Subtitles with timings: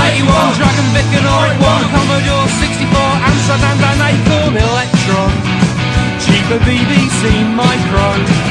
[0.00, 2.98] 81, Dragon Vic and R1, Commodore 64,
[3.28, 5.30] Amsterdam and Acorn Electron,
[6.24, 7.22] cheaper BBC
[7.54, 8.50] Micro.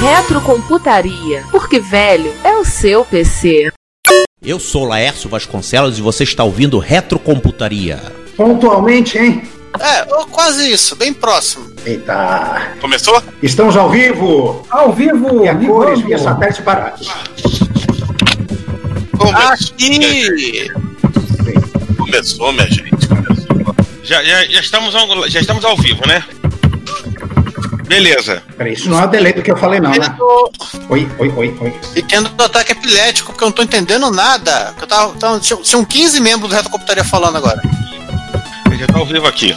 [0.00, 3.70] Retrocomputaria, porque velho é o seu PC.
[4.42, 8.00] Eu sou Laércio Vasconcelos e você está ouvindo Retrocomputaria.
[8.38, 9.42] Pontualmente, hein?
[9.78, 11.70] É, quase isso, bem próximo.
[11.84, 12.72] Eita.
[12.80, 13.22] Começou?
[13.42, 14.66] Estamos ao vivo!
[14.70, 15.44] Ao vivo!
[15.44, 17.06] E a cores via satélite baratos.
[19.34, 20.68] Aqui!
[21.98, 23.08] Começou, minha gente.
[23.08, 23.76] Começou.
[24.02, 26.24] Já, já, já, estamos ao, já estamos ao vivo, né?
[27.90, 28.40] Beleza.
[28.56, 30.16] Peraí, isso não é o delay do que eu falei, não, né?
[30.88, 31.80] Oi, oi, oi, oi.
[31.96, 34.72] E tendo um ataque epilético, porque eu não tô entendendo nada.
[34.80, 37.60] Eu tava, tava, tinham 15 membros do Reto Computaria falando agora.
[38.78, 39.56] Já tá ao vivo aqui.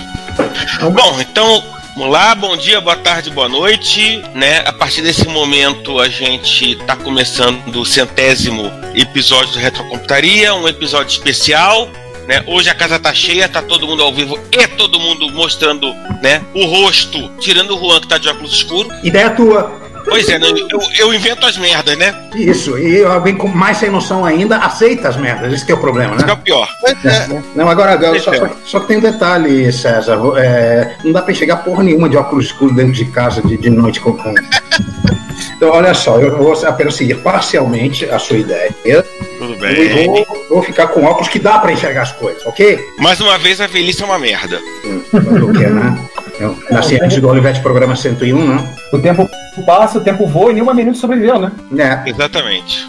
[0.81, 1.63] Bom, então,
[1.95, 4.23] vamos lá, bom dia, boa tarde, boa noite.
[4.33, 4.63] Né?
[4.65, 11.11] A partir desse momento a gente tá começando o centésimo episódio do Retrocomputaria, um episódio
[11.11, 11.88] especial.
[12.27, 12.43] Né?
[12.47, 16.41] Hoje a casa tá cheia, tá todo mundo ao vivo e todo mundo mostrando né,
[16.53, 18.89] o rosto, tirando o Juan que tá de óculos escuro.
[19.03, 19.81] Ideia tua.
[20.05, 20.47] Pois é, né?
[20.69, 22.13] eu, eu invento as merdas, né?
[22.35, 25.79] Isso, e alguém com mais sem noção ainda aceita as merdas, esse que é o
[25.79, 26.39] problema, Isso que é né?
[26.39, 26.67] o pior.
[26.85, 27.41] É.
[27.55, 28.47] Não, agora, agora só, Pois é.
[28.47, 30.19] só- só que tem um detalhe, César.
[30.37, 33.69] é, não dá pra enxergar porra nenhuma de óculos escuros dentro de casa de, de
[33.69, 34.17] noite com.
[35.55, 38.73] Então, olha só, eu vou apenas seguir parcialmente a sua ideia.
[39.39, 40.05] Tudo E bem.
[40.07, 42.79] vou, vou ficar com óculos que dá pra enxergar as coisas, ok?
[42.99, 44.59] Mais uma vez a velhice é uma merda.
[44.85, 45.97] Hum, fazer o quê, né?
[46.39, 48.76] Eu nasci antes do Olivetti Programa 101, né?
[48.92, 49.30] O tempo
[49.66, 51.52] passa, o tempo voa e nenhuma menina sobreviveu, né?
[51.78, 52.09] É.
[52.09, 52.86] Exatamente.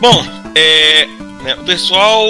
[0.00, 1.06] Bom, é,
[1.42, 2.24] né, o pessoal.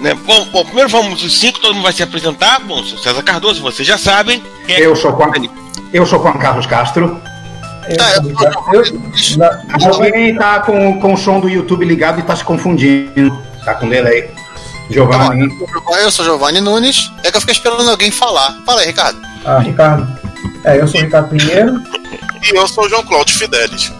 [0.00, 2.60] Né, bom, bom, primeiro vamos os cinco, todo mundo vai se apresentar.
[2.60, 4.42] Bom, sou César Cardoso, vocês já sabem.
[4.68, 5.30] É Eu sou Juan,
[5.92, 7.20] eu sou Juan Carlos Castro.
[7.98, 12.34] Tá, eu, Eu- na- Alguém tá com, com o som do YouTube ligado e tá
[12.34, 13.36] se confundindo.
[13.64, 14.30] Tá com delay.
[14.90, 15.48] Giovanni.
[16.02, 17.10] eu sou Giovanni Nunes.
[17.22, 18.54] É que eu fiquei esperando alguém falar.
[18.66, 19.18] Fala aí, Ricardo.
[19.44, 20.06] Ah, Ricardo.
[20.64, 21.82] É, eu sou o Ricardo Pinheiro.
[22.42, 23.92] E eu sou o João Cláudio Fidelis.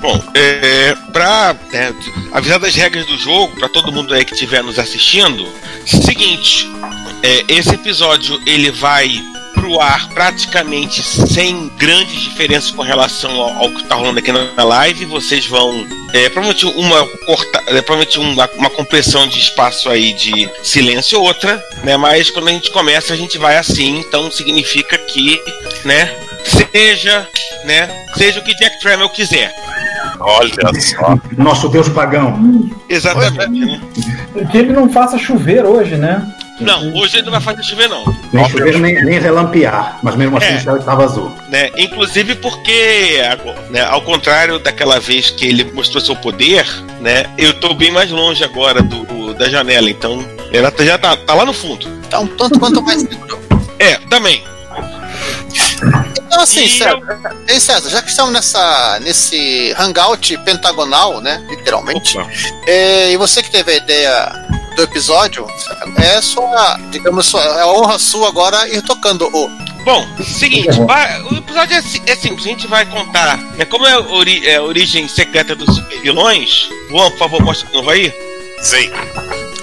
[0.00, 1.94] Bom, é, pra né,
[2.32, 5.46] avisar das regras do jogo, pra todo mundo aí que estiver nos assistindo,
[5.84, 6.70] seguinte,
[7.22, 9.10] é, esse episódio ele vai
[9.60, 14.52] pro ar praticamente sem grandes diferenças com relação ao, ao que tá rolando aqui na,
[14.54, 15.04] na live.
[15.04, 15.86] Vocês vão.
[16.12, 21.26] É, provavelmente uma corta, é, provavelmente uma, uma compressão de espaço aí de silêncio ou
[21.26, 21.96] outra, né?
[21.96, 25.40] Mas quando a gente começa, a gente vai assim, então significa que,
[25.84, 26.12] né?
[26.72, 27.28] Seja,
[27.64, 27.88] né?
[28.16, 29.54] Seja o que Jack Tramiel quiser.
[30.18, 31.18] Olha só.
[31.36, 32.70] Nosso Deus pagão.
[32.88, 33.80] Exatamente, né?
[34.50, 36.26] Que ele não faça chover hoje, né?
[36.60, 38.04] Não, hoje ele não vai fazer chover, não.
[38.32, 39.98] Nem chover, nem, nem relampear.
[40.02, 40.56] Mas mesmo assim É.
[40.56, 41.32] o céu estava azul.
[41.48, 41.70] Né?
[41.76, 43.18] Inclusive porque,
[43.70, 46.66] né, ao contrário daquela vez que ele mostrou seu poder,
[47.00, 47.24] né?
[47.38, 51.16] Eu tô bem mais longe agora do, do- da janela, então ela tá- já tá,
[51.16, 51.88] tá lá no fundo.
[52.10, 53.38] Tá um tanto quanto mais seguro.
[53.78, 54.44] É, também.
[56.26, 57.00] Então, assim, E César,
[57.48, 61.42] Ei, César, já que estamos nessa, nesse hangout pentagonal, né?
[61.48, 62.16] Literalmente.
[62.66, 64.46] É, e você que teve a ideia
[64.80, 65.46] do episódio,
[65.98, 69.48] é sua, digamos, sua, é a honra sua agora ir tocando o.
[69.84, 73.92] Bom, seguinte, vai- o episódio é, é simples, a gente vai contar, né, como é
[73.92, 77.90] a, ori- é a origem secreta dos super vilões, Juan, por favor, mostra de novo
[77.90, 78.12] aí.
[78.62, 78.90] Sim.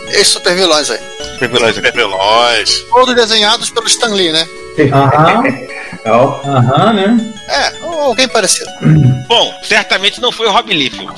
[0.10, 1.00] Esses super vilões aí.
[1.34, 1.88] Super vilões aqui.
[1.88, 2.80] Supervilões.
[2.90, 4.48] Todos desenhados pelo Stan Lee, né?
[4.94, 5.44] Aham,
[6.10, 7.34] Ó, aham, né?
[7.50, 8.70] É, ou alguém parecido.
[9.28, 11.14] Bom, certamente não foi o Rob Liefeld.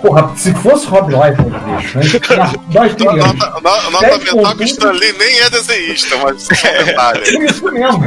[0.00, 2.52] Porra, se fosse Rob Liefeld, bicho, né?
[2.72, 3.24] Nós teríamos.
[3.34, 3.50] Nota,
[3.84, 4.70] no- nota Dez mental que o pontos.
[4.70, 7.20] Stanley nem é desenhista, mas isso é um detalhe.
[7.46, 8.04] Isso mesmo.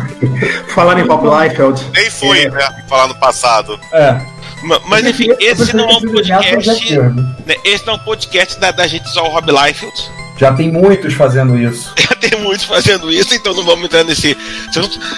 [0.73, 1.83] Falando em Bob Liefeld.
[1.93, 2.49] Nem foi, É.
[2.49, 2.85] né?
[2.87, 3.79] Falar no passado.
[3.91, 4.19] É.
[4.63, 6.99] Ma- Mas enfim, esse não é um podcast.
[7.45, 9.93] Né, Esse não é um podcast da, da gente usar o Rob Liefeld.
[10.37, 11.93] Já tem muitos fazendo isso.
[11.97, 14.37] Já tem muitos fazendo isso, então não vamos entrar nesse.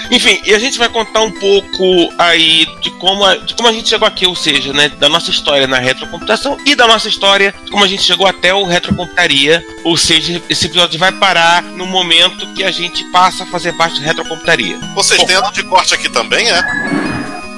[0.09, 3.73] Enfim, e a gente vai contar um pouco aí de como a, de como a
[3.73, 7.53] gente chegou aqui, ou seja, né, da nossa história na retrocomputação e da nossa história
[7.65, 11.85] de como a gente chegou até o retrocomputaria, ou seja, esse episódio vai parar no
[11.85, 14.79] momento que a gente passa a fazer parte do retrocomputaria.
[14.95, 15.27] Vocês Bom.
[15.27, 16.61] têm ano de corte aqui também, é?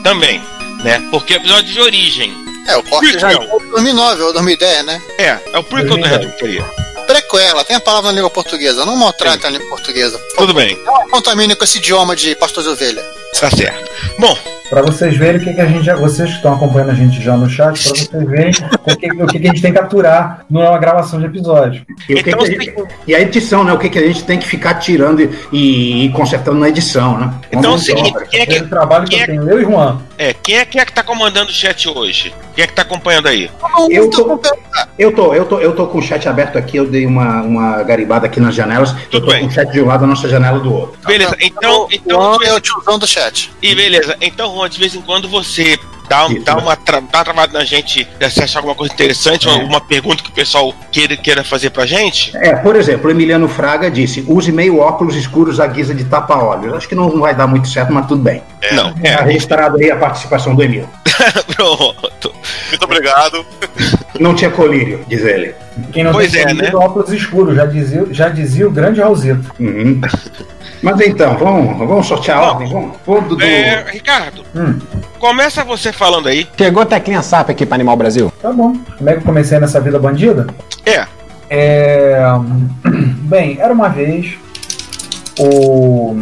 [0.04, 0.42] Também,
[0.84, 1.00] né?
[1.12, 2.34] Porque é episódio de origem.
[2.68, 3.60] É, o corte já é Prequel.
[3.72, 5.02] 2009 ou 2010, né?
[5.18, 6.81] É, é o prequel da retrocomputaria.
[7.08, 8.86] Prequela, tem a palavra na língua portuguesa.
[8.86, 10.18] Não maltrate a língua portuguesa.
[10.38, 10.78] Tudo bem.
[10.84, 13.04] Não contamine com esse idioma de pastor de ovelha.
[13.40, 13.92] Tá certo.
[14.20, 14.38] Bom,
[14.72, 15.98] Pra vocês verem o que, que a gente já.
[15.98, 18.52] Vocês que estão acompanhando a gente já no chat, pra vocês verem
[18.88, 21.86] o que, o que, que a gente tem que capturar numa gravação de episódio.
[22.08, 22.74] E, o que Então, que a gente-
[23.06, 23.74] e a edição, né?
[23.74, 27.34] O que, que a gente tem que ficar tirando e, e consertando na edição, né?
[27.52, 28.26] Então é o embora.
[28.28, 30.00] quem é que, trabalho que eu é- tenho, eu e Juan.
[30.18, 32.34] é, quem, é, quem é que tá comandando o chat hoje?
[32.56, 33.50] Quem é que tá acompanhando aí?
[33.90, 34.40] Eu tô,
[34.98, 37.84] eu, tô, eu, tô, eu tô com o chat aberto aqui, eu dei uma, uma
[37.84, 38.92] garibada aqui nas janelas.
[38.92, 39.42] eu Tudo tô bem.
[39.42, 40.98] com o chat de um lado, a nossa janela do outro.
[41.06, 43.52] Beleza, então, o então Juan é o tiozão do chat.
[43.62, 45.80] E beleza, então, Juan, de vez em quando você
[46.12, 46.62] dá, Isso, dá né?
[46.62, 49.52] uma, tra dá uma travada na gente, se você achar alguma coisa interessante, É.
[49.52, 52.36] ou alguma pergunta que o pessoal queira, queira fazer pra gente.
[52.36, 56.74] É, por exemplo, o Emiliano Fraga disse: use meio óculos escuros à guisa de tapa-olhos.
[56.74, 58.42] Acho que não vai dar muito certo, mas tudo bem.
[58.74, 60.88] Não, Tá é, registrado aí a participação do Emil.
[61.56, 62.34] pronto.
[62.70, 63.46] Muito obrigado.
[64.20, 65.56] Não tinha colírio, diz ele.
[65.94, 66.72] Quem não Pois tem é, né?
[66.74, 69.52] óculos escuros, já dizia, já dizia o grande Raulzito.
[69.60, 70.00] Uhum.
[70.84, 72.68] Mas então, vamos, vamos sortear a ordem?
[72.70, 72.98] Vamos.
[73.06, 74.80] Vou do- do- É, Ricardo, Hum.
[75.20, 76.48] começa você falando aí.
[76.58, 78.34] Chegou Teclinha SAP aqui pra Animal Brasil.
[78.42, 78.76] Tá bom.
[78.98, 80.48] Como é que eu comecei nessa vida bandida?
[80.84, 81.06] É,
[81.48, 82.24] É,
[83.30, 84.34] Bem, era uma vez
[85.40, 86.16] o.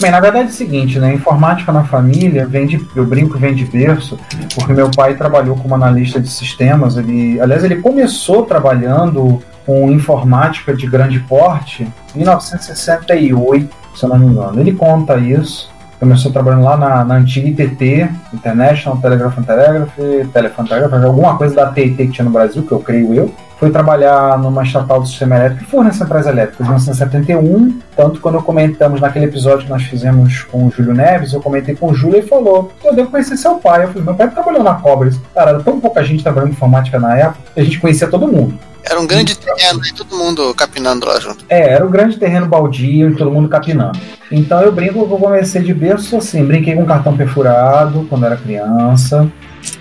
[0.00, 1.12] Bem, na verdade é o seguinte, né?
[1.12, 2.80] Informática na família vem de.
[2.96, 4.18] Eu brinco, vem de berço,
[4.54, 6.96] porque meu pai trabalhou como analista de sistemas.
[6.96, 14.18] Ele, aliás, ele começou trabalhando com informática de grande porte em 1968, se eu não
[14.18, 14.58] me engano.
[14.58, 15.73] Ele conta isso.
[16.04, 19.96] Começou trabalhando lá na, na antiga ITT, International Telegraph and Telegraph,
[20.34, 23.34] Telephone Telegraph, alguma coisa da TIT que tinha no Brasil, que eu creio eu.
[23.64, 27.80] Foi trabalhar numa estatal do sistema elétrico e fornece centrais elétricas em 1971.
[27.96, 31.90] Tanto quando comentamos naquele episódio que nós fizemos com o Júlio Neves, eu comentei com
[31.90, 33.84] o Júlio e falou: Eu devo conhecer seu pai.
[33.84, 35.18] Eu falei: Meu pai trabalhou na Cobras.
[35.34, 38.58] Cara, era tão pouca gente trabalhando em informática na época a gente conhecia todo mundo.
[38.84, 41.42] Era um grande terreno e todo mundo capinando lá junto.
[41.48, 43.98] É, era um grande terreno baldio e todo mundo capinando.
[44.30, 48.36] Então eu brinco que eu comecei de berço assim, brinquei com cartão perfurado quando era
[48.36, 49.26] criança.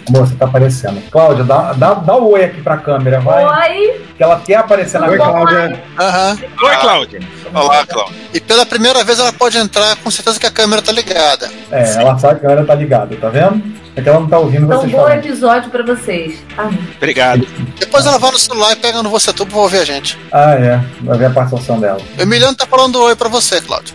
[0.09, 1.01] Moça, tá aparecendo.
[1.09, 3.45] Cláudia, dá, dá, dá um oi aqui pra câmera, vai.
[3.45, 5.45] Oi, Que ela quer aparecer na Oi, câmera.
[5.45, 5.83] Cláudia.
[5.99, 6.37] Aham.
[6.63, 7.19] oi, Cláudia.
[7.53, 8.15] Olá, Cláudio.
[8.33, 11.49] E pela primeira vez ela pode entrar com certeza que a câmera tá ligada.
[11.71, 13.61] É, ela sabe que a câmera tá ligada, tá vendo?
[13.95, 15.19] É que ela não tá ouvindo então vocês bom falando.
[15.19, 16.43] episódio pra vocês.
[16.57, 17.47] Ah, Obrigado.
[17.79, 20.17] Depois ela vai no celular e pega no Você Tudo pra ouvir a gente.
[20.31, 20.79] Ah, é.
[21.01, 21.99] Vai ver a participação dela.
[22.17, 23.93] O Emiliano tá falando oi pra você, Cláudio.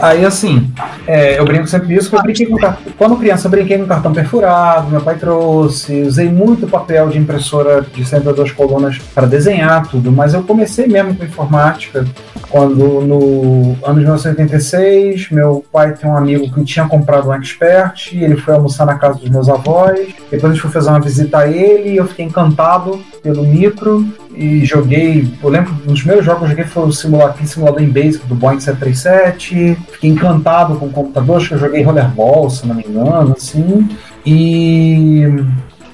[0.00, 0.70] Aí assim,
[1.06, 2.56] é, eu brinco sempre isso, que eu brinquei com
[2.96, 7.82] quando criança eu brinquei com cartão perfurado, meu pai trouxe, usei muito papel de impressora
[7.82, 12.06] de 102 colunas para desenhar tudo, mas eu comecei mesmo com informática
[12.48, 18.12] quando no ano de 1986 meu pai tem um amigo que tinha comprado um expert,
[18.12, 21.00] e ele foi almoçar na casa dos meus avós, depois a gente foi fazer uma
[21.00, 24.06] visita a ele e eu fiquei encantado pelo micro
[24.40, 25.30] e joguei.
[25.42, 28.34] Eu lembro dos primeiros jogos que eu joguei foi o simulador, simulador em Basic do
[28.34, 29.76] Boeing 737.
[29.92, 33.86] Fiquei encantado com o computador, acho que eu joguei Rollerball, se não me engano, assim.
[34.24, 35.44] E.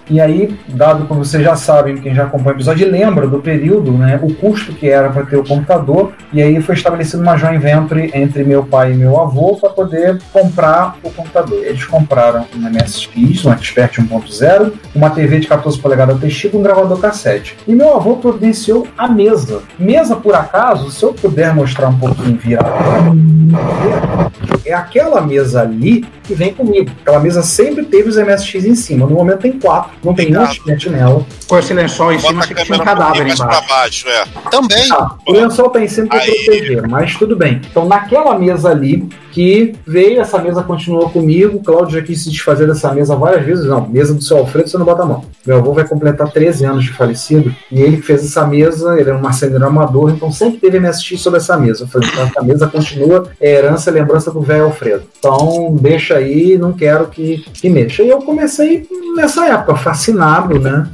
[0.09, 3.91] E aí, dado como vocês já sabem, quem já acompanha o episódio, lembra do período,
[3.93, 7.59] né, o custo que era para ter o computador, e aí foi estabelecido uma joint
[7.59, 11.59] venture entre meu pai e meu avô para poder comprar o computador.
[11.65, 17.01] Eles compraram um MSX, um Expert 1.0, uma TV de 14 polegadas e um gravador
[17.01, 17.57] cassete.
[17.67, 19.63] E meu avô providenciou a mesa.
[19.79, 22.77] Mesa, por acaso, se eu puder mostrar um pouquinho virado,
[24.65, 26.91] é aquela mesa ali que vem comigo.
[27.01, 29.07] Aquela mesa sempre teve os MSX em cima.
[29.07, 31.27] No momento tem quatro, não tem nenhum expert nela.
[31.47, 33.69] Com esse lençol em cima, Bota achei que tinha um um cadáver pra embaixo.
[33.69, 34.25] baixo, é.
[34.51, 34.93] Também.
[34.93, 36.31] Ah, o lençol tá em cima para Aí.
[36.45, 37.61] proteger, mas tudo bem.
[37.71, 41.63] Então, naquela mesa ali que veio, essa mesa continuou comigo.
[41.63, 43.67] Cláudio já quis se desfazer dessa mesa várias vezes.
[43.67, 45.27] Não, mesa do seu Alfredo, você não bota a mão.
[45.47, 49.19] Meu avô vai completar 13 anos de falecido e ele fez essa mesa, ele era
[49.19, 51.85] um marceneiro amador, então sempre teve MSX sobre essa mesa.
[51.85, 55.03] Eu falei, essa mesa continua, é herança, lembrança do velho Alfredo.
[55.19, 58.03] Então, deixa aí, não quero que, que mexa.
[58.03, 60.89] E eu comecei nessa época, fascinado, né?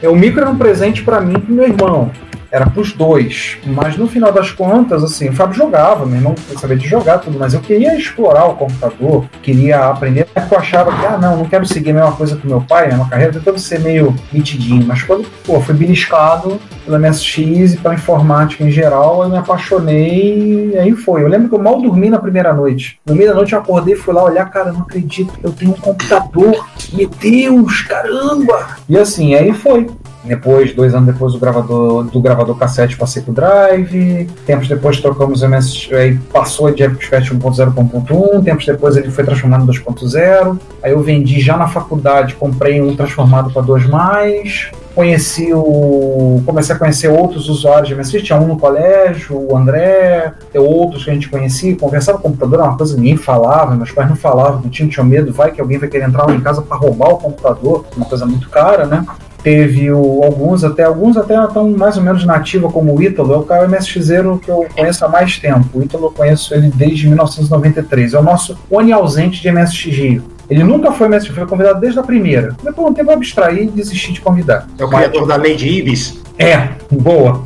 [0.00, 2.10] É, o micro era um presente para mim e pro meu irmão.
[2.52, 3.56] Era pros dois.
[3.64, 7.38] Mas no final das contas, assim, o Fábio jogava, meu irmão sabia de jogar tudo,
[7.38, 10.28] mas eu queria explorar o computador, queria aprender.
[10.50, 12.88] Eu achava que, ah, não, não quero seguir a mesma coisa que meu pai, a
[12.88, 14.84] mesma carreira, tentando ser meio mitidinho.
[14.86, 20.72] Mas quando, pô, fui beliscado pela MSX e pela informática em geral, eu me apaixonei
[20.72, 21.22] e aí foi.
[21.22, 22.98] Eu lembro que eu mal dormi na primeira noite.
[23.06, 25.74] No meio da noite eu acordei fui lá olhar, cara, não acredito, eu tenho um
[25.74, 26.66] computador.
[26.92, 28.76] Meu Deus, caramba!
[28.88, 29.88] E assim, aí foi.
[30.24, 34.28] Depois, dois anos depois do gravador, do gravador cassete, passei pro drive.
[34.46, 38.44] Tempos depois trocamos o MS, aí passou de Expert 1.0 para 1.1.
[38.44, 40.58] Tempos depois ele foi transformado em 2.0.
[40.82, 44.70] Aí eu vendi já na faculdade, comprei um transformado para 2 mais.
[44.94, 46.42] conheci o.
[46.44, 48.22] Comecei a conhecer outros usuários de MSX.
[48.22, 51.76] Tinha um no colégio, o André, outros que a gente conhecia.
[51.76, 54.70] Conversava com o computador, era uma coisa que ninguém falava, meus pais não falavam, não
[54.70, 57.86] tinham medo, vai que alguém vai querer entrar lá em casa para roubar o computador,
[57.96, 59.04] uma coisa muito cara, né?
[59.42, 63.36] Teve o, alguns até alguns até estão mais ou menos nativa como o Ítalo, é
[63.36, 65.66] o cara MSXero que eu conheço há mais tempo.
[65.74, 68.14] O Ítalo eu conheço ele desde 1993.
[68.14, 70.22] É o nosso Oni ausente de MSX.
[70.48, 72.54] Ele nunca foi MSX, foi convidado desde a primeira.
[72.62, 74.68] Depois um tempo eu abstraí e desisti de convidar.
[74.78, 76.20] É o criador da lei de Ibis.
[76.38, 77.42] É, boa.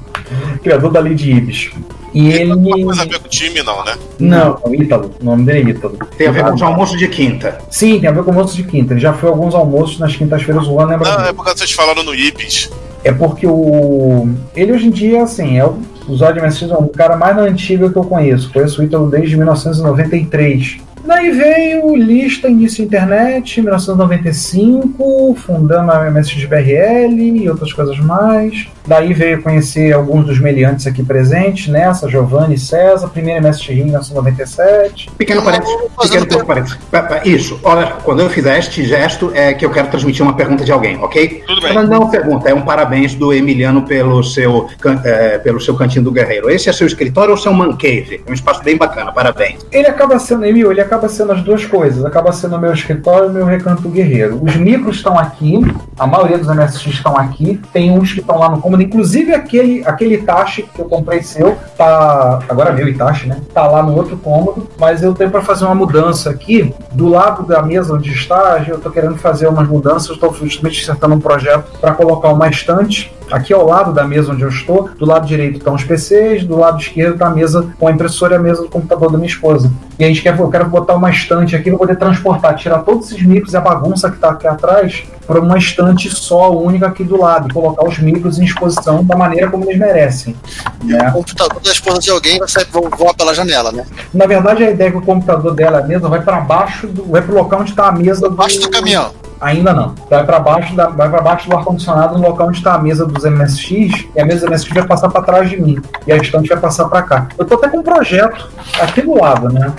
[0.63, 1.71] Criador da lei de Ibis.
[2.17, 2.47] E ele.
[2.47, 3.95] Não tem coisa a ver com o time, não, né?
[4.19, 5.11] Não, é o Ítalo.
[5.21, 5.99] O nome dele é Ítalo.
[6.17, 7.59] Tem a ver com os almoços de quinta.
[7.69, 8.95] Sim, tem a ver com almoços de quinta.
[8.95, 11.53] Ele já foi a alguns almoços nas quintas-feiras, o Juan lembra Não, é por causa
[11.53, 12.71] que vocês falaram no Ibis.
[13.05, 14.31] É porque o.
[14.55, 15.79] Ele hoje em dia, assim, é o.
[16.09, 18.51] O Zod MSX é um cara mais antigo que eu conheço.
[18.53, 20.79] Conheço o Ítalo desde 1993.
[21.07, 28.67] Daí veio lista início internet, 1995, fundando a MSX-BRL e outras coisas mais.
[28.87, 33.85] Daí veio conhecer alguns dos meliantes aqui presentes nessa, Giovanni e César, primeira MSX em
[33.85, 35.11] 1997.
[35.19, 35.75] Pequeno parênteses.
[36.01, 36.79] Pequeno pequeno parênteses.
[36.91, 40.35] Pa- pa- Isso, olha, quando eu fizer este gesto, é que eu quero transmitir uma
[40.37, 41.43] pergunta de alguém, ok?
[41.47, 41.73] Tudo bem.
[41.75, 44.69] Mas não é uma pergunta, é um parabéns do Emiliano pelo seu,
[45.05, 46.49] é, pelo seu cantinho do guerreiro.
[46.49, 48.23] Esse é seu escritório ou seu man cave?
[48.27, 49.67] É um espaço bem bacana, parabéns.
[49.73, 52.05] Ele acaba sendo, Emil, ele acaba sendo as duas coisas.
[52.05, 54.41] Acaba sendo o meu escritório e o meu recanto guerreiro.
[54.43, 55.61] Os micros estão aqui,
[55.99, 57.61] a maioria dos MSX estão aqui.
[57.73, 61.57] Tem uns que estão lá no cômodo, inclusive aquele, aquele Itachi que eu comprei seu,
[61.77, 62.41] tá.
[62.49, 63.41] Agora é meu Itachi, né?
[63.53, 66.75] Tá lá no outro cômodo, mas eu tenho para fazer uma mudança aqui.
[66.93, 71.15] Do lado da mesa onde está, eu tô querendo fazer umas mudanças, estou justamente acertando
[71.15, 75.05] um projeto para colocar uma estante aqui ao lado da mesa onde eu estou, do
[75.05, 78.37] lado direito estão os PCs, do lado esquerdo está a mesa com a impressora e
[78.37, 79.71] a mesa do computador da minha esposa.
[79.99, 83.11] E a gente quer, eu quero botar uma estante aqui para poder transportar, tirar todos
[83.11, 87.03] esses micros e a bagunça que está aqui atrás para uma estante só, única aqui
[87.03, 90.37] do lado, e colocar os micros em exposição da maneira como eles merecem.
[90.85, 91.09] né?
[91.09, 93.85] O computador da esposa de alguém vai sair, voar pela janela, né?
[94.15, 97.05] Na verdade, a ideia é que o computador dela, a mesa, vai para baixo, do,
[97.05, 99.11] vai para o local onde está a mesa do, Baixo do caminhão.
[99.41, 99.95] Ainda não.
[100.09, 103.05] Vai para baixo, da, vai para baixo do ar-condicionado, no local onde está a mesa
[103.05, 105.79] dos MSX, e a mesa do MSX vai passar para trás de mim.
[106.07, 107.29] E a estante vai passar para cá.
[107.37, 108.49] Eu tô até com um projeto
[108.81, 109.73] aqui do lado, né?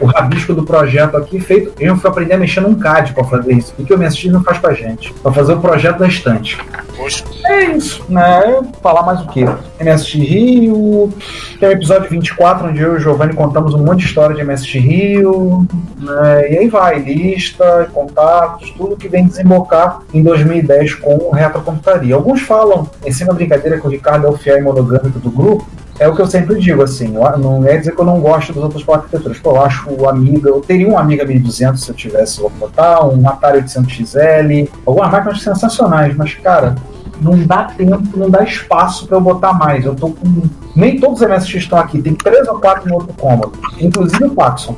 [0.00, 1.72] O rabisco do projeto aqui feito.
[1.80, 3.74] Eu fui aprender a mexer num CAD para fazer isso.
[3.78, 5.12] O que o MSX não faz pra gente?
[5.14, 6.58] Para fazer o projeto da estante.
[6.96, 8.60] Poxa, É isso, né?
[8.82, 9.44] Falar mais o quê?
[9.80, 11.12] MSX Rio,
[11.60, 14.42] tem o episódio 24, onde eu e o Giovanni contamos um monte de história de
[14.42, 15.66] MSX Rio,
[15.98, 16.52] né?
[16.52, 22.14] e aí vai, lista, contatos, tudo que vem desembocar em 2010 com o Retrocomputaria.
[22.14, 25.30] Alguns falam, em cima da brincadeira que o Ricardo é o fiel e monogâmico do
[25.30, 25.66] grupo,
[25.98, 28.62] é o que eu sempre digo, assim, não é dizer que eu não gosto das
[28.62, 29.38] outras arquiteturas.
[29.38, 33.28] Pô, eu acho o Amiga, eu teria um Amiga 1200 se eu tivesse botar, um
[33.28, 36.74] Atari 800XL, algumas máquinas sensacionais, mas, cara,
[37.20, 39.84] não dá tempo, não dá espaço para eu botar mais.
[39.84, 40.42] Eu tô com.
[40.74, 44.30] Nem todos os MSX estão aqui, tem três ou quatro no outro cômodo, inclusive o
[44.30, 44.76] Paxson.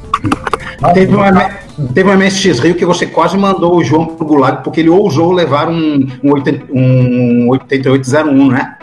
[0.94, 4.78] Teve um, teve um MSX Rio que você quase mandou o João pro Gulag porque
[4.78, 8.76] ele ousou levar um, um, 80 um 8801, né?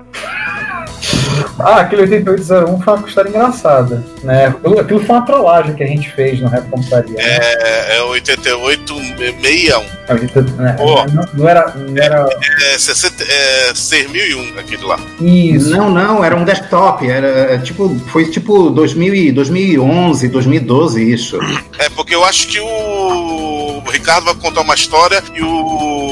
[1.60, 4.04] Ah, aquele 8801 foi uma história engraçada.
[4.24, 4.48] Né?
[4.48, 7.14] Aquilo, aquilo foi uma trollagem que a gente fez no Rap Computaria.
[7.14, 7.22] né?
[7.24, 9.84] é, é 8861.
[10.08, 10.74] A gente- né?
[10.74, 11.06] Boa.
[11.08, 12.28] Não, não era, não era
[12.74, 15.00] É, 60, é 6001 aquele lá.
[15.20, 15.70] isso.
[15.72, 21.40] Não, não, era um desktop, era é, tipo, foi tipo 2000 e 2011, 2012 isso.
[21.80, 26.06] É porque eu acho que o, o Ricardo vai contar uma história e o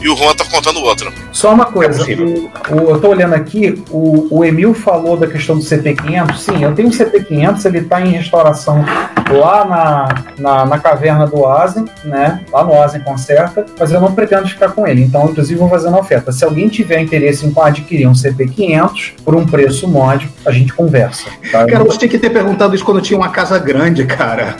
[0.00, 1.10] e o Juan tá contando outra.
[1.32, 5.26] Só uma coisa, É o, o- eu tô olhando aqui, o, o Emil falou da
[5.26, 6.36] questão do CP500.
[6.36, 8.84] Sim, eu tenho um CP500, ele tá em restauração
[9.30, 12.40] lá na, na, na caverna do Oasen, né?
[12.52, 15.02] Lá no Oasen Concerta, mas eu não pretendo ficar com ele.
[15.02, 16.32] Então, inclusive, vou fazer uma oferta.
[16.32, 21.30] Se alguém tiver interesse em adquirir um CP500 por um preço módico, a gente conversa.
[21.50, 21.66] Tá?
[21.66, 24.56] Cara, você tinha que ter perguntado isso quando tinha uma casa grande, cara.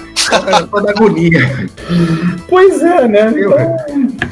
[0.71, 1.69] Toda agonia.
[2.49, 3.33] Pois é, né?
[3.37, 3.77] Então,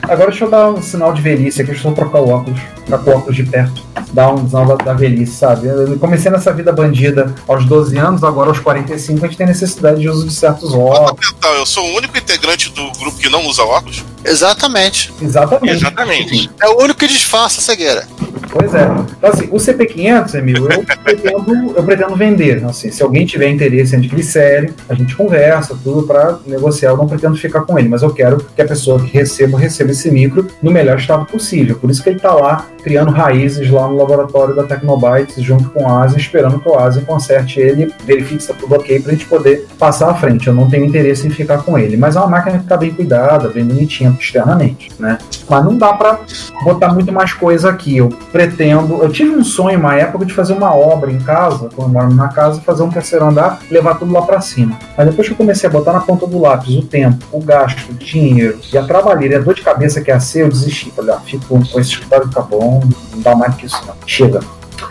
[0.03, 2.61] agora deixa eu dar um sinal de velhice aqui, deixa eu só trocar o óculos,
[2.85, 3.83] ficar com o óculos de perto.
[4.13, 5.69] Dar um sinal da, da velhice, sabe?
[5.69, 10.01] Eu comecei nessa vida bandida aos 12 anos, agora aos 45 a gente tem necessidade
[10.01, 11.35] de uso de certos óculos.
[11.57, 14.05] Eu sou o único integrante do grupo que não usa óculos.
[14.25, 15.13] Exatamente.
[15.21, 15.77] Exatamente.
[15.77, 16.51] Exatamente.
[16.61, 18.07] É o único que disfarça a cegueira.
[18.53, 18.83] Pois é.
[19.17, 22.65] Então, assim, o CP500, Emil, eu pretendo, eu pretendo vender.
[22.65, 26.91] Assim, se alguém tiver interesse em adquirir série, a gente conversa, tudo para negociar.
[26.91, 29.93] Eu não pretendo ficar com ele, mas eu quero que a pessoa que receba, receba
[29.93, 31.77] esse micro no melhor estado possível.
[31.77, 35.85] Por isso que ele está lá criando raízes lá no laboratório da Tecnobytes, junto com
[35.85, 39.15] o Asen, esperando que o Asen conserte ele, verifique se está tudo ok para a
[39.15, 40.49] gente poder passar à frente.
[40.49, 41.97] Eu não tenho interesse em ficar com ele.
[41.97, 45.19] Mas é uma máquina que está bem cuidada, bem bonitinha externamente, né?
[45.49, 46.21] Mas não dá para
[46.65, 47.97] botar muito mais coisa aqui.
[47.97, 48.09] Eu
[48.41, 49.03] pretendo.
[49.03, 52.15] Eu tive um sonho, uma época, de fazer uma obra em casa, quando eu moro
[52.15, 54.79] na casa, fazer um terceiro andar, levar tudo lá para cima.
[54.97, 57.91] Mas depois que eu comecei a botar na ponta do lápis o tempo, o gasto,
[57.91, 60.91] o dinheiro e a trabalheira a dor de cabeça que é a ser, eu desisti.
[60.91, 62.83] Falei, ah, fico com esse escritório fica bom,
[63.13, 63.95] não dá mais que isso, não.
[64.07, 64.41] Chega.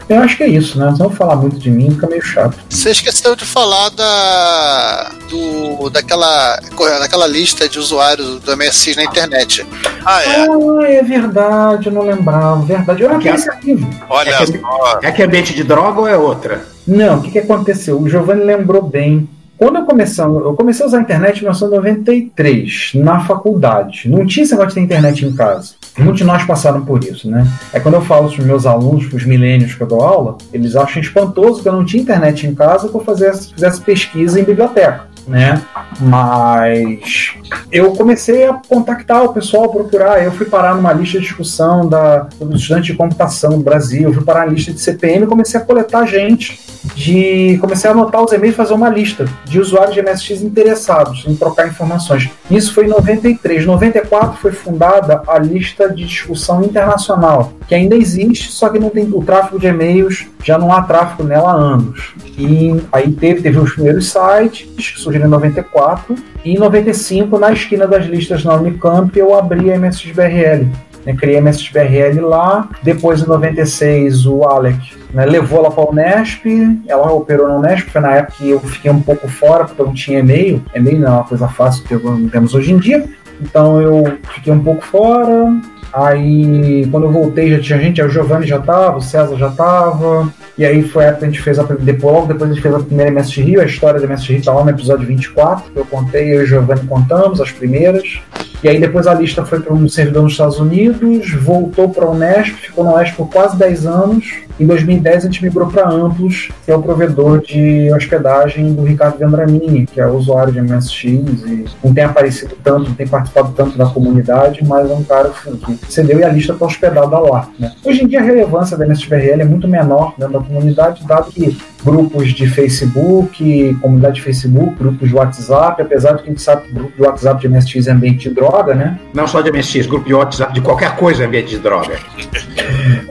[0.08, 0.92] Eu acho que é isso, né?
[0.94, 2.58] Se não falar muito de mim, fica meio chato.
[2.70, 5.12] Você esqueceu de falar da.
[5.30, 6.60] Do, daquela,
[7.00, 9.66] daquela lista de usuários do MSX na internet.
[10.06, 10.46] Ah, é.
[10.48, 12.62] Ah, é verdade, eu não lembrava.
[12.64, 13.04] Verdade.
[13.04, 13.88] Eu não Que- esse arquivo.
[14.10, 15.00] Olha É que, só.
[15.04, 16.66] é que é ambiente de droga ou é outra?
[16.88, 18.02] Não, o que, que aconteceu?
[18.02, 19.30] O Giovanni lembrou bem.
[19.60, 24.10] Quando eu comecei, eu comecei a usar a internet em 1993, na faculdade.
[24.10, 25.74] Não tinha esse negócio de ter internet em casa.
[25.98, 27.46] Muitos de nós passaram por isso, né?
[27.74, 30.38] É quando eu falo para os meus alunos, para os milênios que eu dou aula,
[30.54, 34.46] eles acham espantoso que eu não tinha internet em casa eu fizesse, fizesse pesquisa em
[34.46, 35.09] biblioteca.
[35.30, 35.62] Né?
[36.02, 37.36] Mas
[37.72, 40.24] eu comecei a contactar o pessoal, procurar.
[40.24, 44.14] Eu fui parar numa lista de discussão da, dos estudantes de computação do Brasil, eu
[44.14, 46.60] fui parar na lista de CPM e comecei a coletar gente
[46.96, 51.26] de comecei a anotar os e-mails e fazer uma lista de usuários de MSX interessados
[51.28, 52.30] em trocar informações.
[52.50, 53.64] Isso foi em 93.
[53.64, 58.90] Em 94 foi fundada a lista de discussão internacional, que ainda existe, só que não
[58.90, 62.14] tem o tráfego de e-mails, já não há tráfego nela há anos.
[62.38, 64.68] E aí teve, teve os primeiros sites,
[64.98, 69.76] surgiram em 94, e em 95, na esquina das listas na Unicamp, eu abri a
[69.76, 70.68] MSXBRL.
[71.06, 75.90] Né, criei a MSXBRL lá, depois em 96 o Alec né, levou ela para a
[75.90, 76.46] Unesp,
[76.88, 79.86] ela operou na Unesp, foi na época que eu fiquei um pouco fora, porque eu
[79.86, 83.06] não tinha e-mail, e-mail não é uma coisa fácil que temos hoje em dia,
[83.42, 85.54] então eu fiquei um pouco fora,
[85.94, 90.32] aí quando eu voltei já tinha gente, o Giovanni já tava, o César já tava,
[90.58, 92.62] e aí foi a época que a gente fez a depois, logo depois a gente
[92.62, 95.72] fez a primeira MSX Rio, a história da MSX Rio tá lá no episódio 24,
[95.72, 98.20] que eu contei, eu e o Giovanni contamos as primeiras.
[98.62, 102.12] E aí depois a lista foi para um servidor nos Estados Unidos, voltou para a
[102.12, 104.34] Unesp, ficou na Unesp por quase 10 anos.
[104.60, 109.18] Em 2010 a gente migrou para Amplos, que é o provedor de hospedagem do Ricardo
[109.18, 113.78] Vendramini, que é usuário de MSX e não tem aparecido tanto, não tem participado tanto
[113.78, 117.50] da comunidade, mas é um cara assim, que cedeu e a lista está hospedada lá.
[117.58, 117.72] Né?
[117.84, 121.58] Hoje em dia a relevância da MSXBRL é muito menor dentro da comunidade, dado que
[121.84, 126.64] grupos de Facebook, comunidade de Facebook, grupos de WhatsApp, apesar de que a gente sabe
[126.64, 129.00] que o grupo de WhatsApp de MSX é ambiente de droga, né?
[129.14, 131.98] Não só de MSX, grupo de WhatsApp, de qualquer coisa é ambiente de droga.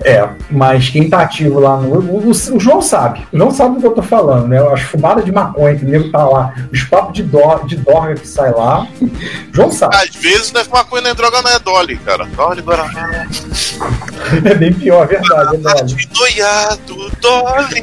[0.05, 1.89] É, mas quem tá ativo lá no.
[1.99, 3.27] O, o, o João sabe.
[3.33, 4.59] O João sabe do que eu tô falando, né?
[4.73, 8.15] As fumadas de maconha que o nego tá lá, os papos de, do, de dorga
[8.15, 8.87] que sai lá.
[9.01, 9.11] O
[9.53, 9.97] João sabe.
[9.97, 12.25] Às vezes não é maconha nem droga, não é Dolly, cara.
[12.27, 13.27] Dolly, Guaraná.
[14.45, 16.09] É bem pior, é verdade, é verdade.
[16.13, 17.83] Doiado, Dolly.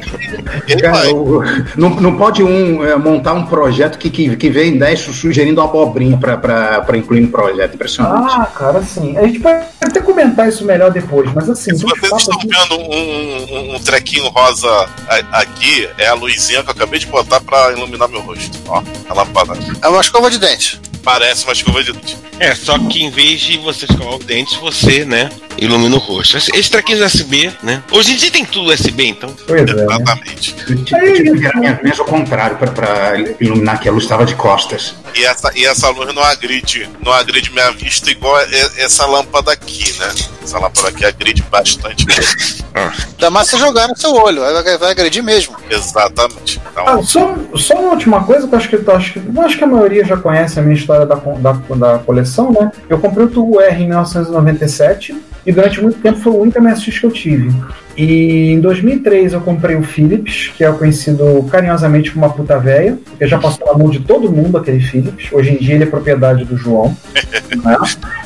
[0.80, 1.42] Cara, o-
[1.76, 6.16] não, não pode um é, montar um projeto que, que, que vem 10 sugerindo abobrinha
[6.18, 7.74] para incluir no projeto.
[7.74, 8.34] Impressionante.
[8.38, 9.16] Ah, cara, assim.
[9.16, 12.80] A gente pode até comentar isso melhor depois, mas assim, Se vocês estão aqui- vendo
[12.80, 14.88] um, um, um trequinho rosa
[15.32, 18.58] aqui, é a luzinha que eu acabei de botar pra iluminar meu rosto.
[18.68, 19.54] Ó, a lâmpada.
[19.82, 20.80] É uma escova de dente.
[21.06, 22.18] Parece uma escova de dente.
[22.40, 26.36] É, só que em vez de você escovar os dentes, você, né, ilumina o rosto.
[26.36, 27.80] Esse, esse trequinho USB, né?
[27.92, 29.32] Hoje em dia tem tudo USB, então.
[29.46, 29.84] Pois é, né?
[29.84, 30.56] Exatamente.
[30.68, 34.34] Eu tive que virar minha mesa ao contrário para iluminar que a luz estava de
[34.34, 34.96] costas.
[35.14, 38.38] E essa, e essa luz não agride, não agride minha vista igual
[38.76, 40.08] essa lâmpada aqui, né?
[40.42, 42.04] Essa lâmpada aqui agride bastante.
[42.76, 45.56] Ainda mais se jogar no seu olho, vai, vai agredir mesmo.
[45.70, 46.60] Exatamente.
[46.70, 49.42] Então, Ah, só, só uma última coisa que eu acho que, eu acho que eu
[49.42, 52.70] acho que a maioria já conhece a minha história da, con- da, da coleção, né?
[52.88, 56.98] Eu comprei o Turbo R em 1997 e durante muito tempo foi o único MSX
[56.98, 57.52] que eu tive.
[57.96, 62.98] E em 2003 eu comprei o Philips, que é conhecido carinhosamente como uma puta véia,
[63.04, 65.32] porque já passou na mão de todo mundo aquele Philips.
[65.32, 66.96] Hoje em dia ele é propriedade do João.
[67.64, 67.76] né?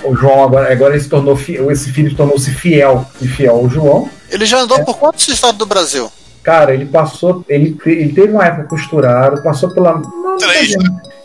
[0.03, 3.69] O João agora, agora ele se tornou, fi- esse Philips tornou-se fiel e fiel ao
[3.69, 4.09] João.
[4.31, 6.11] Ele já andou por quantos estados do Brasil?
[6.43, 7.45] Cara, ele passou.
[7.49, 9.93] Ele, ele teve uma época costurado, passou pela.
[9.99, 10.79] Não, não Três, sei,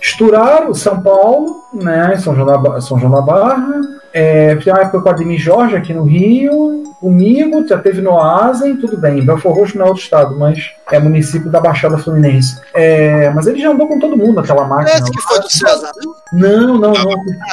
[0.06, 2.16] Esturaram São Paulo, né?
[2.20, 3.82] São João da, São João da Barra.
[4.18, 8.18] É, tem uma época com o Ademir Jorge aqui no Rio, comigo, já teve no
[8.18, 9.26] Asen, tudo bem.
[9.26, 12.58] Belfort Roxo não é outro estado, mas é município da Baixada Fluminense.
[12.74, 14.98] É, mas ele já andou com todo mundo naquela máquina.
[14.98, 15.92] Esse que foi do César?
[16.32, 16.94] Não, não, não.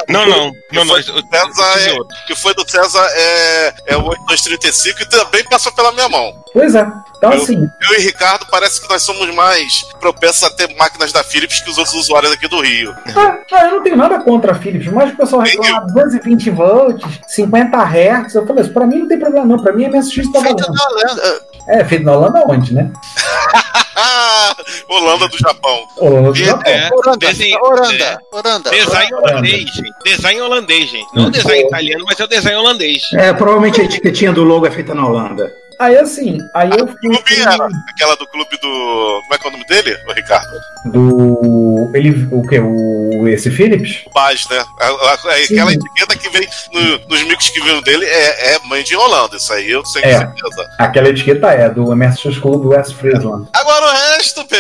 [0.09, 0.53] Não, não.
[0.73, 0.95] Não, não.
[0.95, 5.91] do César é, que foi do César é, é o 8235 e também passou pela
[5.91, 6.33] minha mão.
[6.53, 6.87] Pois é.
[7.17, 11.13] Então, Eu- assim, Eu e Ricardo parece que nós somos mais propensos a ter máquinas
[11.13, 12.95] da Philips que os outros usuários aqui do Rio.
[13.17, 17.05] ah, ah, eu não tenho nada contra a Philips, mas o pessoal reclama 220 volts,
[17.27, 18.35] 50 Hz.
[18.35, 19.63] Eu falei, isso pra mim não tem problema, não.
[19.63, 20.75] Pra mim, MSX tá Feito valendo.
[20.75, 21.41] na Holanda.
[21.69, 22.91] É, feito na Holanda onde, né?
[24.89, 25.87] Holanda do Japão.
[25.97, 26.73] Holanda do Japão.
[26.73, 28.19] É, Oranda, desenho- Oranda, é.
[28.33, 28.71] Oranda.
[28.71, 29.95] Design holandês, gente.
[30.05, 31.07] Design holandês, gente.
[31.15, 33.03] Não design italiano, mas é o design holandês.
[33.15, 35.53] É, provavelmente a etiquetinha do logo é feita na Holanda.
[35.79, 36.97] Aí assim, aí eu fui.
[37.01, 39.21] Clube era aquela do clube do.
[39.23, 40.51] Como é que é o nome dele, ô Ricardo?
[40.87, 41.91] Do.
[41.95, 42.29] Ele.
[42.31, 42.59] O que?
[42.59, 43.27] O.
[43.29, 44.05] Esse Philips?
[44.13, 44.65] Baz, né?
[44.81, 48.97] A- aquela etiqueta que vem no- nos micos que viram dele é, é mãe de
[48.97, 49.37] Holanda.
[49.37, 50.19] Isso aí eu tenho É.
[50.19, 50.69] certeza.
[50.79, 53.49] Aquela etiqueta é do MSX Club West Friesland.
[53.53, 54.57] Agora o resto, P.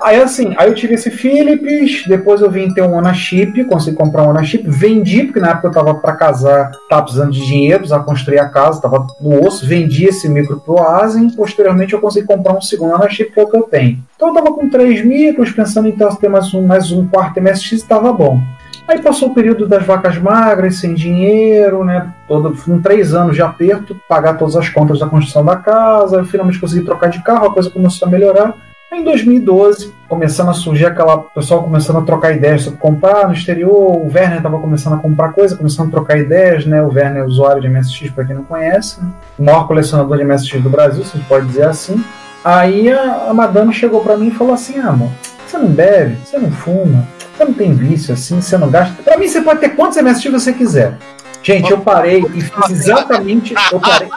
[0.00, 3.96] Aí assim, aí eu tive esse Philips, depois eu vim ter um Ona Chip, consegui
[3.96, 7.44] comprar um Ona Chip, vendi, porque na época eu tava pra casar, tava precisando de
[7.46, 12.00] dinheiro, precisava construir a casa, tava no osso, vendi esse micro pro Asen, posteriormente eu
[12.00, 13.98] consegui comprar um segundo Ona Chip, que é o que eu tenho.
[14.16, 17.82] Então eu tava com três micros, pensando em ter mais um, mais um quarto MSX,
[17.82, 18.40] tava bom.
[18.86, 22.12] Aí passou o período das vacas magras, sem dinheiro, né?
[22.28, 26.24] Todo, com três anos de aperto, pagar todas as contas da construção da casa, eu
[26.26, 28.54] finalmente consegui trocar de carro, a coisa começou a melhorar.
[28.94, 31.18] Em 2012, começando a surgir aquela.
[31.18, 33.74] Pessoal começando a trocar ideias sobre comprar no exterior.
[33.74, 36.80] O Werner estava começando a comprar coisa, começando a trocar ideias, né?
[36.80, 39.00] O Werner é usuário de MSX, para quem não conhece.
[39.02, 39.08] né?
[39.36, 42.04] O maior colecionador de MSX do Brasil, se a gente pode dizer assim.
[42.44, 45.10] Aí a, a madame chegou para mim e falou assim: Ah, amor,
[45.44, 47.04] você não bebe, você não fuma,
[47.36, 49.02] você não tem vício assim, você não gasta.
[49.02, 50.96] Para mim, você pode ter quantos MSX você quiser.
[51.44, 53.54] Gente, eu parei e fiz exatamente.
[53.70, 54.08] Eu parei,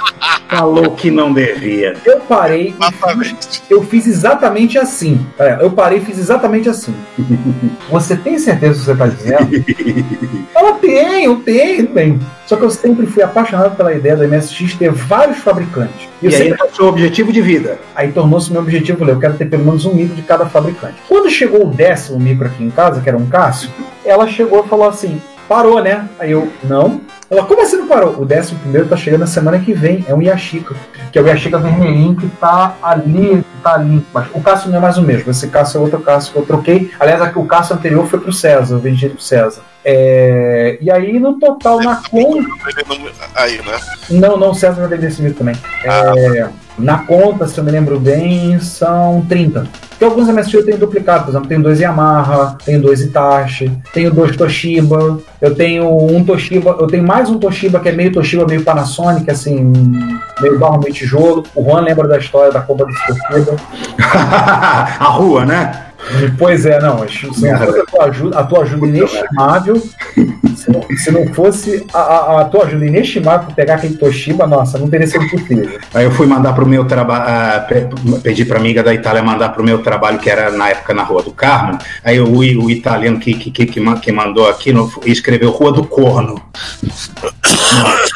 [0.49, 1.93] Falou que não devia.
[2.05, 3.61] eu parei e Exatamente.
[3.69, 5.25] eu fiz exatamente assim.
[5.37, 6.95] É, eu parei e fiz exatamente assim.
[7.91, 9.65] Você tem certeza do que você está dizendo?
[10.55, 12.19] Ela tem, eu tenho, bem.
[12.45, 16.07] Só que eu sempre fui apaixonado pela ideia do MSX ter vários fabricantes.
[16.21, 17.77] E E aí sempre, é o seu objetivo de vida.
[17.93, 18.93] aí tornou-se meu objetivo.
[18.93, 20.95] Eu falei, eu quero ter pelo menos um micro de cada fabricante.
[21.09, 23.69] Quando chegou o décimo micro aqui em casa, que era um Cássio,
[24.05, 26.07] ela chegou e falou assim: parou, né?
[26.19, 27.01] Aí eu, não.
[27.29, 28.21] Ela, como assim não parou?
[28.21, 30.05] O décimo primeiro tá chegando na semana que vem.
[30.07, 30.75] É um Yashica.
[31.11, 34.05] Que é o Yashica vermelhinho que tá ali, tá ali.
[34.13, 35.29] Mas o Cássio não é mais o mesmo.
[35.29, 36.91] Esse Cássio é outro Cássio que eu troquei.
[36.99, 38.75] Aliás, o Cássio anterior foi pro César.
[38.75, 39.61] Eu vendi ele pro César.
[39.89, 42.49] É, E aí, no total, na conta.
[43.33, 43.79] Aí, né?
[44.09, 45.55] Não, não, o César vai desse micro também.
[45.81, 49.65] É, na conta, se eu me lembro bem, são 30.
[49.91, 54.11] Porque alguns MSX eu tenho duplicado, por exemplo, tenho dois Yamaha, tenho dois Itachi, tenho
[54.11, 58.45] dois Toshiba, eu tenho um Toshiba, eu tenho mais um Toshiba que é meio Toshiba,
[58.45, 59.71] meio Panasonic, assim,
[60.41, 61.43] meio barro, meio tijolo.
[61.55, 63.55] O Juan lembra da história da compra desse Toshiba.
[64.99, 65.86] a rua, né?
[66.37, 69.83] Pois é, não, fosse a tua ajuda, a tua ajuda inestimável,
[70.57, 74.77] se não, se não fosse a, a- a tua ajuda inestimável pegar aquele Toshiba, nossa,
[74.77, 75.79] não teria sido possível.
[75.93, 77.65] Aí eu fui mandar pro meu trabalho,
[78.23, 81.23] pedi pra amiga da Itália mandar pro meu trabalho, que era na época na Rua
[81.23, 81.77] do Carmo.
[82.03, 85.71] Aí o, o italiano que, que, que, que ma- que mandou aqui no- escreveu Rua
[85.71, 86.41] do Corno.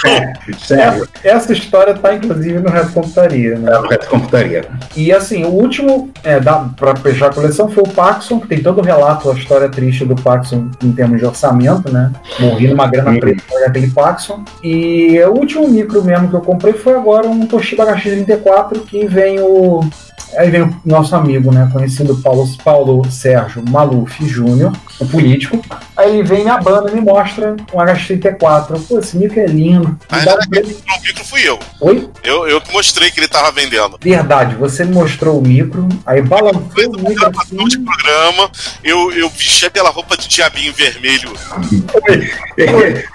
[0.01, 1.07] Sério, sério.
[1.23, 3.71] Essa história tá inclusive no Reto Computaria, né?
[3.71, 4.65] É o resto computaria.
[4.95, 8.61] E assim, o último é, da, pra fechar a coleção foi o Paxson, que tem
[8.61, 12.11] todo o relato, a história triste do Paxson em termos de orçamento, né?
[12.39, 14.43] Morri numa grana preta pra aquele Paxson.
[14.63, 19.39] E o último micro mesmo que eu comprei foi agora um Toshiba HX34 que vem
[19.39, 19.81] o.
[20.37, 21.69] Aí vem o nosso amigo, né?
[21.73, 25.61] Conhecido Paulo, Paulo Sérgio Maluf Júnior, o político.
[25.97, 28.79] Aí ele vem na banda e me mostra um HX34.
[28.87, 29.97] Pô, esse micro é lindo.
[30.11, 31.59] Me dá um preço- no micro fui eu.
[31.79, 32.09] Oi?
[32.23, 32.47] eu.
[32.47, 33.97] Eu que mostrei que ele tava vendendo.
[34.01, 37.85] Verdade, você me mostrou o micro, aí balançou o no micro gravação de assim.
[37.85, 38.51] programa,
[38.83, 41.31] eu, eu vesti aquela roupa de diabinho vermelho,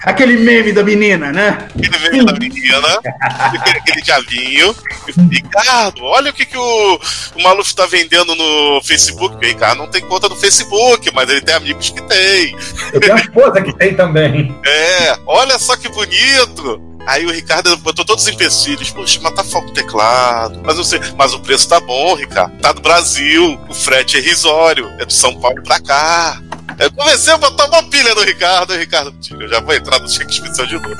[0.03, 1.67] Aquele meme da menina, né?
[1.75, 2.87] aquele vermelho da menina,
[3.21, 4.75] aquele, aquele diabinho.
[5.07, 6.99] E falei, Ricardo, olha o que, que o,
[7.35, 9.35] o Maluf tá vendendo no Facebook.
[9.35, 12.55] O Ricardo não tem conta no Facebook, mas ele tem amigos que tem.
[12.91, 14.55] Eu tenho a esposa que tem também.
[14.65, 16.81] É, olha só que bonito.
[17.05, 18.89] Aí o Ricardo botou todos os empecilhos.
[18.89, 20.59] Poxa, mas tá faltando teclado.
[20.63, 20.99] Mas não sei.
[21.15, 22.57] Mas o preço tá bom, Ricardo.
[22.59, 23.57] Tá do Brasil.
[23.69, 24.89] O frete é irrisório.
[24.99, 26.41] É de São Paulo pra cá.
[26.79, 28.73] Eu comecei a botar uma pilha no Ricardo.
[28.73, 30.87] E o Ricardo, eu já vou entrar no cheque especial de novo.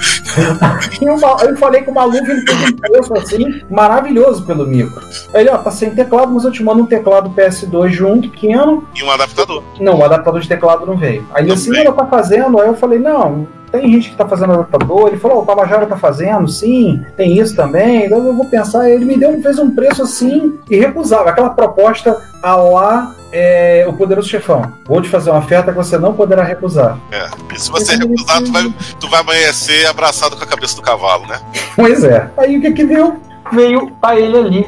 [1.01, 5.01] E Ma- eu falei que o maluco ele fez um preço assim maravilhoso pelo micro.
[5.33, 8.87] Ele, ó, tá sem teclado, mas eu te mando um teclado PS2 junto, pequeno.
[8.95, 9.63] E um adaptador.
[9.79, 11.27] Não, o adaptador de teclado não veio.
[11.33, 12.59] Aí Não assim, ela tá fazendo.
[12.59, 15.07] Aí eu falei, não, tem gente que tá fazendo adaptador.
[15.07, 18.05] Ele falou, o Tabajara tá fazendo, sim, tem isso também.
[18.05, 18.89] Então eu vou pensar.
[18.89, 21.29] Ele me deu, fez um preço assim irrecusável.
[21.29, 24.71] Aquela proposta a lá é, o poderoso chefão.
[24.85, 26.97] Vou te fazer uma oferta que você não poderá recusar.
[27.11, 27.27] É.
[27.53, 31.25] E se você recusar, tu vai, tu vai amanhecer abraçado com a cabeça do cavalo,
[31.27, 31.39] né?
[31.75, 32.29] Pois é.
[32.37, 33.17] Aí o que que deu?
[33.51, 34.67] Veio tá ele ali.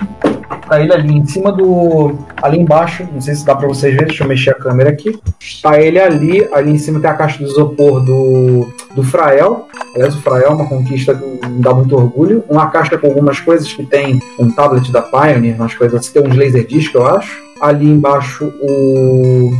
[0.70, 2.16] Tá ele ali em cima do.
[2.40, 5.20] Ali embaixo, não sei se dá pra vocês verem, deixa eu mexer a câmera aqui.
[5.64, 9.68] Tá ele ali, ali em cima tem a caixa do isopor do, do Frael.
[9.96, 12.44] Aliás, o Frael é uma conquista que me dá muito orgulho.
[12.48, 16.22] Uma caixa com algumas coisas que tem um tablet da Pioneer, umas coisas assim, tem
[16.22, 17.42] uns laserdisc, eu acho.
[17.60, 19.52] Ali embaixo o.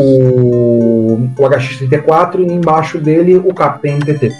[0.00, 4.32] O, o HX34 e embaixo dele o Captain TT.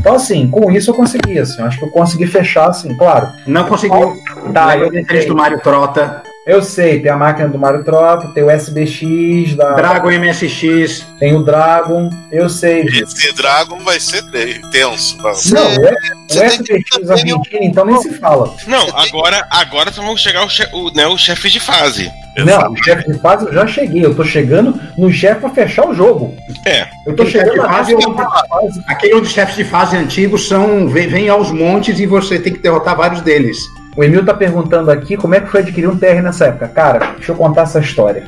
[0.00, 3.28] Então, assim, com isso eu consegui, assim, acho que eu consegui fechar, assim, claro.
[3.46, 4.18] Não conseguiu.
[4.50, 5.26] Tá, eu tentei.
[5.26, 6.22] do Mario Trota.
[6.50, 11.06] Eu sei, tem a máquina do Mario Trota, tem o SBX, da, Dragon MSX.
[11.16, 12.82] tem o Dragon, eu sei.
[12.82, 15.16] Esse Dragon vai ser te- tenso.
[15.18, 15.54] pra você.
[15.54, 15.90] Não, o, o
[16.28, 18.52] você tem que SBX também argentino, então nem se fala.
[18.66, 22.10] Não, agora, agora vamos chegar o, che o, né, o chefe de fase.
[22.36, 25.88] Não, o chefe de fase eu já cheguei, eu tô chegando no chefe pra fechar
[25.88, 26.34] o jogo.
[26.66, 26.88] É.
[27.06, 28.82] Eu tô chefe chegando de na fase, fase, eu vou fase.
[28.88, 30.88] Aqueles chefes de fase antigos são.
[30.88, 33.58] Vem, vem aos montes e você tem que derrotar vários deles.
[33.96, 36.68] O Emil tá perguntando aqui como é que foi adquirir um TR nessa época.
[36.68, 38.24] Cara, deixa eu contar essa história.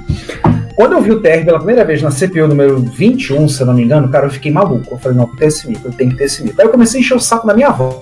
[0.74, 3.74] Quando eu vi o TR pela primeira vez na CPU número 21, se eu não
[3.74, 4.94] me engano, cara, eu fiquei maluco.
[4.94, 6.60] Eu falei, não, tem esse micro, eu tenho que ter esse micro.
[6.60, 8.00] Aí eu comecei a encher o saco da minha avó.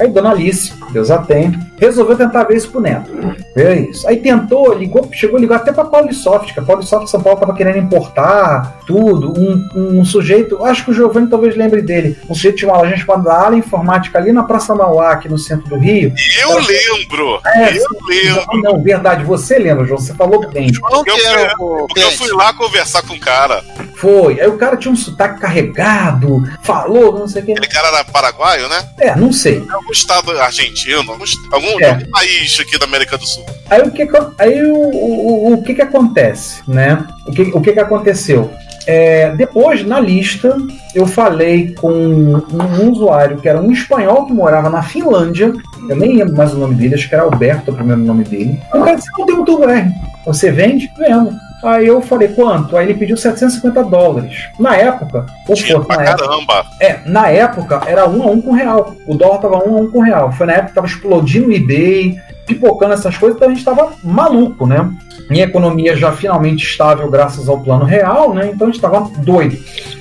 [0.00, 3.10] Aí Dona Alice, Deus a tem, resolveu tentar ver isso pro Neto.
[3.54, 4.06] Vê isso.
[4.08, 7.78] Aí tentou, ligou, chegou, ligou até pra Paulisoft, que a Paulisoft São Paulo tava querendo
[7.78, 9.32] importar tudo.
[9.38, 9.68] Um,
[10.00, 13.32] um sujeito, acho que o Giovanni talvez lembre dele, um sujeito tinha uma loja chamada
[13.32, 16.12] Ala Informática ali na Praça Mauá, aqui no centro do Rio.
[16.40, 17.40] Eu lembro!
[17.46, 18.44] É, eu lembro!
[18.52, 20.72] Não, não, verdade, você lembra, João, você falou bem.
[20.72, 23.62] João que Eu era fui- o Porque eu fui lá conversar com o cara.
[23.96, 24.40] Foi.
[24.40, 27.52] Aí o cara tinha um sotaque carregado, falou, não sei o quê.
[27.52, 28.88] Aquele cara era paraguaio, né?
[28.98, 29.64] É, não sei.
[29.68, 31.90] É algum estado argentino, algum, algum, É.
[31.90, 33.44] algum país aqui da América do Sul.
[33.68, 37.06] Aí o que aí o, o, o que, que acontece, né?
[37.26, 38.50] O que, o que, que aconteceu?
[38.86, 40.56] É, depois, na lista,
[40.94, 45.52] eu falei com um usuário que era um espanhol que morava na Finlândia.
[45.88, 48.58] Eu nem lembro mais o nome dele, acho que era Alberto o primeiro nome dele.
[48.72, 49.90] O cara disse: Não tem um Turbo R.
[50.24, 50.90] Você vende?
[50.96, 51.36] Vendo.
[51.62, 52.76] Aí eu falei: Quanto?
[52.76, 54.48] Aí ele pediu 750 dólares.
[54.58, 56.28] Na época, fosse pra na época.
[56.28, 56.66] caramba.
[56.80, 58.94] É, na época era um a um com real.
[59.06, 60.32] O dólar tava um a um com real.
[60.32, 62.16] Foi na época que tava explodindo o eBay,
[62.46, 64.90] pipocando essas coisas, então a gente tava maluco, né?
[65.28, 68.50] Minha economia já finalmente estável graças ao plano real, né?
[68.52, 69.58] Então a gente tava doido.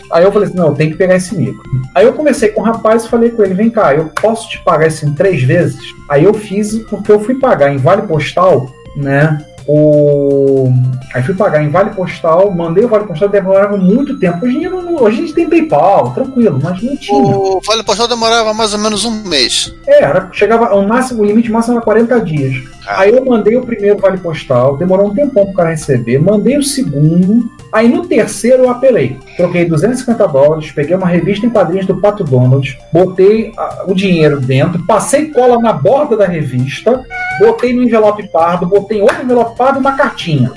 [0.10, 1.62] Aí eu falei assim, não, eu tenho que pegar esse micro.
[1.94, 4.64] Aí eu comecei com o rapaz e falei com ele, vem cá, eu posso te
[4.64, 5.82] pagar isso em três vezes?
[6.10, 9.46] Aí eu fiz, porque eu fui pagar em vale postal, né?
[9.68, 10.72] O...
[11.14, 14.46] Aí fui pagar em vale postal, mandei o vale postal, demorava muito tempo.
[14.46, 17.18] Hoje não- hoje a gente tem PayPal, tranquilo, mas não tinha.
[17.38, 19.74] O Vale Postal demorava mais ou menos um mês.
[19.86, 22.64] É, era, chegava ao máximo, o limite máximo era 40 dias.
[22.88, 23.02] Ah.
[23.02, 26.64] Aí eu mandei o primeiro vale postal, demorou um tempão pro cara receber, mandei o
[26.64, 29.18] segundo, aí no terceiro eu apelei.
[29.36, 34.40] Troquei 250 dólares, peguei uma revista em quadrinhos do Pato Donald, botei ah, o dinheiro
[34.40, 37.04] dentro, passei cola na borda da revista,
[37.40, 40.52] botei no envelope pardo, botei outro envelope pardo e uma cartinha.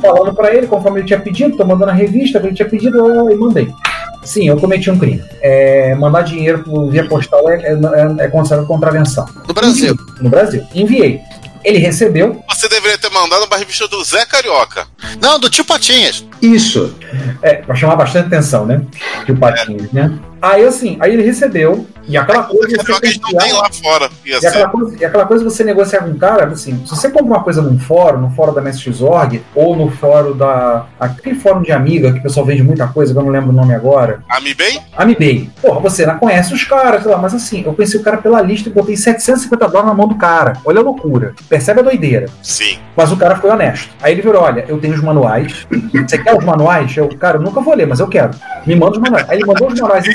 [0.00, 2.98] Falando pra ele, conforme ele tinha pedido, tô mandando a revista que ele tinha pedido,
[2.98, 3.68] eu- e mandei.
[4.22, 5.22] Sim, eu cometi um crime.
[5.40, 9.24] É, mandar dinheiro por via postal é, é, é considerado contravenção.
[9.46, 9.94] No Brasil.
[10.20, 10.64] No Brasil.
[10.74, 11.20] Enviei.
[11.66, 12.44] Ele recebeu.
[12.48, 14.86] Você deveria ter mandado uma revista do Zé Carioca.
[15.20, 16.24] Não, do tio Patinhas.
[16.40, 16.96] Isso.
[17.42, 18.80] É, pra chamar bastante atenção, né?
[19.24, 20.16] Que o Patinhas, né?
[20.46, 24.08] Aí assim, aí ele recebeu, e aquela coisa você confiar- lá fora.
[24.24, 27.26] E aquela, coisa, e aquela coisa você negociar com o cara, assim, se você compra
[27.26, 30.86] uma coisa num fórum, no fórum da MSX.org, ou no fórum da.
[31.00, 33.52] aquele fórum de amiga que o pessoal vende muita coisa, que eu não lembro o
[33.52, 34.20] nome agora.
[34.28, 34.80] Amibem?
[34.96, 35.50] Amibay.
[35.60, 38.40] Porra, você não conhece os caras, sei lá, mas assim, eu conheci o cara pela
[38.40, 40.52] lista e botei 750 dólares na mão do cara.
[40.64, 41.34] Olha a loucura.
[41.48, 42.26] Percebe a doideira.
[42.42, 42.78] Sim.
[42.96, 43.90] Mas o cara foi honesto.
[44.00, 45.66] Aí ele virou: olha, eu tenho os manuais.
[45.92, 46.96] Você quer os manuais?
[46.96, 48.30] Eu, cara, eu nunca vou ler, mas eu quero.
[48.64, 49.28] Me manda os manuais.
[49.28, 50.12] Aí ele mandou os manuais em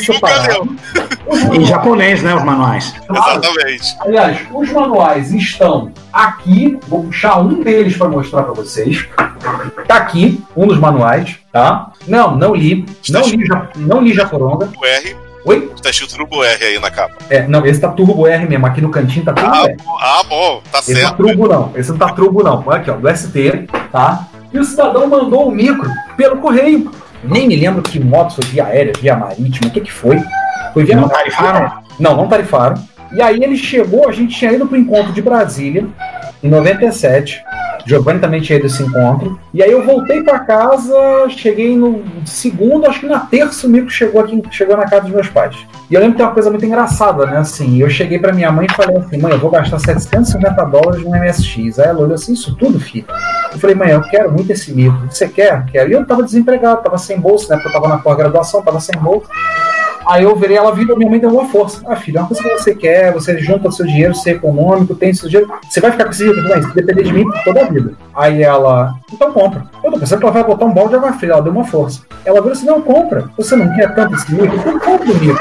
[1.54, 2.36] Em japonês, né?
[2.36, 2.94] Os manuais.
[3.10, 3.96] Exatamente.
[4.02, 6.78] Aliás, os manuais estão aqui.
[6.88, 9.08] Vou puxar um deles para mostrar para vocês.
[9.88, 11.92] Tá aqui, um dos manuais, tá?
[12.08, 12.86] Não, não li.
[13.10, 14.70] Não li, não li Japoronga.
[14.78, 15.16] O R.
[15.44, 15.72] Oi?
[15.82, 17.16] Tá escrito Turbo R aí na capa.
[17.30, 18.66] É, não, esse tá Turbo R mesmo.
[18.68, 19.78] Aqui no cantinho tá Turbo Ah, R.
[19.84, 21.18] bom, ah, bom, tá Esse tá certo.
[21.18, 21.72] Turbo não.
[21.76, 22.64] Esse não tá Turbo não.
[22.66, 24.28] Olha aqui, ó, do ST, tá?
[24.54, 26.92] E o cidadão mandou o micro pelo correio.
[27.24, 30.20] Nem me lembro que moto foi via aérea, via marítima, o que que foi?
[30.74, 31.84] Foi via Não tarifaram?
[32.00, 32.76] Não, não tarifaram.
[33.14, 35.86] E aí ele chegou, a gente tinha ido pro encontro de Brasília,
[36.42, 37.44] em 97.
[37.86, 39.40] Giovanni também tinha ido esse encontro.
[39.54, 40.96] E aí eu voltei pra casa,
[41.30, 45.12] cheguei no segundo, acho que na terça o Mico chegou aqui, chegou na casa dos
[45.12, 45.56] meus pais.
[45.90, 47.38] E eu lembro que tem uma coisa muito engraçada, né?
[47.38, 51.04] Assim, eu cheguei pra minha mãe e falei assim, mãe, eu vou gastar 750 dólares
[51.04, 51.80] no MSX.
[51.80, 53.06] Aí ela olhou assim, isso tudo, filho?
[53.52, 54.98] Eu falei, mãe, eu quero muito esse mico.
[55.10, 55.66] Você quer?
[55.66, 55.90] Quero.
[55.90, 57.56] E eu tava desempregado, tava sem bolsa, né?
[57.62, 59.28] Porque eu tava na pós-graduação, tava sem bolsa.
[60.06, 61.82] Aí eu virei, ela virou, minha mãe deu uma força.
[61.88, 64.96] Ah, filho, é uma coisa que você quer, você junta o seu dinheiro, ser econômico,
[64.96, 65.52] tem seu dinheiro.
[65.70, 67.94] Você vai ficar com esse dinheiro, mas se depender de mim toda a vida.
[68.16, 69.66] Aí ela, então compra.
[69.84, 71.66] Eu tô pensando que ela vai botar um balde de água fria, ela deu uma
[71.66, 72.02] força.
[72.26, 73.30] Ela virou assim, não, compra.
[73.38, 74.56] Você não quer tanto esse mico?
[74.56, 75.40] Então compra o mico.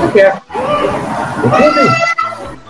[0.00, 0.42] Você quer.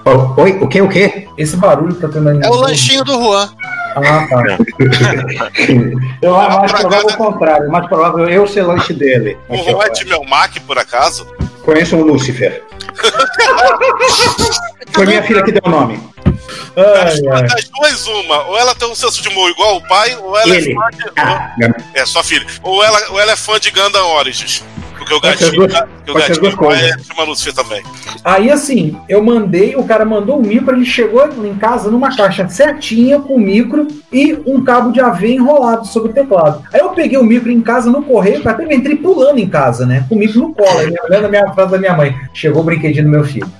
[0.04, 0.34] Eu.
[0.36, 1.28] Oi, o que, o que?
[1.36, 2.40] Esse barulho que tá tendo aí.
[2.40, 3.48] É o lanchinho do Juan.
[3.96, 4.58] Ah, tá.
[6.22, 9.36] Eu acho mais provável o contrário, mais provável eu ser lanche dele.
[9.48, 11.26] O Juan é de Melmac, por acaso?
[11.64, 12.62] Conheço o Lúcifer.
[14.92, 15.98] Foi minha filha que deu o nome.
[16.74, 18.44] Das, das duas, uma.
[18.48, 20.72] Ou ela tem um senso de humor igual o pai, ou ela Ele.
[20.72, 21.10] é fã de.
[21.16, 21.54] Ah,
[21.94, 22.46] É, sua filha.
[22.62, 24.62] Ou ela, ou ela é fã de Gundam Origins.
[25.06, 27.82] Porque o gatinho, duas- porque o gatinho duas pai é chama Lúcifer também.
[28.24, 32.48] Aí assim, eu mandei, o cara mandou o micro, ele chegou em casa numa caixa
[32.48, 36.62] certinha com o micro e um cabo de AV enrolado sobre o teclado.
[36.72, 40.04] Aí eu peguei o micro em casa no correio, até entrei pulando em casa, né?
[40.08, 42.14] Com o micro no colo, aí, olhando a minha frase da minha mãe.
[42.34, 43.50] Chegou o brinquedinho do meu filho.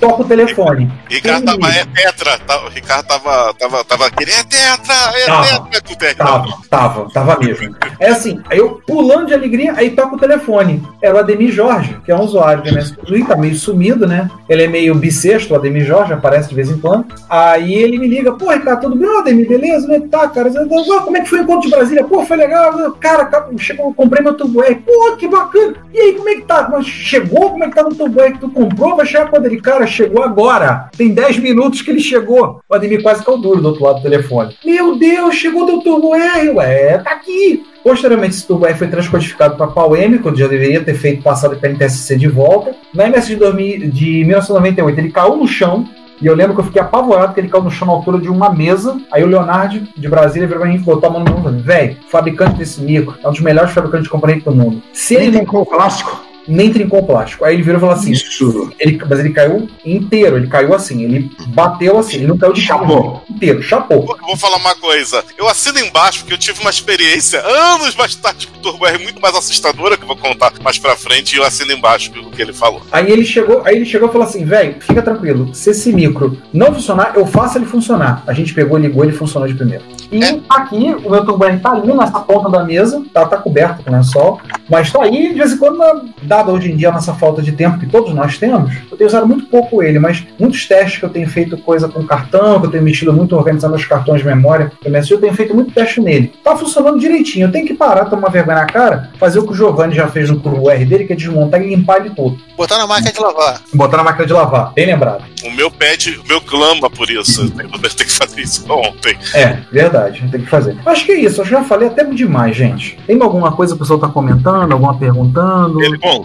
[0.00, 0.90] Toca o telefone.
[1.08, 2.38] Ricardo tava, é tetra.
[2.38, 5.46] Tá, o Ricardo tava, tava, tava querendo, é tetra, é Tava.
[5.46, 6.24] tetra com o tetra.
[6.24, 7.74] Tava, tava, tava mesmo.
[7.98, 10.82] É assim, aí eu pulando de alegria, aí toca o telefone.
[11.02, 14.30] Era o Ademir Jorge, que é um usuário do MS Twitter, tá meio sumido, né?
[14.48, 17.06] Ele é meio bissexto, o Ademir Jorge, aparece de vez em quando.
[17.28, 19.92] Aí ele me liga, pô, Ricardo, tudo bem, Ademir, beleza?
[19.92, 20.48] É que tá, cara?
[20.48, 22.04] Eu, "Ah, Como é que foi o encontro de Brasília?
[22.04, 22.92] Pô, foi legal.
[23.00, 24.76] Cara, cara, chegou, eu comprei meu Turbo R.
[24.76, 25.74] Pô, que bacana.
[25.92, 26.70] E aí, como é que tá?
[26.82, 27.50] Chegou?
[27.50, 28.96] Como é que tá no Turbo R que tu comprou?
[28.96, 30.88] Vai chegar quando ele, cara, chegou agora.
[30.96, 32.60] Tem 10 minutos que ele chegou.
[32.68, 34.56] O Ademir quase caiu duro do outro lado do telefone.
[34.64, 37.64] Meu Deus, chegou teu Turbo R, ué, tá aqui.
[37.82, 41.68] Posteriormente, esse Turbo R foi transcodificado para PAL-M, quando já deveria ter feito passado para
[41.68, 42.74] NTSC de volta.
[42.94, 45.88] Na MS de, 2000 de 1998, ele caiu no chão.
[46.20, 48.28] E eu lembro que eu fiquei apavorado que ele caiu no chão na altura de
[48.28, 48.96] uma mesa.
[49.10, 51.60] Aí o Leonardo, de Brasília, virou pra mim e botou a mão no mundo.
[51.60, 54.80] Velho, fabricante desse micro é um dos melhores fabricantes de componente do mundo.
[54.92, 56.31] Se ele Nem não trincou o plástico?
[56.48, 57.44] Nem trincou o plástico.
[57.44, 58.70] Aí ele virou e falou assim: Isso.
[58.78, 62.60] ele, mas ele caiu inteiro, ele caiu assim, ele bateu assim, ele não caiu de
[62.60, 63.22] Chapou.
[63.28, 64.16] inteiro, chapou.
[64.20, 65.24] Eu vou falar uma coisa.
[65.36, 68.98] Eu assino embaixo porque eu tive uma experiência anos mais tarde com o Turbo R
[69.02, 72.30] muito mais assustadora, que eu vou contar mais pra frente, e eu assino embaixo o
[72.30, 72.82] que ele falou.
[72.92, 76.38] Aí ele chegou, aí ele chegou e falou assim, velho, fica tranquilo, se esse micro
[76.52, 78.22] não funcionar, eu faço ele funcionar.
[78.26, 79.84] A gente pegou, ligou, ele funcionou de primeiro.
[80.10, 80.38] E É.
[80.48, 83.90] aqui, o meu turbo R tá ali nessa ponta da mesa, tá, tá coberto com
[83.90, 86.02] lençol, mas tá aí, de vez em quando, na-
[86.32, 89.08] dada hoje em dia a nossa falta de tempo que todos nós temos, eu tenho
[89.08, 92.66] usado muito pouco ele, mas muitos testes que eu tenho feito coisa com cartão, que
[92.66, 96.32] eu tenho mexido muito organizando os cartões de memória, eu tenho feito muito teste nele.
[96.42, 99.54] Tá funcionando direitinho, eu tenho que parar, tomar vergonha na cara, fazer o que o
[99.54, 102.38] Giovanni já fez no turbo R dele, que é desmontar e limpar ele todo.
[102.56, 103.60] Botar na máquina de lavar.
[103.74, 105.24] Botar na máquina de lavar, bem lembrado.
[105.44, 107.42] O meu pede, o meu clama por isso.
[107.42, 109.18] Eu tenho eu tenho que fazer isso ontem.
[109.34, 110.76] É, verdade, tem que fazer.
[110.86, 112.98] Acho que é isso, eu já falei até demais, gente.
[113.06, 115.82] Tem alguma coisa que o pessoal tá comentando, alguma perguntando?
[115.82, 116.21] Ele Bom.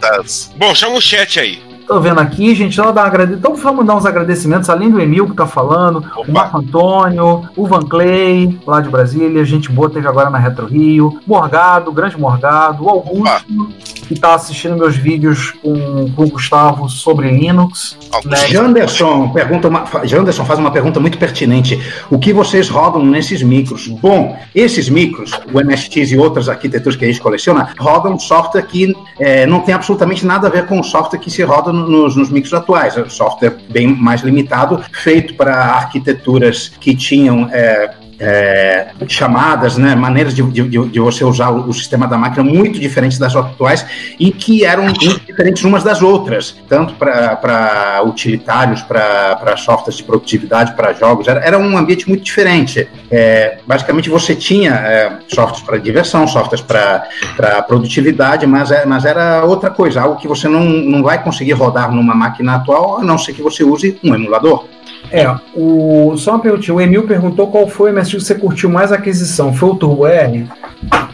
[0.55, 1.61] Bom, chama o chat aí.
[1.87, 3.33] Tô vendo aqui, gente, então, agrade...
[3.35, 7.65] então vamos dar uns agradecimentos, além do Emil que tá falando, o Marco Antônio, o
[7.65, 12.83] Van Clay, lá de Brasília, gente boa teve agora na Retro Rio, Morgado, grande Morgado,
[12.83, 13.69] o Augusto,
[14.07, 17.97] que tá assistindo meus vídeos com, com o Gustavo sobre Linux.
[18.11, 18.47] Augusto.
[18.47, 21.81] Janderson, pergunta uma, Janderson faz uma pergunta muito pertinente.
[22.09, 23.87] O que vocês rodam nesses micros?
[23.87, 28.93] Bom, esses micros, o MSX e outras arquiteturas que a gente coleciona, rodam software que
[29.19, 32.15] eh, não tem absolutamente nada a ver com o software que se roda no- nos,
[32.15, 32.97] nos micros atuais.
[32.97, 37.49] É software bem mais limitado, feito para arquiteturas que tinham.
[37.51, 42.43] eh, é, chamadas, né, maneiras de, de, de- você usar o, o sistema da máquina
[42.43, 43.85] muito diferentes das atuais
[44.19, 50.73] e que eram muito diferentes umas das outras, tanto para utilitários, para softwares de produtividade,
[50.75, 52.87] para jogos, era, era um ambiente muito diferente.
[53.11, 59.45] É, basicamente você tinha é, softwares para diversão, softwares para produtividade, mas, é, mas era
[59.45, 63.17] outra coisa, algo que você não, não vai conseguir rodar numa máquina atual, a não
[63.17, 64.65] ser que você use um emulador.
[65.11, 68.69] É, o, só uma perguntinha, o Emil perguntou qual foi o MSX que você curtiu
[68.69, 70.47] mais a aquisição, foi o Turbo R?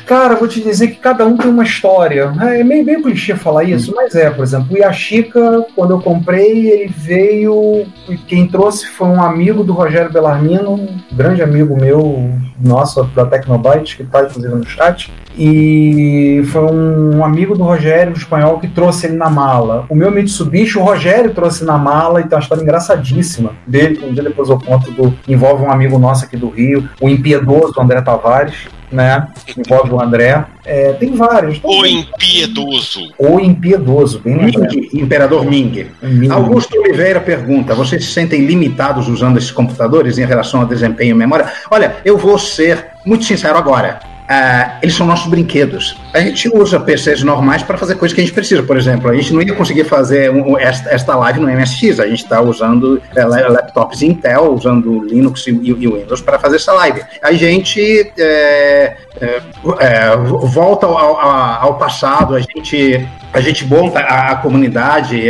[0.06, 2.34] Cara, vou te dizer que cada um tem uma história.
[2.42, 6.70] É meio, meio clichê falar isso, mas é, por exemplo, o Yashica, quando eu comprei,
[6.70, 7.86] ele veio.
[8.28, 13.98] Quem trouxe foi um amigo do Rogério Bellarmino, um grande amigo meu, nossa da Tecnobyte,
[13.98, 15.12] que está inclusive no chat.
[15.38, 19.86] E foi um amigo do Rogério, um espanhol, que trouxe ele na mala.
[19.90, 24.06] O meu Mitsubishi, o Rogério trouxe na mala, e tem uma história engraçadíssima dele, que
[24.06, 27.74] um dia depois eu conto, do, envolve um amigo nosso aqui do Rio, o impiedoso
[27.80, 29.28] André Tavares, né?
[29.58, 30.46] Envolve o André.
[30.66, 31.60] É, tem vários.
[31.64, 33.12] O impiedoso.
[33.18, 34.74] O impiedoso, bem lembrado.
[34.74, 35.88] Ming, Imperador Ming.
[36.02, 36.32] Ming.
[36.32, 41.16] Augusto Oliveira pergunta: vocês se sentem limitados usando esses computadores em relação ao desempenho e
[41.16, 41.52] memória?
[41.70, 44.13] Olha, eu vou ser muito sincero agora.
[44.36, 45.96] Ah, eles são nossos brinquedos.
[46.12, 48.64] A gente usa PCs normais para fazer coisas que a gente precisa.
[48.64, 52.00] Por exemplo, a gente não ia conseguir fazer um- esta, esta live no MSX.
[52.00, 56.56] A gente está usando é, la- laptops Intel, usando Linux e, e Windows para fazer
[56.56, 57.02] essa live.
[57.22, 59.42] A gente é, é,
[59.80, 65.30] é, volta ao, ao- ao passado, a gente, a gente monta a, a comunidade.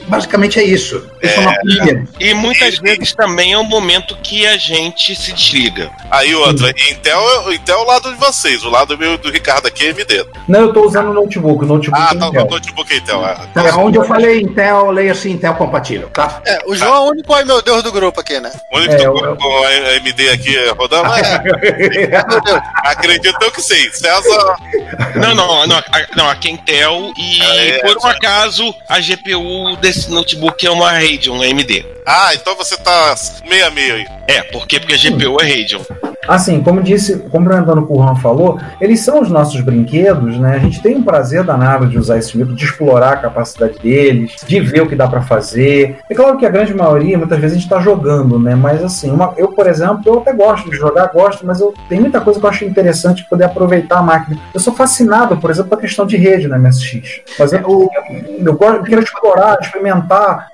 [0.00, 1.08] É, é, basicamente é isso.
[1.22, 2.08] Nossos brinquedos.
[2.18, 5.90] E muitas vezes também é um momento que a gente se desliga.
[6.10, 9.86] Aí outra, Intel, Intel é o lado de vocês, o lado meu do Ricardo aqui
[9.86, 10.26] é AMD.
[10.48, 11.64] Não, eu tô usando o notebook.
[11.64, 12.46] O notebook Ah, é tá, Intel.
[12.46, 13.26] o notebook é Intel.
[13.26, 13.34] é.
[13.54, 16.40] Tá, onde eu falei Intel, leia-se Intel compatível, tá?
[16.46, 18.50] É, o João é o único ai meu Deus do grupo aqui, né?
[18.72, 22.10] O único É, que eu- tô com a AMD aqui rodando é.
[22.84, 23.90] Acredito que sim.
[23.92, 24.56] César.
[25.16, 25.84] Não, não, não, a,
[26.16, 30.90] não, aqui é Intel e É, por um acaso a GPU desse notebook é uma
[30.92, 31.84] Radeon AMD.
[32.06, 33.14] Ah, então você tá
[33.48, 34.06] meio a meio aí.
[34.26, 34.78] É, por quê?
[34.80, 35.80] Porque a GPU é Radeon.
[36.28, 40.56] Assim, como disse, como o Brandano Curran falou, eles são os nossos brinquedos, né?
[40.56, 44.32] A gente tem um prazer danado de usar esse micro, de explorar a capacidade deles,
[44.46, 45.96] de ver o que dá pra fazer.
[46.08, 48.54] É claro que a grande maioria, muitas vezes, a gente tá jogando, né?
[48.54, 51.98] Mas assim, uma- eu, por exemplo, eu até gosto de jogar, gosto, mas eu tem
[51.98, 54.38] muita coisa que eu acho interessante de poder aproveitar a máquina.
[54.54, 57.22] Eu sou fascinado, por exemplo, pela questão de rede no MSX.
[57.38, 57.90] Mas eu, eu,
[58.46, 59.79] eu gosto- eu quero explorar, experimentar.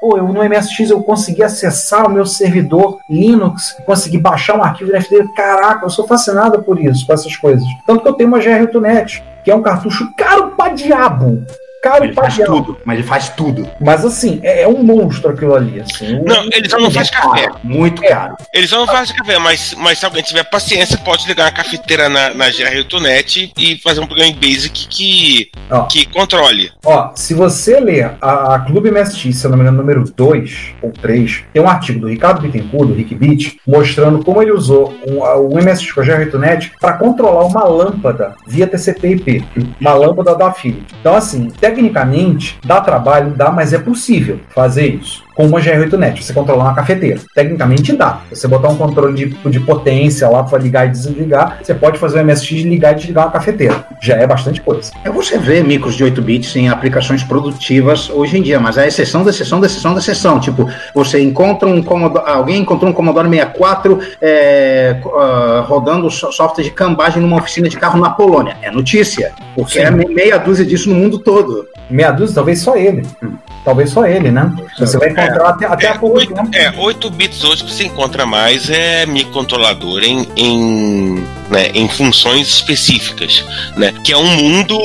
[0.00, 4.90] Pô, eu no MSX eu consegui acessar o meu servidor Linux, consegui baixar um arquivo
[4.90, 5.28] de FD.
[5.34, 7.66] Caraca, eu sou fascinado por isso, por essas coisas.
[7.86, 11.44] Tanto que eu tenho uma GR8net, que é um cartucho caro pra diabo.
[11.86, 13.70] Caro Ele faz tudo, mas ele faz tudo.
[13.80, 15.80] Mas assim, é, é um monstro aquilo ali.
[15.80, 16.20] Assim.
[16.24, 17.48] Não, ele só não faz café.
[17.62, 18.36] Muito caro.
[18.52, 22.08] Ele só não faz café, mas, mas se alguém tiver paciência, pode ligar a cafeteira
[22.08, 25.82] na, na GR8net e fazer um programa em Basic que, Ó.
[25.82, 26.72] que controle.
[26.84, 30.74] Ó, se você ler a, a Clube MSX, se eu não me engano, número 2
[30.82, 34.92] ou 3, tem um artigo do Ricardo Bittencourt, do Rick Beat, mostrando como ele usou
[35.06, 39.44] um, o MSX com a GR8net para controlar uma lâmpada via TCP/IP,
[39.80, 40.92] uma lâmpada da Philips.
[41.00, 45.25] Então, assim, tecnicamente, dá trabalho, dá, mas é possível fazer isso.
[45.36, 47.20] Com uma GR8net, você controlar uma cafeteira.
[47.34, 48.20] Tecnicamente dá.
[48.30, 52.20] Você botar um controle de, de potência lá para ligar e desligar, você pode fazer
[52.20, 53.84] o MSX ligar e desligar uma cafeteira.
[54.00, 54.90] Já é bastante coisa.
[55.04, 58.84] É você vê micros de 8 bits em aplicações produtivas hoje em dia, mas é
[58.84, 60.40] a exceção da exceção da exceção da exceção.
[60.40, 66.64] Tipo, você encontra um Commodore, alguém encontrou um Commodore 64 é, ah, rodando so- software
[66.64, 68.56] de cambagem numa oficina de carro na Polônia.
[68.62, 69.84] É notícia, porque Sim.
[69.84, 71.66] é me- meia dúzia disso no mundo todo.
[71.90, 73.06] Meia dúzia, talvez só ele.
[73.64, 74.52] Talvez só ele, né?
[74.78, 76.50] Você vai encontrar até, até É, há pouco oito, tempo.
[76.54, 82.48] é, 8 bits hoje que você encontra mais é microcontrolador em, em, né, em funções
[82.48, 83.44] específicas,
[83.76, 83.92] né?
[84.04, 84.78] Que é um mundo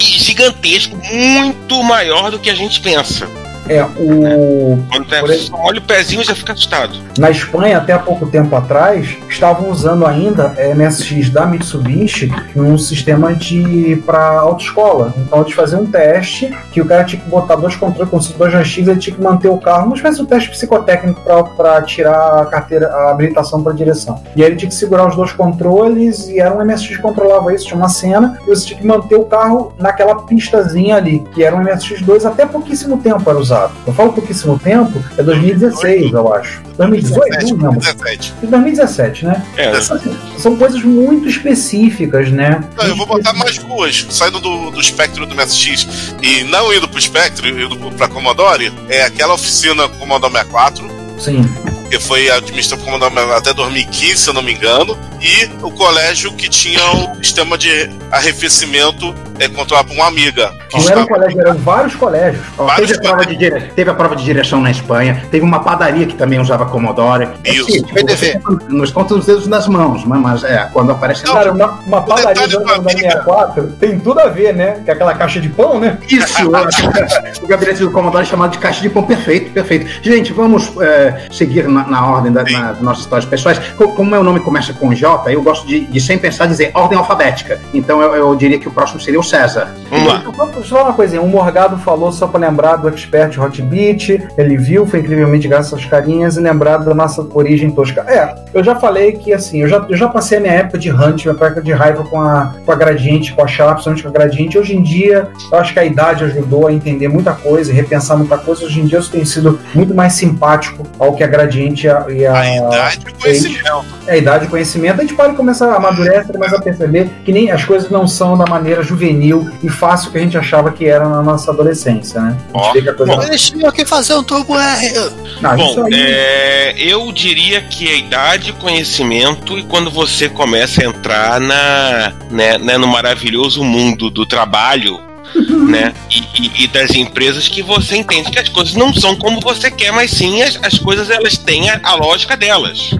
[0.00, 3.28] gigantesco, muito maior do que a gente pensa.
[3.68, 4.78] É, o.
[4.90, 6.96] Quando Por exemplo- olha o pezinho já fica assustado.
[7.18, 12.78] Na Espanha, até há pouco tempo atrás, estavam usando ainda é, MSX da Mitsubishi num
[12.78, 15.12] sistema de para autoescola.
[15.16, 18.52] Então eles faziam um teste que o cara tinha que botar dois controles, fosse dois
[18.52, 21.20] joysticks, ele tinha que manter o carro, mas faz um teste psicotécnico
[21.56, 24.22] para tirar a carteira, a habilitação para direção.
[24.34, 27.52] E aí ele tinha que segurar os dois controles e era um MSX que controlava
[27.54, 31.42] isso, tinha uma cena, e você tinha que manter o carro naquela pistazinha ali, que
[31.42, 33.38] era um MSX2 até pouquíssimo tempo era
[33.86, 36.62] Eu falo pouquíssimo tempo, é 2016, eu acho.
[36.76, 37.80] 2018, não lembro.
[37.80, 38.34] 17.
[38.42, 39.42] 2017, né?
[39.56, 42.62] É, Assim, são coisas muito específicas, né?
[42.76, 44.06] Não, eu vou botar mais duas.
[44.10, 49.02] Saindo do, do espectro do MSX e não indo pro espectro, indo pra Commodore, é
[49.02, 50.88] aquela oficina Commodore 64,
[51.18, 51.42] Sim.
[51.90, 55.70] que foi administrada por Commodore 64 até 2015, se eu não me engano, e o
[55.70, 60.52] colégio que tinha o sistema de arrefecimento é, controlado por uma amiga.
[60.74, 62.44] Não era um colégio, eram vários colégios.
[62.58, 63.60] Ó, Vários teve, a prova de dire...
[63.74, 67.28] teve a prova de direção na Espanha, teve uma padaria que também usava Commodore.
[67.44, 67.68] Isso.
[67.96, 71.52] É, tipo, Nos conta os dedos das mãos, mas, mas é, quando aparece Não, Cara,
[71.52, 74.80] uma, uma padaria da do da amiga- 64 tem tudo a ver, né?
[74.84, 75.98] Que é aquela caixa de pão, né?
[76.08, 76.48] Isso,
[77.42, 79.86] o gabinete do Commodore é chamado de caixa de pão perfeito, perfeito.
[80.02, 82.52] Gente, vamos é, seguir na, na ordem da- Sim.
[82.58, 83.58] nas nossas histórias pessoais.
[83.76, 86.98] Co- Como meu nome começa com J, eu gosto de, de sem pensar dizer ordem
[86.98, 87.60] alfabética.
[87.74, 89.68] Então eu, eu diria que o próximo seria o César.
[89.90, 90.22] Vamos lá.
[90.36, 94.56] Só- Só uma coisinha, o Morgado falou só pra lembrar do Expert Hot Beat, ele
[94.56, 98.04] viu, foi incrivelmente graças às carinhas e lembrar da nossa origem tosca.
[98.06, 100.90] É, eu já falei que assim, eu já, eu já passei a minha época de
[100.90, 104.08] hunt, minha época de raiva com a, com a Gradiente, com a Sharp, principalmente com
[104.08, 104.58] a Gradiente.
[104.58, 108.16] Hoje em dia, eu acho que a idade ajudou a entender muita coisa e repensar
[108.16, 108.64] muita coisa.
[108.64, 112.04] Hoje em dia eu tenho sido muito mais simpático ao que a Gradiente e a,
[112.08, 113.84] e a, A idade e o conhecimento.
[114.06, 117.32] é a idade e conhecimento, a gente pode começar a amadurecer, começa a perceber que
[117.32, 119.17] nem as coisas não são da maneira juvenil
[119.62, 122.36] e fácil que a gente achava que era na nossa adolescência, né?
[122.54, 123.26] A gente Ó, vê que a coisa.
[123.26, 124.92] Eles tinham que fazer um turbo R.
[125.40, 125.94] Não, Bom, aí.
[125.94, 132.58] é, eu diria que a idade, conhecimento e quando você começa a entrar na, né,
[132.58, 135.00] né, no maravilhoso mundo do trabalho,
[135.68, 139.40] né, e, e- e das empresas que você entende que as coisas não são como
[139.40, 142.90] você quer, mas sim as, as coisas elas têm a, a lógica delas,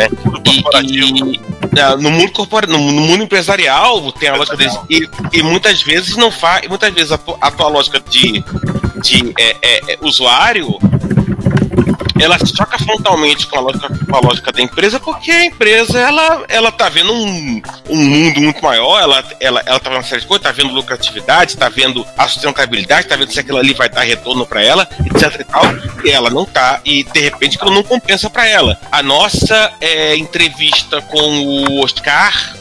[0.00, 0.08] né?
[0.82, 1.40] E, e,
[1.80, 5.82] ah, no mundo corpora, no, no mundo empresarial tem a lógica deles e, e muitas
[5.82, 8.42] vezes não faz, muitas vezes a, tua- a tua lógica de,
[9.02, 10.78] de é, é, é, usuário
[12.22, 16.44] ela choca frontalmente com a lógica, com a lógica da empresa, porque a empresa ela,
[16.48, 20.20] ela tá vendo um, um mundo muito maior, ela, ela, ela tá vendo uma série
[20.22, 23.88] de coisas, tá vendo lucratividade, tá vendo a sustentabilidade, tá vendo se aquilo ali vai
[23.88, 25.62] dar retorno para ela, etc e tal,
[26.04, 28.78] e ela não tá, e de repente aquilo não compensa para ela.
[28.90, 32.54] A nossa é, entrevista com o Oscar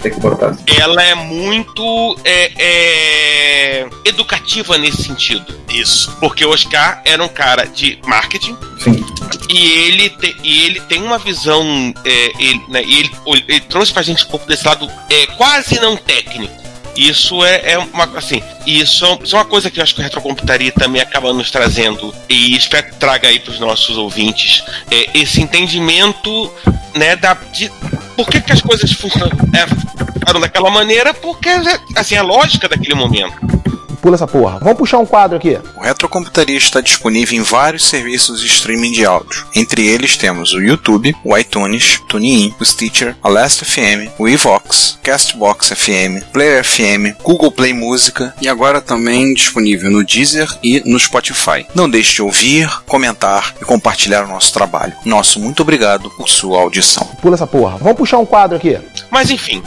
[0.00, 0.56] Tem que botar.
[0.78, 5.44] ela é muito é, é, educativa nesse sentido.
[5.70, 6.10] Isso.
[6.20, 9.04] Porque o Oscar era um cara de marketing Sim.
[9.48, 11.92] e ele, te- e ele tem uma visão.
[12.04, 13.10] é, ele, né, e ele,
[13.48, 16.54] ele trouxe pra gente um pouco desse lado é, quase não técnico.
[16.98, 20.00] Isso é, é uma assim, isso, é- isso é uma coisa que eu acho que
[20.00, 24.64] a retrocomputaria também acaba nos trazendo e espero que traga aí para os nossos ouvintes
[24.90, 26.52] é, esse entendimento,
[26.96, 27.70] né, da de
[28.16, 31.48] por que, que as coisas funcionam é, daquela maneira, porque
[31.94, 33.57] assim a lógica daquele momento.
[34.00, 34.58] Pula essa porra.
[34.60, 35.58] Vamos puxar um quadro aqui.
[35.76, 39.46] O Retrocomputaria está disponível em vários serviços de streaming de áudio.
[39.54, 44.98] Entre eles temos o YouTube, o iTunes, TuneIn, o Stitcher, a Last FM, o Evox,
[45.02, 50.98] Castbox FM, Player FM, Google Play Música e agora também disponível no Deezer e no
[50.98, 51.66] Spotify.
[51.74, 54.92] Não deixe de ouvir, comentar e compartilhar o nosso trabalho.
[55.04, 57.04] Nosso muito obrigado por sua audição.
[57.20, 57.76] Pula essa porra.
[57.78, 58.78] Vamos puxar um quadro aqui.
[59.10, 59.62] Mas enfim,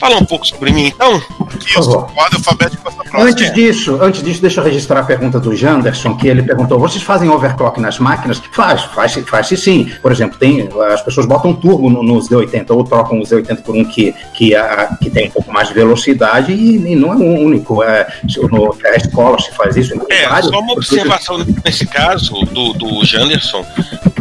[0.00, 1.22] fala um pouco sobre mim então.
[1.58, 1.74] Isso.
[1.74, 2.10] favor.
[2.16, 3.22] Ordem alfabética passa próxima.
[3.30, 7.02] Antes disso, antes disso, deixa eu registrar a pergunta do Janderson, que ele perguntou: vocês
[7.02, 8.40] fazem overclock nas máquinas?
[8.52, 9.90] Faz, faz, faz sim.
[10.00, 13.76] Por exemplo, tem, as pessoas botam turbo no- nos Z80 ou trocam os Z80 por
[13.76, 17.16] um que, que, a- que tem um pouco mais de velocidade e, e não é
[17.16, 17.82] um único.
[17.82, 19.92] É, se- no, a escola se faz isso.
[20.08, 23.64] É, vários- só uma observação nesse caso do, do Janderson.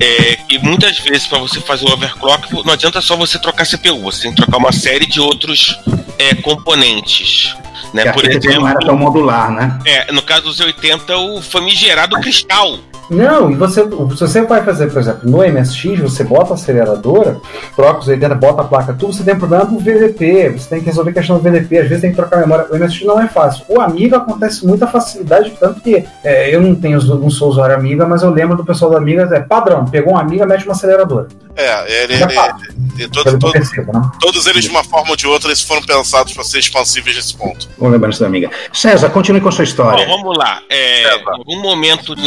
[0.01, 3.99] É que muitas vezes, para você fazer o overclock, não adianta só você trocar CPU,
[4.01, 5.68] você tem que trocar uma série de outros
[6.17, 7.55] é, componentes.
[7.93, 8.11] Né?
[8.11, 9.79] Por exemplo, não era tão modular, né?
[9.85, 12.77] é, no caso dos 80, o famigerado cristal.
[13.09, 13.87] Não, e você, se
[14.21, 17.39] você vai fazer, por exemplo, no MSX, você bota a aceleradora,
[17.75, 20.85] troca os 80, bota a placa, tudo, você tem problema do VDP, você tem que
[20.85, 22.67] resolver a questão do VDP, às vezes tem que trocar a memória.
[22.71, 23.65] O MSX não é fácil.
[23.67, 28.05] O Amiga acontece muita facilidade, tanto que é, eu não tenho, não sou usuário Amiga,
[28.07, 31.27] mas eu lembro do pessoal da Amiga, é padrão, pegou um Amiga, mete uma aceleradora.
[31.55, 32.67] É, ele, ele- fácil.
[32.97, 34.01] ele- todo- todo- percebo, né?
[34.21, 37.35] todos eles, de uma forma ou de outra, eles foram pensados para ser expansíveis nesse
[37.35, 37.67] ponto.
[37.77, 38.49] Vou lembrar isso da amiga.
[38.71, 40.05] César, continue com a sua história.
[40.05, 40.61] Bom, vamos lá.
[40.69, 42.21] É, em algum momento de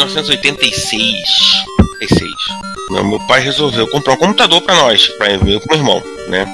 [0.72, 1.14] 1986,
[2.00, 2.30] 86,
[2.90, 6.02] meu, meu pai resolveu comprar um computador para nós, para eu e pro meu irmão,
[6.28, 6.46] né?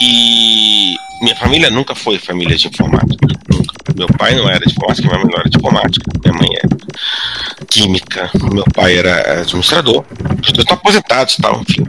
[0.00, 3.26] E minha família nunca foi família de informática.
[3.50, 3.72] Nunca.
[3.96, 6.04] Meu pai não era de informática, minha mãe não era de informática.
[6.22, 10.04] Minha mãe é química, meu pai era administrador.
[10.42, 11.86] Os dois estão aposentados e tal, enfim.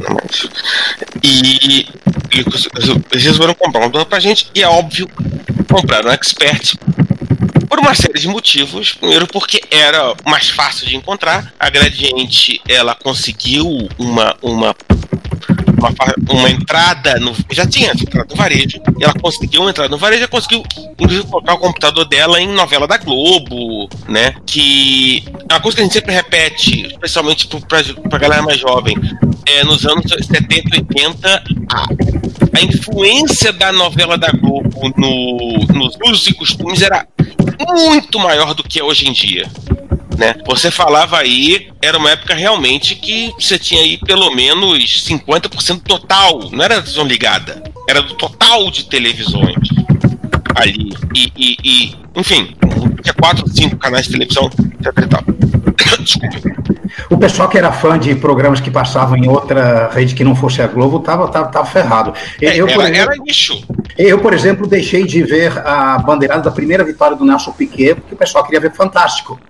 [0.00, 0.48] Não, mas-
[1.22, 1.88] E, e
[2.38, 2.68] eles
[3.12, 5.08] resolveram comprar um computador pra gente, e é óbvio,
[5.70, 6.74] compraram um expert
[7.76, 8.92] por uma série de motivos.
[8.92, 11.52] Primeiro, porque era mais fácil de encontrar.
[11.60, 13.66] A Gradiente ela conseguiu
[13.98, 14.74] uma, uma,
[15.78, 15.90] uma,
[16.30, 17.34] uma entrada no.
[17.52, 18.80] Já tinha entrada no varejo.
[18.98, 20.62] Ela conseguiu uma entrada no varejo e conseguiu,
[20.92, 24.34] inclusive, colocar o computador dela em novela da Globo, né?
[24.46, 28.58] Que é uma coisa que a gente sempre repete, especialmente pro- pra, pra galera mais
[28.58, 28.96] jovem.
[29.48, 35.94] É, nos anos 70 e 80, a, a influência da novela da Globo no, nos
[36.04, 37.06] usos e costumes era
[37.74, 39.46] muito maior do que é hoje em dia.
[40.16, 40.34] Né?
[40.46, 46.50] Você falava aí, era uma época realmente que você tinha aí pelo menos 50% total,
[46.50, 49.56] não era televisão ligada, era do total de televisões
[50.54, 50.88] ali.
[51.14, 52.54] E, e- e, enfim,
[53.02, 55.22] tinha quatro, cinco canais de televisão, etc e tal.
[56.02, 56.56] Desculpe.
[57.10, 60.62] O pessoal que era fã de programas que passavam em outra rede que não fosse
[60.62, 62.14] a Globo tava, tava, tava ferrado.
[62.40, 63.62] Eu, É, eu, por era, exemplo, era nicho.
[63.98, 68.14] Eu, por exemplo, deixei de ver a bandeirada da primeira vitória do Nelson Piquet, porque
[68.14, 69.40] o pessoal queria ver Fantástico.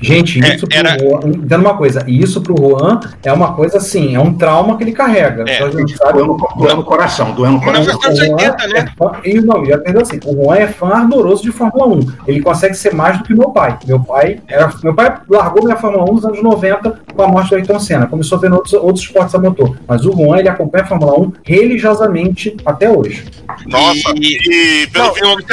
[0.00, 3.54] Gente, É, isso pro era- Juan, entenda uma coisa, e isso pro Juan é uma
[3.54, 5.44] coisa assim, é um trauma que ele carrega.
[5.48, 5.56] É.
[5.56, 8.12] Então, a gente Doeu sabe no, doeu no coração, doeu no Mas coração.
[8.12, 8.78] o Juan 80, né?
[8.78, 12.00] é fã- e não, já entendeu assim, o Juan é fã ardoroso de Fórmula 1.
[12.26, 13.78] Ele consegue ser mais do que meu pai.
[13.86, 17.50] Meu pai era, meu pai largou minha Fórmula 1 nos anos 90 com a morte
[17.50, 18.06] do Ayrton Senna.
[18.06, 19.76] Começou a ver outros, outros esportes a motor.
[19.88, 23.24] Mas o Juan, ele acompanha a Fórmula 1 religiosamente até hoje.
[23.66, 25.46] Nossa, E- e, pelo Não, visto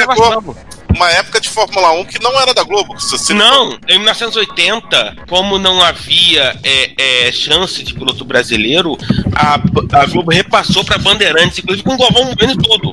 [0.94, 2.98] uma época de Fórmula 1 que não era da Globo.
[3.00, 8.96] Se você Não, em 1980, como não havia é, é, chance de piloto brasileiro,
[9.34, 9.54] a,
[10.00, 12.92] a Globo repassou para Bandeirantes, inclusive com o Galvão Bueno todo.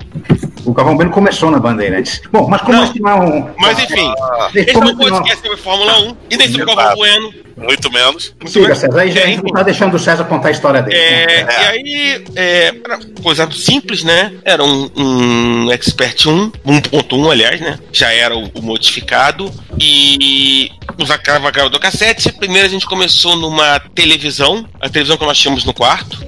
[0.65, 2.21] O Galvão Bueno começou na Bandeirantes.
[2.31, 3.49] Bom, mas como Não, esse não é um.
[3.57, 4.13] Mas enfim,
[4.55, 6.75] esse como é um esse não- podcast sobre Fórmula 1 e nem sobre o.
[6.75, 7.33] Galvão Bueno.
[7.61, 8.33] Muito menos.
[8.39, 8.99] muito Siga, César.
[8.99, 10.97] Aí já É, a gente não tá deixando o César contar a história dele.
[10.97, 14.33] É, E aí, é, era coisa simples, né?
[14.43, 17.79] Era um, um Expert 1, 1.1, aliás, né?
[17.91, 19.51] Já era o, o modificado.
[19.79, 22.31] E usava gravador cassete.
[22.33, 26.25] Primeiro a gente começou numa televisão, a televisão que nós tínhamos no quarto.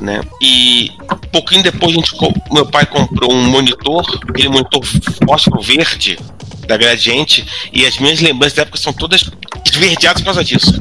[0.00, 0.20] Né?
[0.40, 2.12] E um pouquinho depois a gente,
[2.50, 4.82] meu pai comprou um monitor, aquele monitor
[5.24, 6.18] fósforo verde
[6.66, 9.24] da Gradiente, e as minhas lembranças da época são todas
[9.70, 10.72] esverdeadas por causa disso.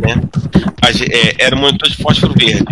[0.00, 0.14] Né?
[0.82, 2.64] A ge- é, era um monitor de fósforo verde.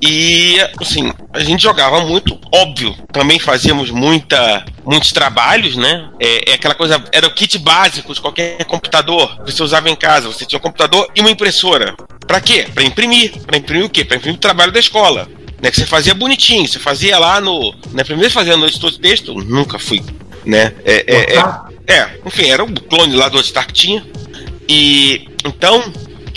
[0.00, 2.94] E assim, a gente jogava muito, óbvio.
[3.12, 6.08] Também fazíamos muita, muitos trabalhos, né?
[6.20, 9.96] É, é aquela coisa, era o kit básico de qualquer computador que você usava em
[9.96, 10.28] casa.
[10.28, 11.96] Você tinha um computador e uma impressora.
[12.26, 12.66] Pra quê?
[12.72, 13.32] Pra imprimir.
[13.44, 14.04] Pra imprimir o quê?
[14.04, 15.28] Pra imprimir o trabalho da escola.
[15.60, 17.74] Né, que você fazia bonitinho, você fazia lá no.
[17.90, 20.00] Né, primeiro fazia no editor de texto, nunca fui.
[20.48, 20.72] Né?
[20.82, 24.06] É, é, é, é, enfim, era o clone lá do Star que tinha.
[24.66, 25.92] E então,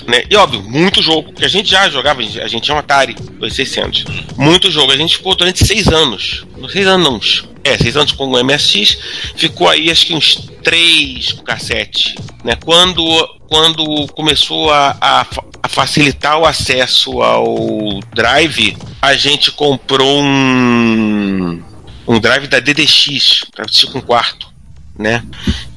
[0.05, 0.23] né?
[0.29, 4.03] E óbvio, muito jogo, que a gente já jogava, a gente, tinha um Atari 2600.
[4.37, 6.45] Muito jogo, a gente ficou durante seis anos.
[6.69, 7.51] Seis anos não.
[7.63, 8.97] É, seis anos com o MSX,
[9.35, 12.15] ficou aí acho que uns três com cassete.
[12.43, 12.55] Né?
[12.55, 13.03] Quando,
[13.47, 15.25] quando começou a, a,
[15.63, 20.25] a facilitar o acesso ao drive, a gente comprou um,
[22.11, 24.51] um drive da DDX, para assistir com quarto.
[24.99, 25.23] Né?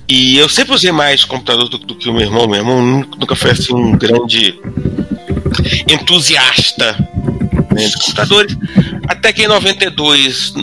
[0.09, 2.49] E eu sempre usei mais computador do, do que o meu irmão.
[2.49, 4.59] Meu irmão nunca, foi assim um grande
[5.89, 6.93] entusiasta
[7.72, 8.57] né, de computadores.
[9.07, 10.55] Até que em 92,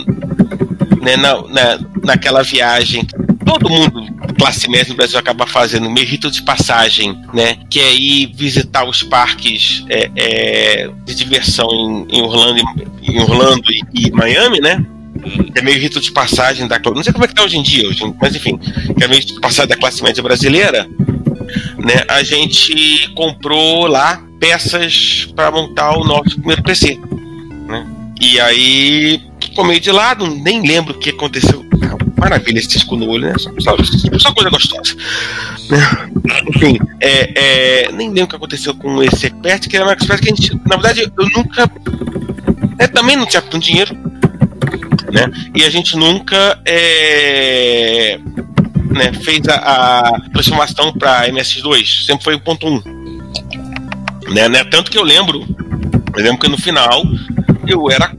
[1.00, 3.06] né, na, na, naquela viagem,
[3.46, 4.06] todo mundo,
[4.38, 7.56] classe média no Brasil, acaba fazendo meio rito de passagem, né?
[7.70, 12.62] Que é ir visitar os parques é, é, de diversão em, em Orlando,
[13.02, 14.84] em Orlando e, e Miami, né?
[15.54, 17.88] É meio rito de passagem da Não sei como é que tá hoje em dia,
[17.88, 20.88] hoje, mas enfim, que é meio rito de passagem da classe média brasileira.
[21.78, 26.98] Né, a gente comprou lá peças para montar o nosso primeiro PC.
[27.68, 27.86] Né?
[28.20, 31.64] E aí ficou meio de lado, nem lembro o que aconteceu.
[32.16, 33.34] Maravilha esse cisco no olho, né?
[33.38, 33.76] Só, só-
[34.18, 34.94] só coisa gostosa.
[35.68, 36.10] Né?
[36.54, 37.32] Enfim, é,
[37.86, 40.34] é, nem lembro o que aconteceu com esse expert, que era um expert que a
[40.34, 41.68] gente, na verdade, eu nunca.
[42.78, 43.96] Eu também não tinha tanto dinheiro,
[45.12, 45.30] né?
[45.54, 48.18] E a gente nunca é,
[48.90, 52.82] né, fez a, a transformação para MSX2, sempre foi o ponto 1.
[54.32, 54.64] Né, né?
[54.64, 55.46] Tanto que eu lembro,
[56.16, 57.02] eu lembro que no final
[57.66, 58.10] eu era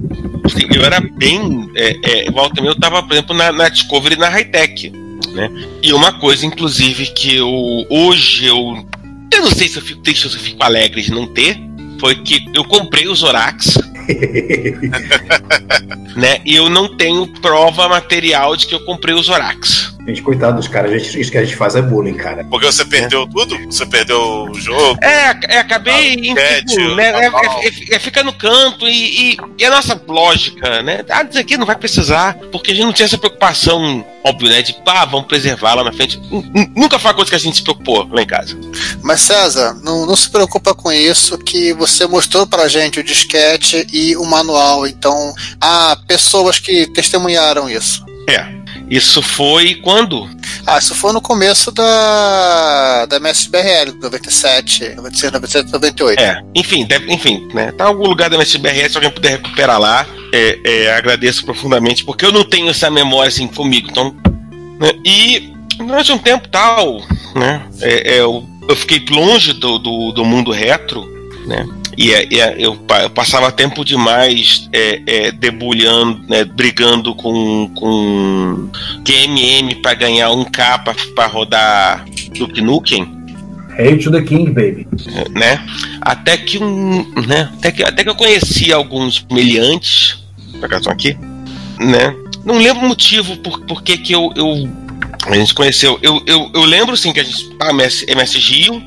[0.45, 4.29] assim, eu era bem é, é, volta eu tava, por exemplo, na, na Discovery na
[4.29, 4.91] Hightech.
[5.33, 5.49] Né?
[5.81, 7.49] E uma coisa, inclusive, que eu
[7.89, 8.85] hoje eu.
[9.33, 11.59] Eu não sei se eu fico triste ou se eu fico alegre de não ter.
[11.99, 13.79] Foi que eu comprei os Zorax.
[16.15, 16.39] né?
[16.45, 19.91] E eu não tenho prova material de que eu comprei os Zorax.
[20.05, 22.43] Gente, coitado dos caras, gente, isso que a gente faz é bullying, cara.
[22.43, 23.57] Porque você perdeu tudo?
[23.71, 24.19] Você perdeu
[24.51, 24.97] o jogo?
[25.01, 26.15] É, é acabei.
[26.15, 29.69] em, basquete, tipo, né, é, é- é- é- fica no canto e, e- e a
[29.69, 31.05] nossa lógica, né?
[31.09, 34.61] Ah, isso aqui não vai precisar, porque a gente não tinha essa preocupação, óbvio, né?
[34.61, 36.19] De pá, vamos preservar lá na frente.
[36.75, 38.57] Nunca foi uma coisa que a gente se preocupou lá em casa.
[39.01, 43.87] Mas César, não, não se preocupa com isso, que você mostrou pra gente o disquete
[43.93, 44.85] e o manual.
[44.87, 48.03] Então, há pessoas que testemunharam isso.
[48.27, 48.45] É.
[48.89, 50.29] Isso foi quando?
[50.65, 56.19] Ah, isso foi no começo da, da MSBRL, 97, 96, 97, 98.
[56.19, 57.71] É, enfim, deve- enfim, né?
[57.71, 62.03] Tá em algum lugar da MSBRS, se alguém puder recuperar lá, é, é, agradeço profundamente,
[62.03, 63.87] porque eu não tenho essa memória assim comigo.
[63.89, 64.15] Então,
[64.79, 64.91] né?
[65.05, 67.01] E durante um tempo tal,
[67.35, 67.65] né?
[67.81, 71.05] é, é, eu, eu fiquei longe do, do, do mundo retro,
[71.45, 71.65] né?
[71.97, 77.69] E, é, e é, eu, eu passava tempo demais é, é, debulhando, né, brigando com,
[77.75, 78.69] com
[79.05, 80.79] QMM para ganhar um K
[81.15, 82.05] para rodar
[82.37, 83.23] Duke Nukem
[83.77, 84.87] Hail to the King, baby.
[85.31, 85.59] né?
[86.01, 87.49] Até que um, né?
[87.57, 90.23] Até que, até que eu conheci alguns meliantes,
[90.87, 91.17] aqui,
[91.79, 92.15] né?
[92.45, 94.69] Não lembro o motivo por, por que, que eu, eu
[95.25, 95.97] a gente conheceu.
[96.01, 97.49] Eu, eu, eu lembro sim que a gente.
[97.59, 98.81] Ah, MS, MS Gio,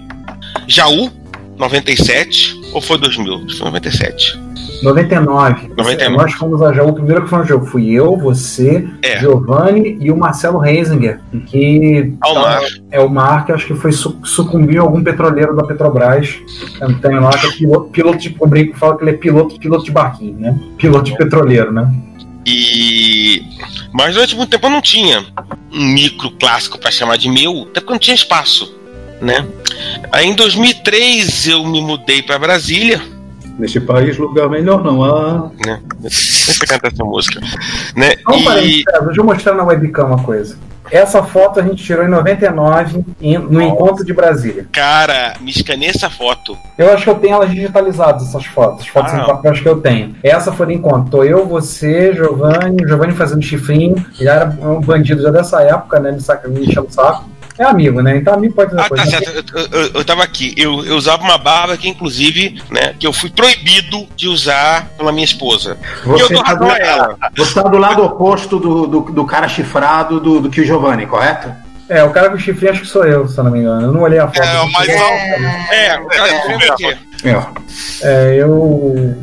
[0.68, 1.10] Jaú,
[1.56, 3.48] 97, ou foi 2000?
[3.56, 4.38] Foi 97.
[4.82, 5.68] 99.
[5.76, 6.10] 99.
[6.16, 9.18] Nós fomos a Jaú, o primeiro que foi no jogo fui eu, você, É.
[9.18, 12.60] Giovanni e o Marcelo Reisinger, que Almar.
[12.90, 16.36] é o Mar, que acho que foi su sucumbiu a algum petroleiro da Petrobras.
[17.00, 19.84] Tem lá que é piloto, piloto de o brinco fala que ele é piloto, piloto
[19.84, 20.58] de barquinho, né?
[20.76, 21.90] Piloto de petroleiro, né?
[22.44, 23.42] E.
[23.92, 25.24] Mas durante muito tempo eu não tinha
[25.72, 28.72] um micro clássico pra chamar de meu, até porque não tinha espaço,
[29.20, 29.46] né?
[30.12, 33.00] Aí em 2003 eu me mudei pra Brasília,
[33.58, 35.50] Neste país, lugar melhor não há.
[35.64, 35.80] né?
[36.10, 37.40] Sempre cantar essa música,
[37.96, 38.12] né?
[38.26, 40.58] Não, E parei, deixa eu mostrar na webcam uma coisa.
[40.90, 44.66] Essa foto a gente tirou em 99 em- no encontro de Brasília.
[44.70, 46.56] cara, me escaneia essa foto.
[46.76, 48.86] Eu acho que eu tenho elas digitalizadas, essas fotos.
[48.86, 49.22] Fotos Ah.
[49.22, 50.14] em papel, acho que eu tenho.
[50.22, 51.10] Essa foi do encontro.
[51.10, 53.96] Tô eu, você, Giovanni, Giovanni fazendo chifrinho.
[54.20, 56.12] Ele era um bandido já dessa época, né?
[56.12, 57.24] Me, saca, me enchendo o saco.
[57.58, 58.16] É amigo, né?
[58.16, 59.10] Então amigo pode fazer Ah, tá coisa.
[59.10, 59.58] certo.
[59.58, 60.54] Eu, eu, eu tava aqui.
[60.56, 65.10] Eu, eu usava uma barba que, inclusive, né, que eu fui proibido de usar pela
[65.12, 65.78] minha esposa.
[66.04, 67.16] e eu Você dou tá, razão do, a ela.
[67.36, 71.06] você tá do lado oposto do, do, do cara chifrado do, do que o Giovanni,
[71.06, 71.50] correto?
[71.88, 73.82] É, o cara com chifrinho acho que sou eu, se eu não me engano.
[73.86, 74.42] Eu não olhei a foto.
[74.42, 75.72] É, o mais alto.
[75.72, 76.98] É, o cara que É, você.
[77.24, 77.46] É.
[78.02, 79.16] É, eu.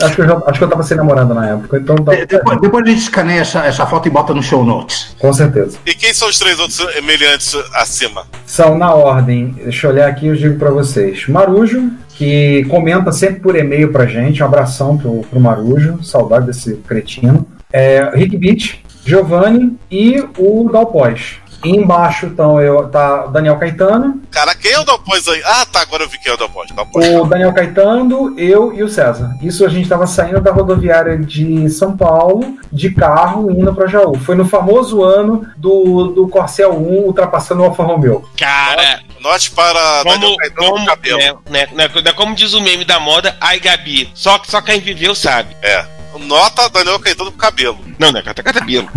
[0.00, 2.14] Acho que eu, já, acho que eu tava sem namorada na época, então tá.
[2.14, 5.14] De- Depois, depois a gente escaneia essa, essa foto e bota no show notes.
[5.18, 5.78] Com certeza.
[5.86, 8.24] E quem são os três outros semelhantes acima?
[8.46, 11.26] São na ordem, deixa eu olhar aqui e eu digo pra vocês.
[11.28, 16.74] Marujo, que comenta sempre por e-mail pra gente, um abração pro, pro Marujo, saudade desse
[16.86, 17.46] cretino.
[17.72, 21.36] É, Rick Beach, Giovanni e o Dalpós.
[21.64, 25.40] E embaixo então, eu, tá Daniel Caetano, Cara, quem é o Dalpós aí?
[25.44, 26.68] Ah, tá, agora eu vi quem é o Dalpós.
[26.72, 27.06] Dalpós.
[27.08, 29.36] o Daniel Caetano, eu e o César.
[29.40, 34.18] Isso a gente estava saindo da rodoviária de São Paulo, de carro, indo para Jaú.
[34.18, 38.28] Foi no famoso ano do, do Corcel 1 ultrapassando o Alfa Romeo.
[38.36, 41.18] Cara, Note para como, Daniel Caetano como, no cabelo.
[41.18, 44.80] né, né, né, né, como diz o meme da moda, ai Gabi, só, só quem
[44.80, 45.56] viveu sabe.
[45.62, 45.86] É.
[46.18, 47.78] Nota Daniel Caetano com cabelo.
[47.98, 48.88] Não, não é cabelo,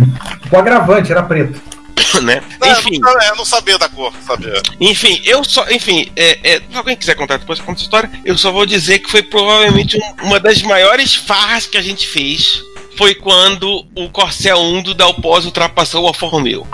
[0.50, 1.77] O agravante era preto.
[2.22, 2.42] né?
[2.60, 4.60] Não, Enfim, Não, é, não sabia da cor, sabia?
[4.80, 8.36] enfim, eu só, enfim, é, é, se alguém quiser contar depois conta essa história, eu
[8.36, 12.62] só vou dizer que foi provavelmente um- uma das maiores farras que a gente fez.
[12.96, 16.66] Foi quando o Corcel 1 do Dalpós ultrapassou o Alfa Romeo.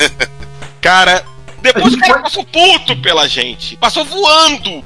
[0.80, 1.24] Cara,
[1.72, 3.76] depois o cara passou puto pela gente.
[3.76, 4.84] Passou voando.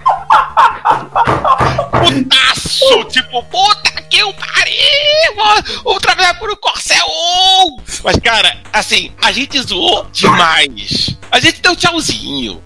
[1.93, 3.05] Putaço!
[3.11, 5.71] Tipo, puta que eu pariu!
[5.85, 7.07] Ultrapassar por um Corcel
[7.67, 7.77] 1!
[8.03, 11.17] Mas, cara, assim, a gente zoou demais.
[11.31, 12.61] A gente deu tchauzinho.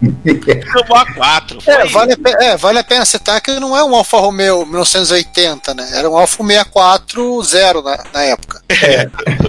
[0.73, 1.59] Tomou a 4.
[1.67, 5.75] É vale, a é, vale a pena citar que não é um Alfa Romeo 1980,
[5.75, 5.91] né?
[5.93, 8.63] Era um Alfa 64 zero na, na época.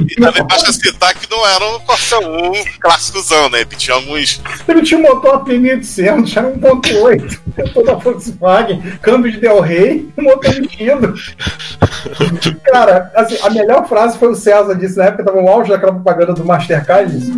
[0.10, 3.62] E também basta citar que não era um Corcel 1 clássicozão, né?
[3.62, 4.42] Ele tinha alguns.
[4.68, 7.40] Ele tinha um motor P1800, era 1.8.
[7.74, 11.14] Toda Volkswagen, câmbio de Del Rey, motor metido.
[12.64, 15.94] Cara, assim, a melhor frase foi o César disse na época, tava no auge daquela
[15.94, 17.32] propaganda do Mastercard, disse,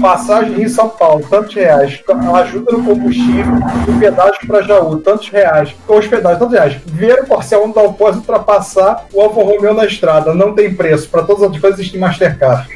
[0.00, 2.00] passagem Rio São Paulo, tantos reais,
[2.36, 3.54] ajuda no combustível,
[3.98, 6.76] pedágio para Jaú, tantos reais, hospedagem, tantos reais.
[6.86, 11.08] Ver o Corcel 1 da Alpós ultrapassar o Alfa Romeo na estrada, não tem preço,
[11.08, 12.68] para todas as coisas existem Mastercard.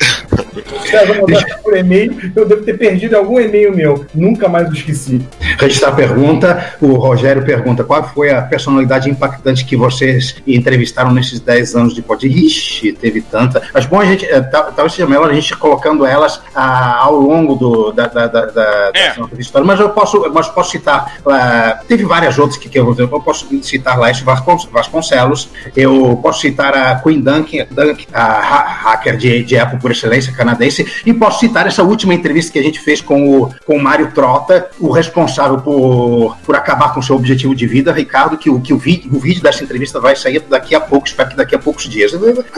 [1.63, 5.21] Por e-mail, eu devo ter perdido algum e-mail meu, nunca mais o esqueci.
[5.59, 11.41] Registrar a pergunta, o Rogério pergunta qual foi a personalidade impactante que vocês entrevistaram nesses
[11.41, 12.27] 10 anos de podcast.
[12.47, 13.63] Ixi, teve tanta.
[13.73, 17.15] Mas bom, a gente, eh, tal- talvez seja melhor a gente colocando elas ah, ao
[17.17, 19.15] longo do, da, da, da, da, É.
[19.15, 19.67] da história.
[19.67, 23.47] Mas eu posso, mas posso citar, ah, teve várias outras que, que eu, eu posso
[23.63, 29.43] citar Laércio Vascon- Vasconcelos, eu posso citar a Queen Duncan, Duncan a ha- hacker de,
[29.45, 33.01] de Apple por excelência canadense, e posso citar essa última entrevista que a gente fez
[33.01, 37.55] com o, com o Mário Trota, o responsável por, por acabar com o seu objetivo
[37.55, 40.75] de vida, Ricardo, que, o, que o, vídeo, o vídeo dessa entrevista vai sair daqui
[40.75, 42.13] a pouco, espero que daqui a poucos dias.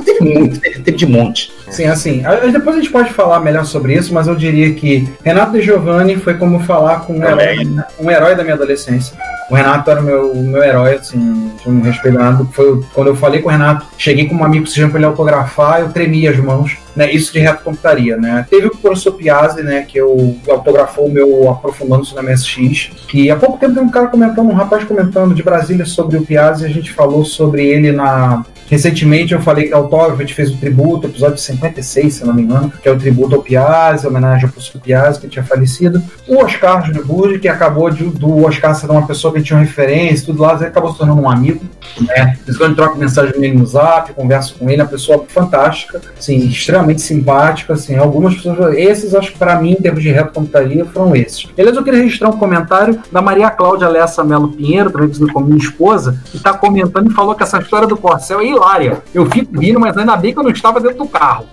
[0.04, 1.52] Teve muito, teve, de monte.
[1.70, 2.22] Sim, assim,
[2.52, 6.16] depois a gente pode falar melhor sobre isso, mas eu diria que Renato de Giovanni
[6.16, 7.56] foi como falar com um herói,
[7.98, 9.16] um herói da minha adolescência.
[9.50, 12.18] O Renato era o meu, meu herói, assim, tinha um respeito.
[12.52, 15.80] Foi quando eu falei com o Renato, cheguei com um amigo pedindo pra ele autografar,
[15.80, 17.10] eu tremia as mãos, né?
[17.10, 18.46] Isso de reto computaria, né?
[18.50, 23.36] Teve o professor Piazzi, né, que eu autografou o meu Aprofundando-se na MSX, que há
[23.36, 26.68] pouco tempo tem um cara comentando, um rapaz comentando de Brasília sobre o Piazzi, a
[26.68, 30.56] gente falou sobre ele na Recentemente eu falei que a Autógrafo a gente fez o
[30.56, 34.52] tributo, episódio 56, se não me engano, que é o tributo ao Piazzi, homenagem ao
[34.52, 36.02] professor Piazzi, que tinha falecido.
[36.26, 39.64] O Oscar Júnior Burdi, que acabou de, do Oscar ser uma pessoa que tinha uma
[39.64, 41.64] referência, tudo lá, ele acabou se tornando um amigo,
[42.00, 42.36] né?
[42.46, 46.36] Eu troco mensagem com ele no zap, converso com ele, é uma pessoa fantástica, assim,
[46.46, 50.84] extremamente simpática, assim, algumas pessoas, esses acho que para mim, em termos de reto computaria,
[50.84, 51.46] foram esses.
[51.56, 55.46] Aliás, eu queria registrar um comentário da Maria Cláudia Lessa Melo Pinheiro, também conhecida como
[55.46, 59.02] minha esposa, que está comentando e falou que essa história do Corcel é hilária.
[59.14, 61.48] Eu fico rindo, mas ainda bem que eu não estava dentro do carro.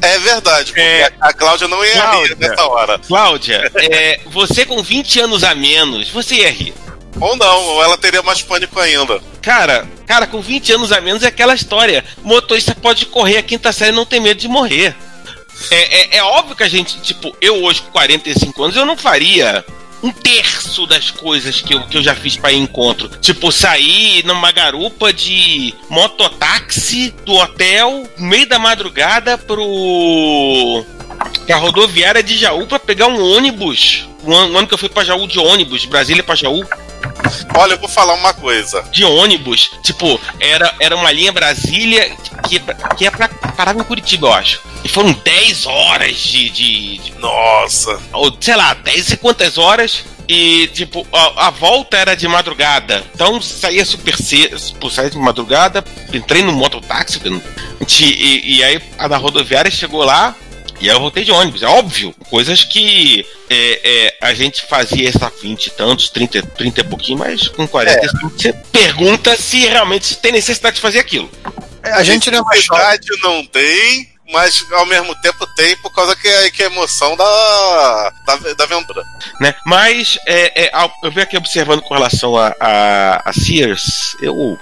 [0.00, 1.12] É verdade, porque É.
[1.20, 2.34] a Cláudia não ia Cláudia.
[2.34, 2.98] rir nessa hora.
[3.06, 6.72] Cláudia, é, você com 20 anos a menos, você ia rir.
[7.20, 9.20] Ou não, ou ela teria mais pânico ainda.
[9.42, 12.04] Cara, cara, com 20 anos a menos é aquela história.
[12.22, 14.94] Motorista pode correr a quinta série e não tem medo de morrer.
[15.70, 18.96] É, é, é óbvio que a gente, tipo, eu hoje com 45 anos, eu não
[18.96, 19.62] faria
[20.02, 23.08] um terço das coisas que eu, que eu já fiz em encontro.
[23.20, 30.84] Tipo, sair numa garupa de mototáxi do hotel, meio da madrugada, pro.
[31.46, 34.08] pra rodoviária de Jaú pra pegar um ônibus.
[34.24, 36.64] Um ano que eu fui pra Jaú de ônibus, Brasília pra Jaú
[37.56, 38.82] Olha, eu vou falar uma coisa.
[38.90, 39.70] de ônibus.
[39.82, 42.16] Tipo, era, era uma linha Brasília
[42.48, 42.58] que,
[42.96, 44.60] que ia pra, parava em Curitiba, eu acho.
[44.84, 48.00] E foram 10 horas de, de, de- Nossa.
[48.12, 50.04] ou, sei lá, 10 e quantas horas.
[50.28, 53.04] E, tipo, a, a volta era de madrugada.
[53.14, 57.20] Então saía super cedo, tipo, saía de madrugada, entrei no mototáxi.
[58.00, 60.34] E, e aí a da rodoviária chegou lá.
[60.80, 62.14] E aí eu voltei de ônibus, é óbvio.
[62.30, 67.18] Coisas que é, é, a gente fazia essa 20 e tantos, 30, 30 e pouquinho,
[67.18, 71.30] mas com 45 você pergunta se realmente tem necessidade de fazer aquilo.
[71.82, 72.82] A gente não é mais jovem.
[72.82, 76.70] Verdade não tem, mas ao mesmo tempo tem por causa que é, que é a
[76.70, 79.02] emoção da, da, da aventura.
[79.40, 79.54] né?
[79.66, 84.58] Mas é, é, ao- eu venho aqui observando com relação a, a, a Sears, eu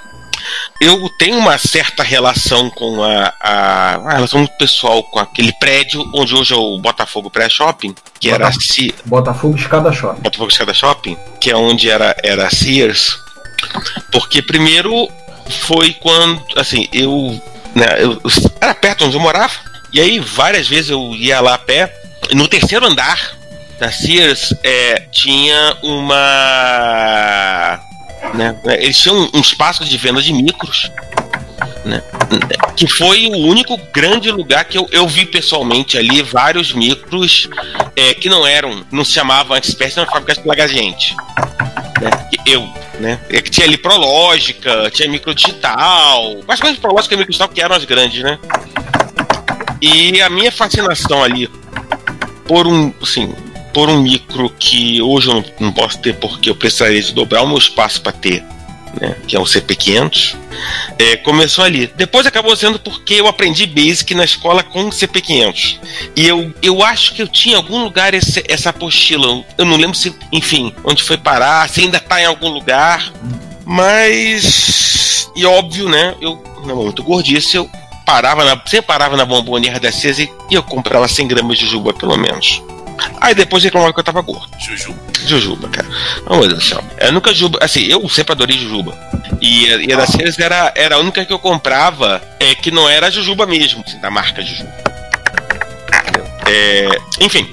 [0.81, 6.09] eu tenho uma certa relação com a, a, a relação muito pessoal com aquele prédio
[6.15, 8.63] onde hoje é o Botafogo Pré-Shopping, que era a Botafogo.
[8.73, 10.21] Se- Botafogo Escada Shopping.
[10.23, 13.17] Botafogo Escada Shopping, que é onde era, era a Sears,
[14.13, 15.09] porque primeiro
[15.67, 17.41] foi quando, assim, eu,
[17.75, 18.31] né, eu, eu
[18.61, 19.55] era perto onde eu morava,
[19.93, 21.93] e aí várias vezes eu ia lá a pé,
[22.35, 23.37] no terceiro andar
[23.81, 27.81] da Sears é, tinha uma.
[28.35, 30.91] Né, eles tinham um espaço de venda de micros.
[31.85, 32.03] Né,
[32.77, 37.49] que foi o único grande lugar que eu, eu vi pessoalmente ali vários micros
[37.97, 41.17] é, que não eram, não se chamavam Expert, eram fabricados pela Gagente.
[42.01, 42.11] Né,
[42.47, 42.69] eu,
[43.01, 43.21] né?
[43.29, 47.85] É que tinha ali Prológica, tinha Microdigital, mais coisas Prológica e Microdigital que eram as
[47.85, 48.39] grandes, né?
[49.81, 51.49] E a minha fascinação ali
[52.47, 53.33] por um, assim,
[53.73, 57.43] por um micro que hoje eu não, não posso ter porque eu precisaria de dobrar
[57.43, 58.43] o meu espaço para ter,
[59.01, 60.35] né, que é o CP500,
[60.99, 61.91] é, começou ali.
[61.97, 65.79] Depois acabou sendo porque eu aprendi Basic na escola com o CP500.
[66.17, 69.45] E eu, eu acho que eu tinha em algum lugar esse- essa apostila.
[69.57, 73.13] Eu não lembro se, enfim, onde foi parar, se ainda tá em algum lugar.
[73.65, 75.31] Mas.
[75.37, 76.15] E óbvio, né?
[76.21, 77.71] Eu, no momento gordice, eu
[78.05, 81.93] parava na, sempre parava na bomboniera da Cesa e eu comprava 100 gramas de juba,
[81.93, 82.63] pelo menos.
[83.21, 84.49] Aí depois reclamava que eu tava gordo.
[84.59, 84.95] Juju.
[85.27, 85.89] Jujuba, cara.
[86.31, 86.85] Meu Deus do céu.
[86.99, 87.59] Eu nunca Jujuba.
[87.63, 88.97] Assim, eu sempre adorei Jujuba.
[89.41, 92.71] E, a- e a da Sears era, era a única que eu comprava é, que
[92.71, 94.73] não era Jujuba mesmo, assim, da marca Jujuba.
[96.47, 96.89] É,
[97.21, 97.49] enfim.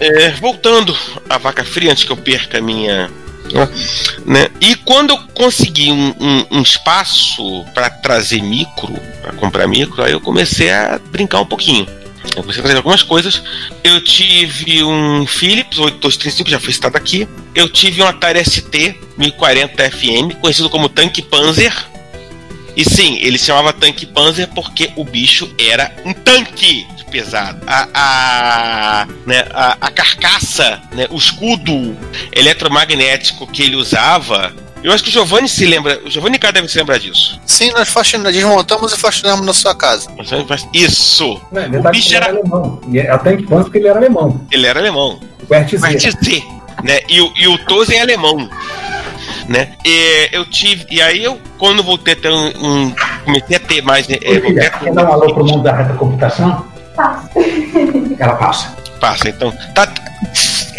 [0.00, 0.96] É, voltando
[1.28, 3.10] à vaca fria, antes que eu perca a minha.
[4.24, 4.48] Né?
[4.60, 10.12] E quando eu consegui um, um- um espaço para trazer micro, para comprar micro, aí
[10.12, 11.86] eu comecei a brincar um pouquinho.
[12.36, 13.42] Eu comecei a fazer algumas coisas.
[13.82, 17.28] Eu tive um Philips 8235, já foi citado aqui.
[17.54, 21.72] Eu tive um Atari ST 1040 FM, conhecido como Tank Panzer.
[22.76, 27.60] E sim, ele se chamava Tank Panzer porque o bicho era um tanque de pesado.
[27.66, 31.96] A, a, né, a, a carcaça, né, o escudo
[32.32, 34.54] eletromagnético que ele usava.
[34.82, 36.00] Eu acho que o Giovanni se lembra.
[36.06, 37.38] O Giovanni K deve se lembrar disso.
[37.44, 40.08] Sim, nós faxina- desmontamos e faxinamos na sua casa.
[40.72, 41.40] Isso!
[41.52, 42.38] Né, O detalhe que bicho ele era era.
[42.38, 42.80] alemão.
[42.88, 44.40] E é até que ponto porque ele era alemão.
[44.50, 45.20] Ele era alemão.
[45.48, 45.82] O RTZ.
[45.84, 46.42] RTZ,
[46.82, 47.00] né?
[47.08, 48.48] E, o- e o Tozen é alemão.
[49.48, 49.72] Né?
[49.84, 50.86] E eu tive.
[50.90, 52.46] E aí eu, quando voltei a ter um.
[52.64, 54.06] um- comecei a ter mais.
[54.08, 56.64] né, é, voltei filha, a quer dar um alô pro mundo da retrocomputação?
[58.18, 58.76] Ela passa.
[59.00, 59.52] Passa, então.
[59.74, 59.88] Tá,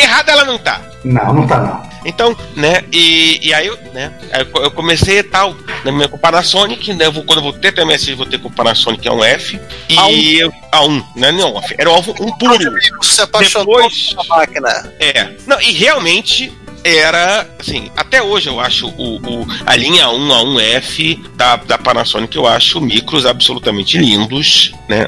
[0.02, 0.82] errada ela não tá.
[1.04, 1.92] Não, não tá não.
[2.06, 6.16] Então, né, e, e aí eu, né, aí eu eu comecei tal, na minha com
[6.16, 8.52] o Panasonic, né, eu vou, quando eu voltei até a MSI, vou ter com o
[8.52, 10.40] Panasonic é um F, e A1.
[10.40, 12.58] eu, A1, né, não, F, era um, um puro.
[13.02, 14.94] Você apaixonou Depois- pela máquina.
[15.00, 15.30] É.
[15.46, 16.52] Não, e realmente
[16.84, 21.78] era, assim, até hoje eu acho o, o- a linha 1 a 1F da, da
[21.78, 25.06] Panasonic, eu acho micros absolutamente lindos, né?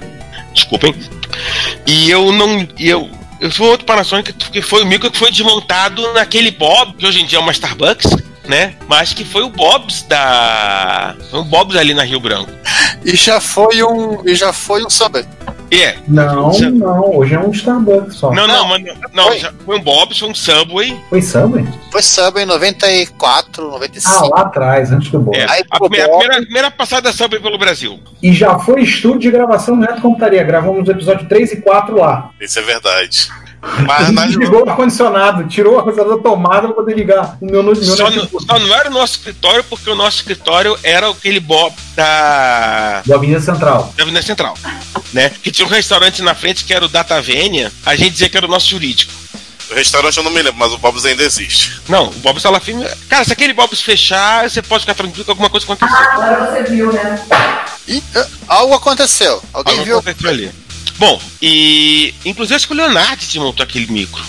[0.54, 0.94] Desculpem.
[1.88, 2.68] E eu não.
[2.78, 3.10] e Eu,
[3.44, 7.22] eu fui outro Panasonic que foi o micro que foi desmontado naquele Bob, que hoje
[7.22, 8.10] em dia é uma Starbucks,
[8.48, 8.76] né?
[8.88, 11.14] Mas que foi o Bob's da.
[11.30, 12.50] Foi o Bob's ali na Rio Branco.
[13.04, 14.26] E já foi um.
[14.26, 15.26] E já foi um Subway.
[15.82, 15.98] É.
[16.08, 18.32] Não, não, hoje é um Starbucks só.
[18.34, 21.00] Não, não, mas não, não, já foi um Bob's, foi um Subway.
[21.10, 21.66] Foi Subway?
[21.92, 24.16] Foi Subway em 94, 95.
[24.16, 25.36] Ah, lá atrás, antes do Bob.
[25.38, 28.00] É, Aí, a primeira, Bob- primeira, primeira passada da Subway pelo Brasil.
[28.22, 30.44] E já foi estúdio de gravação no Reto Computaria.
[30.44, 32.30] Gravamos o episódio 3 e 4 lá.
[32.40, 33.30] Isso é verdade.
[33.88, 37.64] Mas nós ligou o ar-condicionado, tirou o ar-condicionado da tomada pra poder ligar o meu,
[37.64, 41.40] meu Só, não- só não era o nosso escritório, porque o nosso escritório era aquele
[41.40, 43.94] Bob da, Do Avenida Central.
[43.96, 44.58] da Avenida Central.
[45.14, 45.30] Né?
[45.42, 48.36] Que tinha um restaurante na frente que era o Data Vênia, a gente dizia que
[48.38, 49.12] era o nosso jurídico.
[49.72, 51.80] o restaurante eu não me lembro, mas o Bob's ainda existe.
[51.88, 52.86] Não, o Bob's tá lá firme.
[53.10, 55.96] Cara, se aquele Bob's fechar, você pode ficar tranquilo que alguma coisa aconteceu.
[55.98, 57.24] Agora você viu, né?
[57.88, 59.42] E, ah, algo aconteceu.
[59.54, 59.98] Alguém Algo viu?
[60.00, 60.52] aconteceu ali.
[60.98, 64.24] Bom, e inclusive acho que o Leonardo desmontou aquele micro.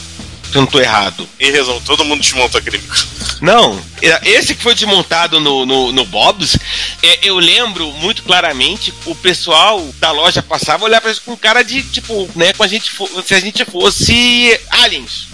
[0.51, 1.29] Se eu não tô errado.
[1.41, 3.05] Em resumo, todo mundo desmontou aquele micro.
[3.41, 3.79] Não,
[4.25, 6.57] esse que foi desmontado no, no, no Bob's,
[7.03, 11.63] é, eu lembro muito claramente o pessoal da loja passava olhar pra isso com cara
[11.63, 12.91] de tipo, né, como a gente
[13.27, 15.27] se a gente fosse aliens.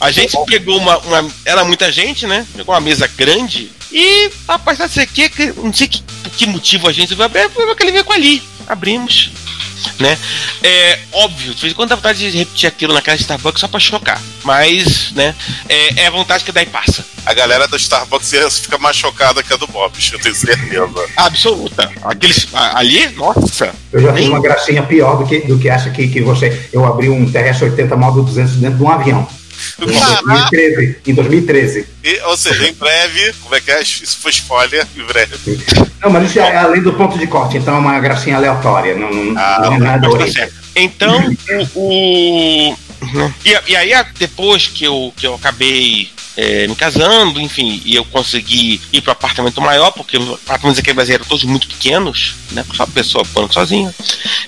[0.00, 2.44] A gente pegou uma, uma- Era muita gente, né?
[2.54, 6.46] Pegou uma mesa grande e, rapaz, não sei o que, não sei que, por que
[6.46, 8.42] motivo a gente vai abrir, aquele veio ali.
[8.66, 9.30] Abrimos.
[9.98, 10.18] Né?
[10.62, 13.80] É óbvio, de vez em quando dá vontade de repetir aquilo naquela Starbucks só pra
[13.80, 14.20] chocar.
[14.42, 15.34] Mas, né?
[15.68, 17.04] É, é a vontade que daí passa.
[17.26, 21.06] A galera da Starbucks ia ficar mais chocada que a do Bob's, eu tenho certeza.
[21.16, 21.90] Absoluta.
[22.02, 22.46] Aqueles.
[22.52, 23.74] Ali, nossa.
[23.92, 26.68] Eu já fiz uma gracinha pior do que, do que essa aqui que você.
[26.72, 29.26] Eu abri um TRS-80 modo 200 dentro de um avião.
[29.80, 30.96] Em 2013.
[31.06, 31.86] Em 2013.
[32.04, 33.82] E, ou seja, em breve, como é que é?
[33.82, 35.34] Isso foi spoiler, em breve.
[36.02, 38.94] Não, mas isso é além do ponto de corte, então é uma gracinha aleatória.
[38.94, 40.48] Não, não, Ah, não é nada tá original.
[40.48, 40.54] certo.
[40.76, 41.36] Então,
[41.74, 42.72] o.
[42.72, 42.76] o-
[43.44, 48.04] e, e aí, depois que eu, que eu acabei é, me casando, enfim, e eu
[48.04, 52.34] consegui ir para apartamento maior, porque os apartamentos aqui no Brasil eram todos muito pequenos,
[52.50, 52.64] né?
[52.74, 53.94] Só a pessoa morando sozinha.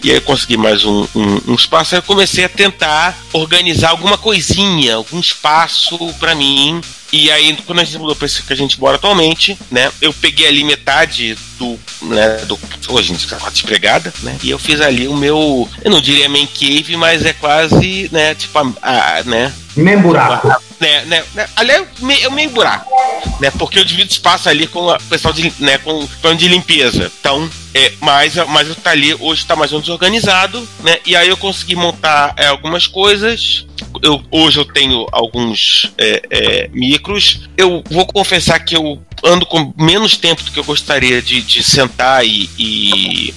[0.03, 3.91] E aí eu consegui mais um, um, um espaço, aí eu comecei a tentar organizar
[3.91, 6.81] alguma coisinha, algum espaço para mim.
[7.13, 9.91] E aí, quando a gente mudou para esse que a gente mora atualmente, né?
[10.01, 11.79] Eu peguei ali metade do.
[12.03, 14.37] Né, do hoje a gente tá desempregada, né?
[14.43, 15.69] E eu fiz ali o meu.
[15.83, 18.35] Eu não diria main cave, mas é quase, né?
[18.35, 19.53] Tipo, a, a- né?
[19.77, 20.49] Nem buraco.
[20.81, 22.91] né, né, né, ali é meio, é meio buraco,
[23.41, 23.51] né?
[23.51, 27.13] Porque eu divido espaço ali com o pessoal de, né, com o plano de limpeza.
[27.21, 30.97] Então, é, mas, mas eu tá ali, hoje tá mais ou menos organizado, né?
[31.05, 33.67] E aí eu consegui montar é, algumas coisas.
[34.03, 37.41] Eu, hoje eu tenho alguns é, é, micros.
[37.57, 41.63] Eu vou confessar que eu ando com menos tempo do que eu gostaria de, de
[41.63, 43.35] sentar e- e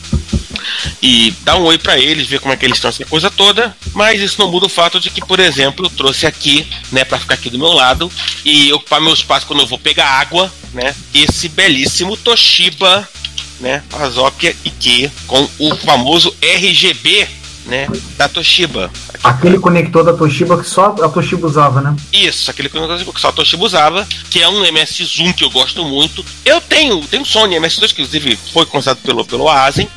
[1.02, 3.76] e dar um oi pra eles, ver como é que eles estão, essa coisa toda.
[3.94, 7.18] Mas isso não muda o fato de que, por exemplo, eu trouxe aqui, né, pra
[7.20, 8.12] ficar aqui do meu lado
[8.46, 13.08] e ocupar meu espaço quando eu vou pegar água, né, esse belíssimo Toshiba,
[13.60, 17.28] né, Azokia Ike, com o famoso RGB,
[17.70, 18.92] né, da Toshiba.
[19.24, 21.96] Aquele conector da Toshiba que só a Toshiba usava, né?
[22.12, 22.78] Isso, aquele que
[23.20, 26.26] só a Toshiba usava, que é um MS Zoom que eu gosto muito.
[26.46, 29.88] Eu tenho, tenho um Sony MS2, que inclusive foi considerado pelo, pelo Asen.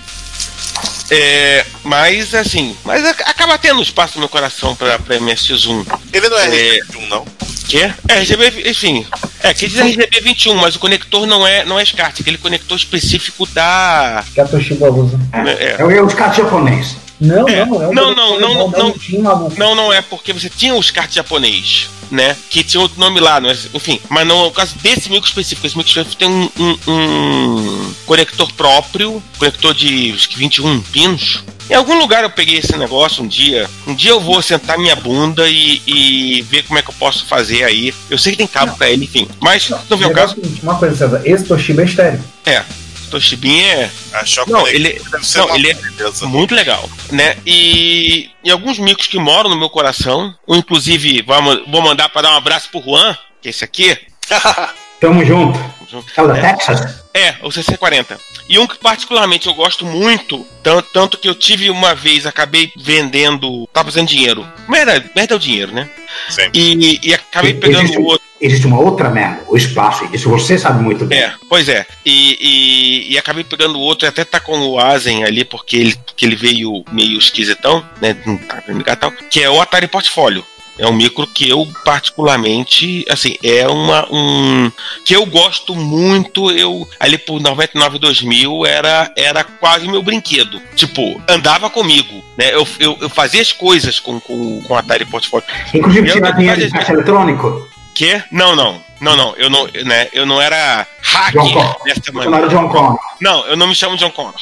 [1.11, 5.85] É, mas assim, mas ac- acaba tendo espaço no meu coração pra, pra MS Zoom.
[6.13, 6.79] Ele não é, É.
[6.81, 7.25] RGB1, não.
[7.69, 7.95] Que é?
[8.09, 9.07] É, RGB, enfim.
[9.41, 12.77] É, que diz RGB 21, mas o conector não é, não é SCART, aquele conector
[12.77, 14.25] específico da.
[14.35, 15.19] Que a Toshiba usa.
[15.33, 16.97] É, É o eu SCART japonês.
[17.25, 17.65] Não, É.
[17.65, 18.93] não, é Não, não, não, não, não.
[18.99, 19.55] Tinha maluco.
[19.59, 22.37] Não, não é porque você tinha o SCART japonês, né?
[22.51, 23.57] Que tinha outro nome lá, não é?
[23.73, 24.01] enfim.
[24.09, 28.53] Mas não, no caso desse micro específico, esse micro específico tem um, um- um conector
[28.55, 31.45] próprio, conector de acho que 21 pinos.
[31.71, 33.71] Em algum lugar eu peguei esse negócio um dia.
[33.87, 37.25] Um dia eu vou sentar minha bunda e, e ver como é que eu posso
[37.25, 37.95] fazer aí.
[38.11, 39.27] Eu sei que tem cabo pra ele, enfim.
[39.41, 40.37] Mas não vem o caso.
[40.63, 42.21] Uma coisa, César, esse Toshiba é estéreo.
[42.45, 42.63] É.
[43.13, 43.91] Toshibinha é.
[44.15, 46.27] A Shock Não, ele- deve ser não, ele é- beleza.
[46.27, 47.37] Muito legal, né?
[47.47, 52.23] E, e alguns micros que moram no meu coração, um, inclusive vamos, vou mandar para
[52.23, 53.97] dar um abraço pro Juan, que é esse aqui.
[55.01, 55.59] Tamo junto.
[56.17, 56.41] É o da.
[56.41, 57.03] Texas?
[57.15, 58.19] É, o CC40.
[58.49, 62.73] E um que particularmente eu gosto muito, tanto, tanto que eu tive uma vez, acabei
[62.77, 64.47] vendendo, tava fazendo dinheiro.
[64.69, 65.89] Merda, merda é o dinheiro, né?
[66.53, 68.27] E, e acabei pegando existe, o outro.
[68.41, 70.09] existe uma outra merda, o espaço.
[70.13, 71.19] Isso você sabe muito bem.
[71.19, 71.87] É, pois é.
[72.05, 75.77] E, e, e acabei pegando o outro, e até tá com o Asen ali, porque
[75.77, 78.17] ele, porque ele veio meio esquisitão, né?
[78.27, 78.63] Não tá.
[79.31, 80.45] Que é o Atari Portfólio.
[80.79, 84.73] É um micro que eu particularmente, assim, é uma um
[85.05, 86.51] que eu gosto muito.
[86.51, 90.61] Eu ali por 99 2000 era era quase meu brinquedo.
[90.75, 92.55] Tipo, andava comigo, né?
[92.55, 95.47] Eu, eu, eu fazia as coisas com com, com Atari Portfólio.
[95.75, 97.69] Inclusive, Eu não dinheiro de caixa eletrônico.
[97.95, 98.23] Que?
[98.31, 98.81] Não, não.
[99.03, 101.43] Não, não, eu não, né, eu não era hacker
[101.85, 102.49] dessa maneira.
[102.49, 102.99] John Connor.
[103.21, 104.41] Não, eu não me chamo John Connor.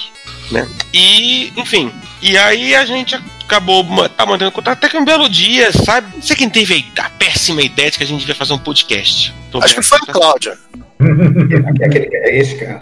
[0.51, 0.69] Né?
[0.93, 1.91] E, enfim.
[2.21, 3.19] E aí a gente
[3.51, 6.15] acabou tá mantendo contato até que um belo dia, sabe?
[6.15, 9.35] Não sei quem teve a péssima ideia de que a gente devia fazer um podcast.
[9.61, 10.59] Acho que foi a Cláudia.
[11.81, 12.79] É aquele- é esse cara,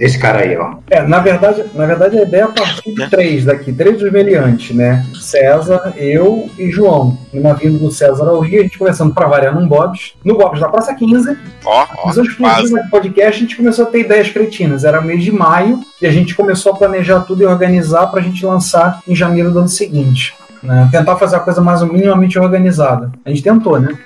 [0.00, 0.76] esse, cara aí, ó.
[0.90, 4.10] É, na verdade, na verdade a ideia é a partir de três daqui, três dos
[4.12, 5.04] meliantes, né?
[5.20, 7.18] César, eu e João.
[7.32, 10.60] Numa vinda do César ao Rio, a gente começando pra variar num Bob's, no Bob's
[10.60, 11.36] da Praça 15.
[11.64, 12.72] Ó, ó, quase.
[12.72, 14.84] do podcast, a gente começou a ter ideias cretinas.
[14.84, 18.44] Era mês de maio e a gente começou a planejar tudo e organizar pra gente
[18.46, 20.34] lançar em janeiro do ano seguinte.
[20.62, 20.88] né?
[20.90, 23.10] Tentar fazer a coisa mais ou minimamente organizada.
[23.24, 23.96] A gente tentou, né?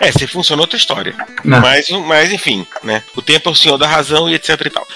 [0.00, 1.14] É, se funcionou outra história.
[1.44, 1.60] Não.
[1.60, 3.02] Mas, mas, enfim, né?
[3.14, 4.86] O tempo é o senhor da razão e etc e tal.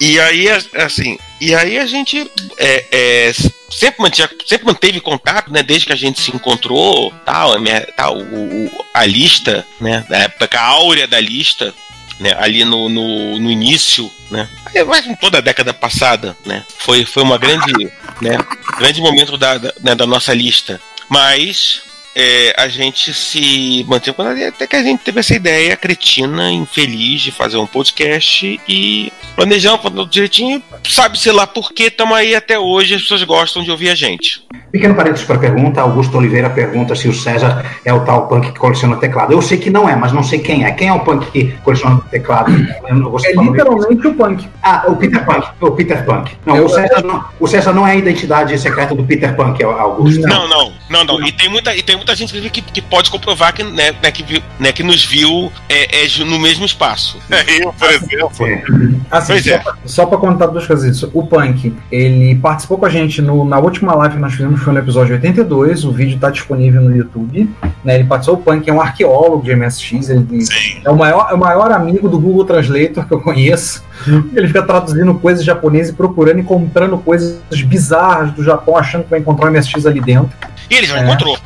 [0.00, 3.32] E aí, assim, e aí a gente é, é,
[3.70, 5.62] sempre, mantinha, sempre manteve contato, né?
[5.62, 10.04] Desde que a gente se encontrou, tal, a, minha- tal, o, o- a lista, né?
[10.08, 11.74] Da época áurea da lista,
[12.18, 12.34] né?
[12.38, 14.48] Ali no, no, no início, né?
[14.86, 16.64] Mas em toda a década passada, né?
[16.78, 17.72] Foi, foi uma grande,
[18.20, 18.36] né?
[18.78, 20.80] Grande momento da, da, né, da nossa lista.
[21.08, 21.82] Mas
[22.20, 27.20] é, a gente se manteve com até que a gente teve essa ideia cretina, infeliz
[27.20, 30.60] de fazer um podcast e planejamos falando direitinho.
[30.88, 34.42] Sabe-se lá por que estamos aí até hoje, as pessoas gostam de ouvir a gente.
[34.72, 38.52] Pequeno parênteses para a pergunta, Augusto Oliveira pergunta se o César é o tal punk
[38.52, 39.32] que coleciona teclado.
[39.32, 40.72] Eu sei que não é, mas não sei quem é.
[40.72, 42.50] Quem é o punk que coleciona teclado?
[42.88, 44.46] Eu não É literalmente o punk.
[44.62, 45.46] Ah, o Peter Punk.
[45.60, 46.32] O Peter Punk.
[46.44, 49.62] Não, Eu- o, César não, o César não é a identidade secreta do Peter Punk,
[49.62, 50.20] Augusto.
[50.22, 51.26] Não, não, não, não.
[51.26, 54.10] E tem muita, e tem muita gente inclusive, que, que pode comprovar que, né, né,
[54.10, 57.18] que, viu, né, que nos viu é, é, no mesmo espaço.
[57.60, 58.30] Eu, por exemplo.
[59.10, 59.58] Assim, Pois só, é.
[59.58, 61.02] pra, só pra contar duas coisas.
[61.12, 64.72] O Punk, ele participou com a gente no- na última live que nós fizemos, foi
[64.72, 65.84] no episódio 82.
[65.84, 67.48] O vídeo tá disponível no YouTube.
[67.84, 68.38] Né, ele participou.
[68.38, 70.08] O Punk é um arqueólogo de MSX.
[70.10, 70.80] Ele Sim.
[70.84, 73.82] é o, maior, é o maior amigo do Google Translator que eu conheço.
[74.34, 79.10] Ele fica traduzindo coisas japonesas e procurando e comprando coisas bizarras do Japão, achando que
[79.10, 80.30] vai encontrar um MSX ali dentro.
[80.70, 81.04] E ele já É.
[81.04, 81.36] encontrou.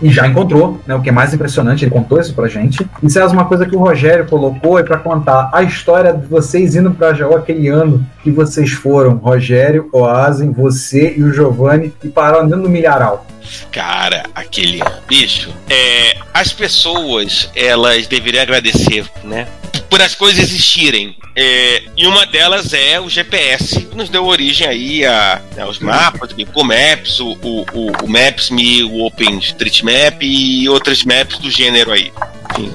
[0.00, 0.94] E já encontrou, né?
[0.94, 2.86] O que é mais impressionante, ele contou isso pra gente.
[3.02, 6.76] E César, uma coisa que o Rogério colocou é pra contar a história de vocês
[6.76, 12.08] indo pra Jaú aquele ano que vocês foram, Rogério, Oasen, você e o Giovanni, e
[12.08, 13.26] pararam dentro do milharal.
[13.72, 15.50] Cara, aquele bicho.
[15.68, 19.46] É, as pessoas, elas deveriam agradecer, né?
[19.88, 21.16] Por as coisas existirem.
[21.34, 25.78] É, e uma delas é o GPS, que nos deu origem aí a, né, aos
[25.78, 27.64] mapas, o Maps, o, o,
[28.04, 32.12] o, Maps.me, o OpenStreetMap e outras maps do gênero aí.
[32.50, 32.74] Enfim,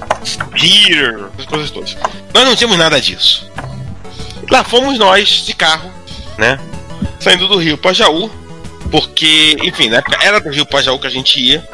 [0.56, 1.98] Here, as coisas todas.
[2.34, 3.52] Nós não tínhamos nada disso.
[4.50, 5.92] Lá fomos nós de carro,
[6.38, 6.60] né?
[7.20, 8.30] Saindo do Rio para Jaú,
[8.92, 11.68] porque, enfim, na época era do Rio para Jaú que a gente ia,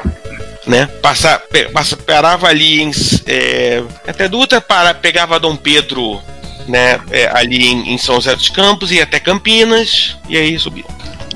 [0.70, 0.86] né?
[1.02, 2.92] Passa, pe- passa, parava ali em.
[3.26, 6.22] É, até Dutra, para, pegava Dom Pedro,
[6.68, 7.00] né?
[7.10, 10.84] é, ali em, em São José dos Campos, ia até Campinas, e aí subia.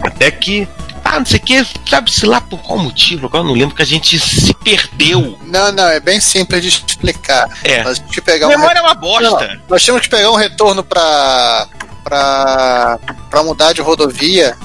[0.00, 0.68] Até que.
[1.04, 3.82] Ah, não sei o que, sabe-se lá por qual motivo, agora eu não lembro que
[3.82, 5.38] a gente se perdeu.
[5.42, 7.46] Não, não, é bem simples de explicar.
[7.62, 7.82] É.
[7.82, 9.28] Nós tínhamos que pegar um Memória é uma bosta.
[9.48, 11.68] Não, nós tínhamos que pegar um retorno para
[12.04, 12.98] para
[13.30, 14.56] para mudar de rodovia.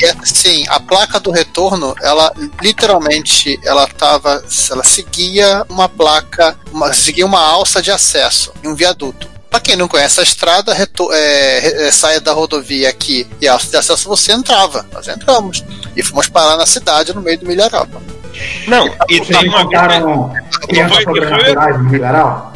[0.00, 2.32] E assim a placa do retorno ela
[2.62, 8.74] literalmente ela tava ela seguia uma placa uma, seguia uma alça de acesso em um
[8.74, 9.28] viaduto.
[9.50, 13.52] Para quem não conhece a estrada reto- é, é, saia da rodovia aqui e a
[13.52, 14.84] alça de acesso você entrava.
[14.92, 15.62] Nós entramos
[15.94, 17.86] e fomos parar na cidade no meio do milharal.
[18.66, 20.32] Não, e Vocês tem uma encontraram
[20.68, 22.52] crianças foi- foi- sobrenaturais no milharal?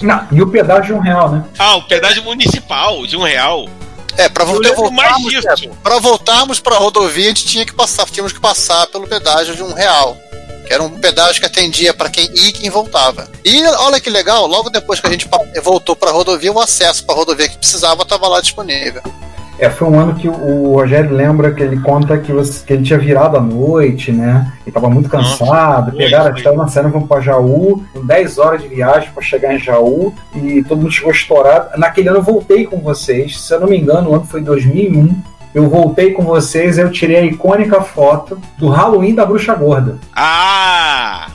[0.00, 1.44] Não, e o pedágio de um real, né?
[1.58, 3.68] Ah, o pedágio municipal de um real.
[4.16, 5.70] É, para mais voltarmos, disso.
[5.82, 9.54] para voltarmos para a rodovia, a gente tinha que passar, tínhamos que passar pelo pedágio
[9.54, 10.16] de um real.
[10.66, 13.28] Que era um pedágio que atendia para quem ia e quem voltava.
[13.44, 15.28] E olha que legal, logo depois que a gente
[15.62, 19.02] voltou para a rodovia, o acesso para a rodovia que precisava estava lá disponível.
[19.58, 22.72] É, foi um ano que o- o Rogério lembra que ele conta que, você- que
[22.72, 24.52] ele tinha virado à noite, né?
[24.64, 25.90] Ele tava muito cansado.
[25.90, 26.36] foi, pegaram a foi.
[26.36, 30.14] estrada na cena, vamos pra Jaú, com 10 horas de viagem pra chegar em Jaú,
[30.34, 31.70] e todo mundo chegou estourado.
[31.78, 35.10] Naquele ano eu voltei com vocês, se eu não me engano, o ano foi 2001.
[35.54, 39.96] Eu voltei com vocês, eu tirei a icônica foto do Halloween da Bruxa Gorda.
[40.14, 41.26] Ah!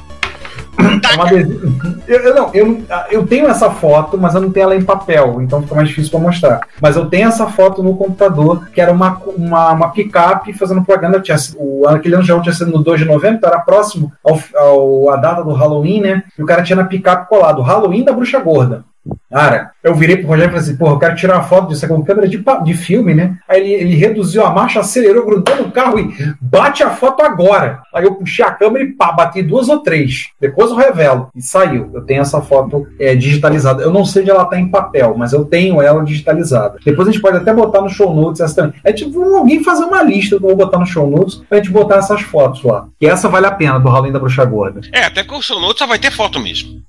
[0.77, 1.73] É uma adesivo.
[2.07, 5.41] Eu, eu, não, eu, eu tenho essa foto, mas eu não tenho ela em papel,
[5.41, 6.61] então fica mais difícil pra mostrar.
[6.81, 11.19] Mas eu tenho essa foto no computador, que era uma, uma, uma picape fazendo propaganda.
[11.19, 14.39] Tinha, o, aquele ano já tinha sido no 2 de novembro, então era próximo ao,
[14.55, 16.23] ao, a data do Halloween, né?
[16.37, 18.83] E o cara tinha na picape colado, Halloween da Bruxa Gorda.
[19.29, 21.87] Cara, eu virei pro Rogério e falei assim, porra, eu quero tirar uma foto disso
[21.87, 23.37] com câmera de, de filme, né?
[23.49, 27.81] Aí ele, ele reduziu a marcha, acelerou, grudou no carro e bate a foto agora.
[27.93, 30.27] Aí eu puxei a câmera e pá, bati duas ou três.
[30.39, 31.29] Depois eu revelo.
[31.35, 31.89] E saiu.
[31.93, 33.81] Eu tenho essa foto é, digitalizada.
[33.81, 36.77] Eu não sei onde ela tá em papel, mas eu tenho ela digitalizada.
[36.85, 38.79] Depois a gente pode até botar no show notes essa também.
[38.83, 41.71] É tipo alguém fazer uma lista que eu vou botar no show notes pra gente
[41.71, 42.87] botar essas fotos lá.
[42.99, 44.81] Que essa vale a pena, do Halloween da Bruxa Gorda.
[44.93, 46.81] É, até com o show notes só vai ter foto mesmo.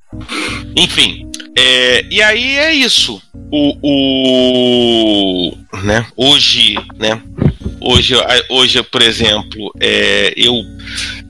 [0.77, 1.31] Enfim.
[1.57, 3.21] É, e aí é isso.
[3.51, 7.21] O, o né, hoje, né?
[7.81, 8.15] Hoje,
[8.49, 10.55] hoje, por exemplo, é, eu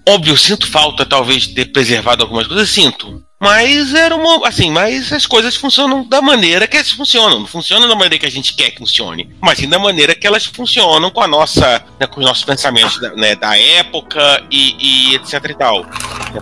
[0.07, 3.25] óbvio sinto falta talvez de ter preservado algumas coisas, sinto.
[3.45, 4.49] Mas era uma.
[4.49, 7.41] Assim, mas as coisas funcionam da maneira que elas funcionam.
[7.41, 9.29] Não funcionam da maneira que a gente quer que funcione.
[9.39, 11.85] Mas sim da maneira que elas funcionam com a nossa.
[12.01, 15.85] né, com os nossos pensamentos da, né, da época e, e etc e tal.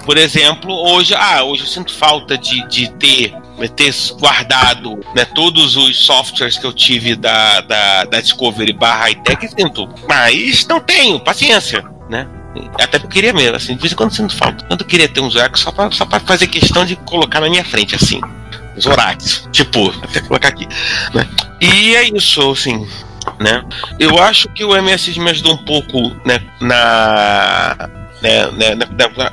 [0.05, 1.13] Por exemplo, hoje.
[1.13, 3.35] Ah, hoje eu sinto falta de, de ter.
[3.63, 9.03] Né, ter guardado né, todos os softwares que eu tive da, da, da Discovery barra
[9.05, 9.89] high-tech, sinto.
[10.09, 12.27] Mas não tenho, paciência, né?
[12.79, 14.67] Até porque queria mesmo, assim, de vez em quando sinto falta.
[14.69, 17.65] Eu queria ter uns Orax só pra, só pra fazer questão de colocar na minha
[17.65, 18.21] frente, assim.
[18.77, 19.49] Os Orax.
[19.53, 20.67] Tipo, até colocar aqui.
[21.15, 21.27] Né?
[21.61, 22.87] E é isso, assim.
[23.41, 23.65] Né?
[23.99, 27.89] Eu acho que o MSD me ajudou um pouco né, na.
[28.21, 28.75] Né, né,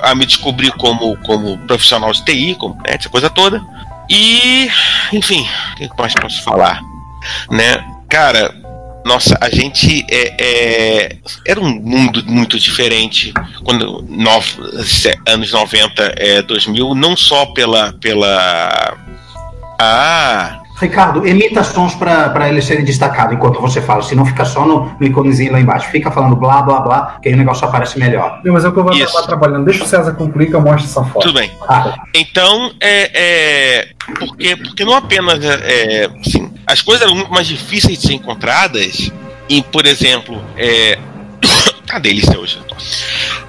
[0.02, 3.62] a me descobrir como, como profissional de TI, como, né, essa coisa toda.
[4.10, 4.68] E,
[5.12, 6.80] enfim, o que mais posso falar?
[7.48, 7.76] Né?
[8.08, 8.52] Cara,
[9.04, 11.16] nossa, a gente é, é-
[11.46, 13.32] era um mundo muito diferente
[13.64, 14.56] quando nove,
[15.28, 18.98] anos 90, é, 2000, não só pela pela
[19.78, 24.90] ah, Ricardo, emita sons para eles serem destacados enquanto você fala, senão fica só no,
[24.98, 25.90] no iconezinho lá embaixo.
[25.90, 28.40] Fica falando blá blá blá, que aí o negócio aparece melhor.
[28.44, 29.04] Não, mas é o que eu vou Isso.
[29.04, 29.64] acabar trabalhando.
[29.64, 31.26] Deixa o César concluir que eu mostro essa foto.
[31.26, 31.50] tudo bem.
[31.68, 33.88] Ah, Então, é, é,
[34.18, 39.10] porque, porque não apenas é, assim, as coisas eram muito mais difíceis de ser encontradas,
[39.48, 40.96] e, por exemplo, é,
[41.90, 42.58] cadê ele hoje?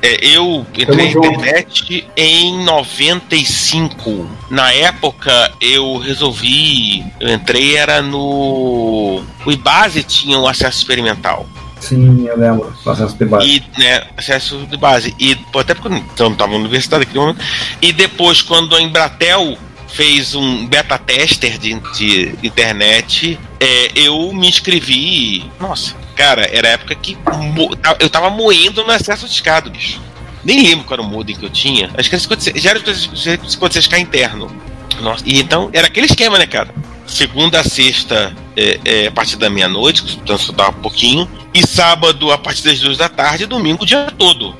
[0.02, 1.40] É, eu entrei Tamo na junto.
[1.42, 4.30] internet em 95.
[4.50, 7.04] Na época, eu resolvi.
[7.20, 9.24] Eu entrei, era no.
[9.46, 11.48] O Ibase tinha um acesso experimental.
[11.80, 12.72] Sim, eu lembro.
[12.84, 13.48] Processo de base.
[13.48, 15.16] E, né, acesso de base.
[15.20, 17.44] E até porque eu não- não estava na universidade naquele momento.
[17.82, 19.58] E depois, quando a Embratel
[19.88, 25.44] fez um beta tester de, de internet, é, eu me inscrevi.
[25.60, 27.18] Nossa, cara, era a época que
[27.56, 30.00] mo- eu tava moendo no acesso discado, bicho.
[30.44, 31.90] Nem lembro qual era o modem que eu tinha.
[31.98, 34.52] Acho que era 56, já era 56k interno.
[35.02, 36.70] Nossa, e então era aquele esquema, né, cara?
[37.08, 41.28] Segunda a sexta, é, é, a partir da meia-noite, portanto só dava um pouquinho.
[41.54, 44.56] E sábado, a partir das duas da tarde, e domingo o dia todo.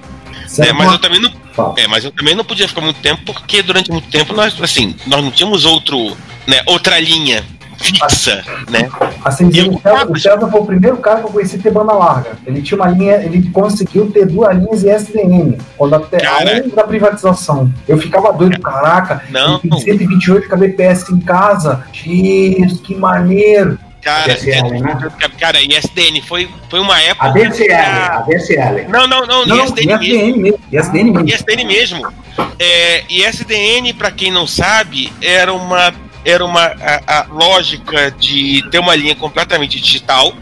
[0.60, 1.32] É, mas eu também não.
[1.54, 1.76] Fala.
[1.78, 4.96] É, mas eu também não podia ficar muito tempo, porque durante muito tempo nós, assim,
[5.06, 6.18] nós não tínhamos outro,
[6.48, 7.46] né, outra linha
[7.82, 8.90] fixa, né?
[9.26, 11.94] Assim, Eu- o César, o César foi o primeiro cara que eu conheci ter banda
[11.94, 12.32] larga.
[12.46, 17.72] Ele tinha uma linha, ele conseguiu ter duas linhas SDN, quando até além da privatização.
[17.88, 19.54] Eu ficava doido, caraca, Não.
[19.54, 21.84] eu tenho 128 kbps em casa.
[21.92, 23.78] Jesus, que maneiro.
[24.02, 24.98] Cara, DSL, né?
[25.40, 27.30] cara, e SDN foi, foi uma A época.
[27.34, 28.88] DSL, a DSL.
[28.90, 30.04] Não, não, não, Não, ISDN mesmo.
[30.04, 30.60] ISDN mesmo.
[30.72, 31.30] ISDN mesmo.
[31.30, 32.14] ISDN mesmo.
[32.58, 38.64] É, e SDN, pra quem não sabe, era uma era uma a, a lógica de
[38.70, 40.34] ter uma linha completamente digital,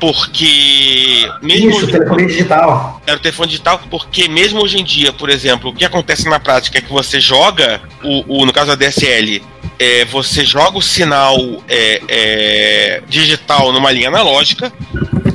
[0.00, 3.00] porque mesmo Isso, hoje- telefonia digital.
[3.06, 6.40] era o telefone digital, porque mesmo hoje em dia, por exemplo, o que acontece na
[6.40, 9.42] prática é que você joga o, o- no caso da DSL,
[9.78, 11.36] é, você joga o sinal
[11.68, 14.72] é, é, digital numa linha analógica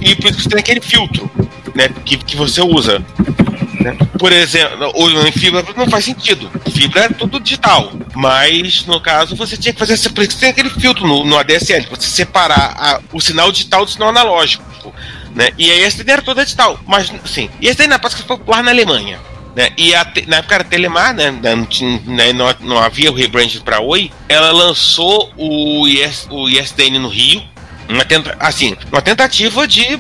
[0.02, 1.30] e por isso que você tem aquele filtro,
[1.74, 3.02] né, que, que você usa.
[3.92, 3.98] Né?
[4.20, 4.92] Por exemplo,
[5.28, 6.50] em fibra não faz sentido.
[6.72, 7.92] Fibra é tudo digital.
[8.16, 9.98] Mas, no caso, você tinha que fazer
[10.28, 14.10] que tem aquele filtro no, no ADSL, você separar a- o sinal digital do sinal
[14.10, 14.64] analógico.
[15.34, 15.50] Né?
[15.58, 16.80] E aí essa era toda digital.
[16.86, 19.20] Mas, assim, e essa daí na prática popular na Alemanha.
[19.56, 19.70] Né?
[19.78, 21.32] E a na época era Telemar, né?
[21.32, 24.12] Não, tinha- né, não, não havia o rebrand para Oi.
[24.30, 27.42] Ela lançou o, IS, o ISDN no Rio.
[27.90, 30.00] Uma tenta, assim, uma tentativa de,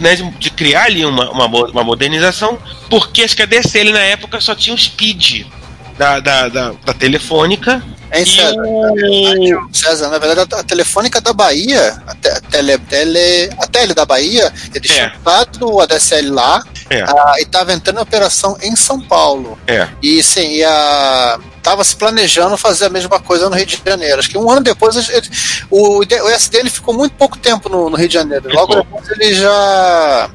[0.00, 2.58] né, de, criar ali uma, uma, uma modernização,
[2.88, 5.46] porque acho que a DSL na época só tinha o speed
[5.98, 7.82] da, da, da, da telefônica.
[8.10, 8.54] Hein, E César?
[8.64, 13.92] o- César, na verdade, a Telefônica da Bahia, a, te- a tele, tele, a Tele
[13.92, 15.10] da Bahia, eles É.
[15.52, 17.02] tinham o ADSL lá É.
[17.02, 19.58] ah, e estava entrando em operação em São Paulo.
[19.66, 19.86] É.
[20.02, 24.18] E sim, e a, estava se planejando fazer a mesma coisa no Rio de Janeiro.
[24.20, 25.28] Acho que um ano depois ele,
[25.70, 28.48] o, o SDN ficou muito pouco tempo no, no Rio de Janeiro.
[28.54, 30.30] Logo depois eles já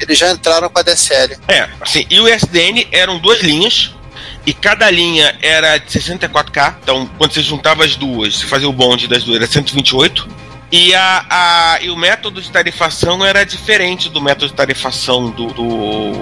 [0.00, 1.36] eles já entraram com a DSL.
[1.46, 3.94] É, assim, e o SDN eram duas linhas.
[4.48, 6.76] E cada linha era de 64K.
[6.82, 10.26] Então, quando você juntava as duas, você fazia o bonde das duas, era 128.
[10.72, 15.48] E, a, a, e o método de tarifação era diferente do método de tarifação do,
[15.48, 16.12] do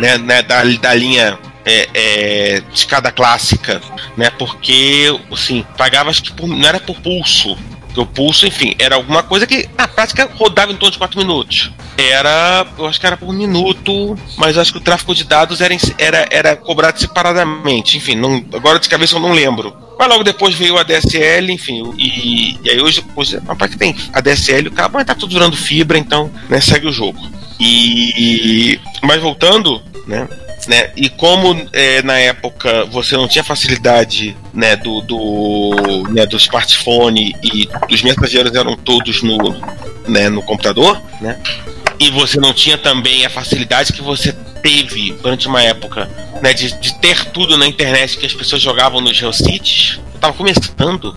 [0.00, 3.82] né, né, da, da linha é, é, de escada clássica,
[4.16, 4.30] né?
[4.30, 7.54] Porque, assim, pagava acho que por, não era por pulso.
[7.96, 11.70] O pulso, enfim, era alguma coisa que na prática rodava em torno de 4 minutos.
[11.96, 15.74] Era, eu acho que era por minuto, mas acho que o tráfego de dados era,
[15.96, 17.96] era, era cobrado separadamente.
[17.96, 19.74] Enfim, não, agora de cabeça eu não lembro.
[19.96, 23.94] Mas logo depois veio a DSL, enfim, e, e aí hoje, hoje na parte tem
[24.12, 27.18] a DSL, o cara, mas tá tudo virando fibra, então né, segue o jogo.
[27.60, 30.28] E mas voltando, né?
[30.66, 30.90] Né?
[30.96, 37.36] E como é, na época você não tinha facilidade né, do, do, né, do smartphone
[37.42, 39.36] e os mensageiros eram todos no,
[40.08, 41.38] né, no computador, né?
[41.98, 44.32] E você não tinha também a facilidade que você
[44.62, 46.10] teve durante uma época
[46.42, 50.00] né, de, de ter tudo na internet que as pessoas jogavam nos Geocities.
[50.14, 51.16] Eu tava começando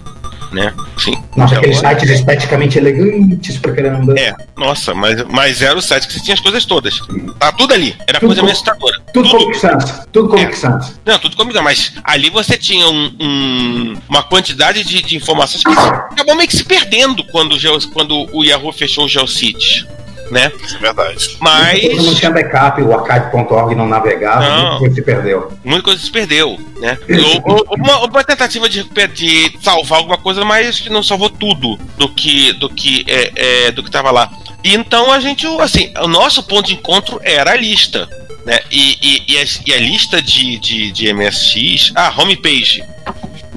[0.52, 0.74] né?
[0.98, 1.22] Sim.
[1.36, 4.18] Nossa, aqueles sites esteticamente elegantes pra caramba.
[4.19, 6.99] É, nossa, mas, mas era o site que você tinha as coisas todas.
[7.40, 7.95] Tá tudo ali.
[8.07, 8.99] Era Tudo coisa meio assustadora.
[9.14, 10.02] Tudo Comic Sans.
[10.11, 10.80] Tudo Comic É.
[11.06, 15.69] Não, tudo comigo, mas ali você tinha um- um- uma quantidade de, de informações que
[15.72, 19.86] acabou meio que se perdendo quando, o Geo- quando o Yahoo fechou o GeoCities,
[20.32, 20.52] né?
[20.64, 21.38] Isso é verdade.
[21.40, 24.58] Mas Todo mundo tinha backup, o archive.org não navegava, Não.
[24.64, 25.52] muita coisa se perdeu.
[25.64, 26.98] muita coisa se perdeu, né?
[27.45, 28.84] Ou- Uma, uma tentativa de,
[29.14, 33.84] de salvar alguma coisa, mas não salvou tudo do que do que é, é, do
[33.84, 34.32] que estava lá.
[34.64, 38.10] E então a gente, assim, o nosso ponto de encontro era a lista,
[38.45, 38.60] né?
[38.72, 42.84] E, e, e, a, e a lista de, de, de MSX, ah, homepage,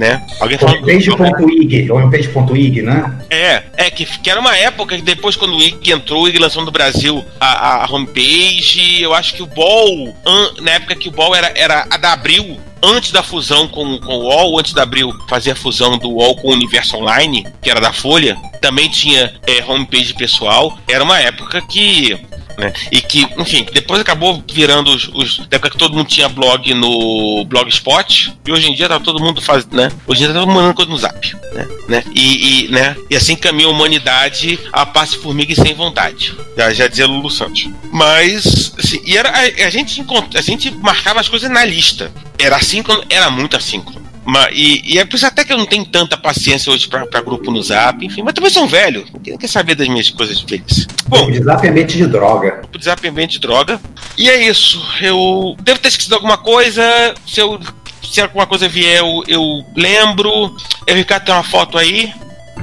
[0.01, 0.23] né?
[0.41, 3.19] Alguém falou Homepage.ig, homepage.ig, né?
[3.29, 6.39] É, é que, que era uma época que depois, quando o IG entrou, o IG
[6.39, 9.03] lançou no Brasil a, a, homepage.
[9.03, 12.15] Eu acho que o Ball, an- na época que o Ball era, era a da
[12.15, 16.09] Abril, antes da fusão com, com o UOL, antes da Abril fazer a fusão do
[16.09, 20.79] UOL com o Universo Online, que era da Folha, também tinha é, homepage pessoal.
[20.89, 22.19] Era uma época que.
[22.59, 25.39] Né, e que, enfim, depois acabou virando os, os.
[25.49, 29.21] Da época que todo mundo tinha blog no Blogspot, e hoje em dia tá todo
[29.21, 29.91] mundo faz, né?
[30.07, 31.69] Hoje em dia tá todo mundo mandando coisa no zap, né?
[31.89, 32.05] né?
[32.15, 32.97] E, e, né?
[33.09, 36.35] e assim caminha a humanidade a passe formiga e sem vontade.
[36.57, 37.69] Já, já dizia Lulu Santos.
[37.93, 42.13] Mas, assim, e era, a, a gente encont- a gente marcava as coisas na lista.
[42.39, 44.01] Era assíncrono, era muito assíncrono.
[44.25, 47.07] Ma- e, e é por isso até que eu não tenho tanta paciência hoje pra,
[47.07, 49.05] pra grupo no zap, enfim, mas também sou um velho.
[49.25, 50.87] Quem quer saber das minhas coisas felizes?
[51.09, 52.63] Bom, O desap é de droga.
[52.71, 53.81] de zap é de droga.
[54.17, 54.81] E é isso.
[55.01, 56.83] Eu devo ter esquecido alguma coisa.
[57.27, 57.59] Se eu
[58.03, 60.55] se alguma coisa vier, eu, eu lembro.
[60.87, 62.13] Eu, Ricardo, tem uma foto aí.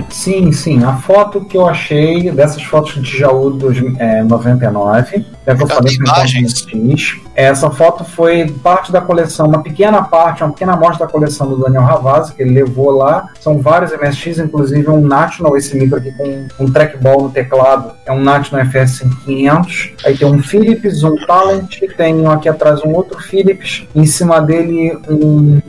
[0.10, 0.84] Sim, sim.
[0.84, 5.68] A foto que eu achei dessas fotos de Jaú dos é, 99, é que eu
[5.68, 6.62] falei que imagens.
[6.62, 7.18] fiz.
[7.36, 11.58] Essa foto foi parte da coleção, uma pequena parte, uma pequena amostra da coleção do
[11.58, 13.30] Daniel Ravazzi, que ele levou lá.
[13.40, 18.12] São vários MSX, inclusive um National, esse micro aqui com um trackball no teclado, é
[18.12, 19.94] um National FS 500.
[20.06, 24.98] Aí tem um Philips, um Talent, tem aqui atrás um outro Philips, em cima dele
[25.10, 25.62] um,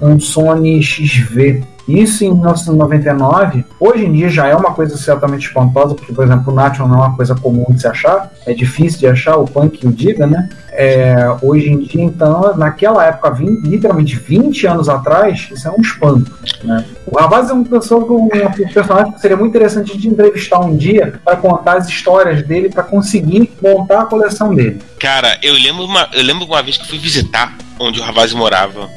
[0.00, 1.75] um Sony XV.
[1.88, 6.52] Isso em 1999, hoje em dia já é uma coisa certamente espantosa, porque, por exemplo,
[6.52, 9.44] o National não é uma coisa comum de se achar, é difícil de achar, o
[9.44, 10.48] punk o diga, né?
[10.78, 15.80] É, hoje em dia, então, naquela época, vin- literalmente 20 anos atrás, isso é um
[15.80, 16.30] espanto.
[16.62, 16.84] Né?
[17.06, 18.28] O Ravaz é um, pessoa, um
[18.74, 22.82] personagem que seria muito interessante de entrevistar um dia para contar as histórias dele, para
[22.82, 24.82] conseguir montar a coleção dele.
[25.00, 28.88] Cara, eu lembro uma, eu lembro uma vez que fui visitar onde o Ravazzi morava.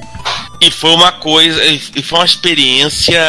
[0.62, 3.20] E foi uma coisa, e foi uma experiência.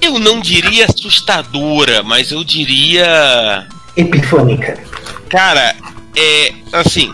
[0.00, 3.66] Eu não diria assustadora, mas eu diria.
[3.96, 4.82] Epifânica.
[5.28, 5.74] Cara,
[6.16, 6.52] é.
[6.72, 7.12] Assim.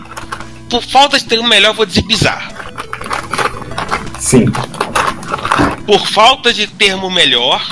[0.70, 2.50] Por falta de termo melhor, eu vou dizer bizarro.
[4.18, 4.46] Sim.
[5.86, 7.62] Por falta de termo melhor,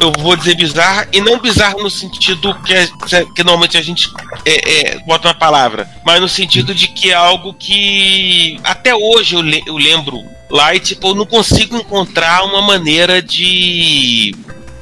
[0.00, 2.88] eu vou dizer bizarro, e não bizarro no sentido que, é-
[3.34, 4.08] que normalmente a gente
[4.46, 9.34] é, é, bota uma palavra, mas no sentido de que é algo que até hoje
[9.34, 14.34] eu, le- eu lembro lá e tipo, eu não consigo encontrar uma maneira de.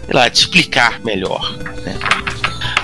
[0.04, 1.56] sei lá, de explicar melhor.
[1.84, 1.98] né?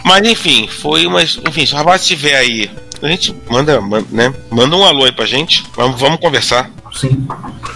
[0.04, 1.38] Mas enfim, foi umas.
[1.46, 2.70] Enfim, se o rapaz estiver aí.
[3.02, 4.32] A gente manda, man- né?
[4.50, 5.64] Manda um alô aí pra gente.
[5.74, 6.70] Vamos, vamos conversar.
[6.92, 7.26] Sim.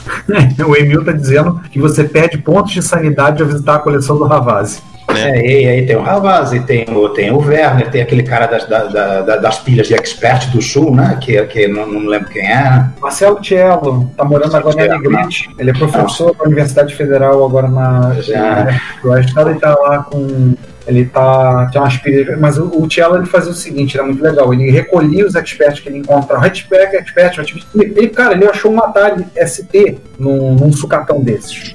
[0.66, 4.24] o Emil tá dizendo que você perde pontos de sanidade ao visitar a coleção do
[4.24, 4.82] Ravazzi.
[5.12, 5.30] Né?
[5.38, 8.66] É, e aí tem o Ravazzi, tem o, tem o Werner, tem aquele cara das,
[8.68, 11.18] da- da- da- das pilhas de expert do sul, né?
[11.20, 12.84] Que, que não, não lembro quem é.
[13.00, 14.90] Marcelo Cello, tá morando agora em.
[14.90, 15.50] Alegrete.
[15.58, 18.68] Ele é professor da Universidade Federal agora na Já.
[19.20, 19.50] Estado.
[19.50, 20.54] Ele tá lá com.
[20.86, 21.68] Ele tá.
[21.72, 22.38] Tem umas pilhas.
[22.38, 24.52] Mas o, o Cello ele fazia o seguinte, era muito legal.
[24.52, 26.46] Ele recolhia os experts que ele encontrava.
[26.46, 27.66] Expert, expert, expert.
[27.74, 31.74] Ele, cara, ele achou um Atari ST num, num sucatão desses.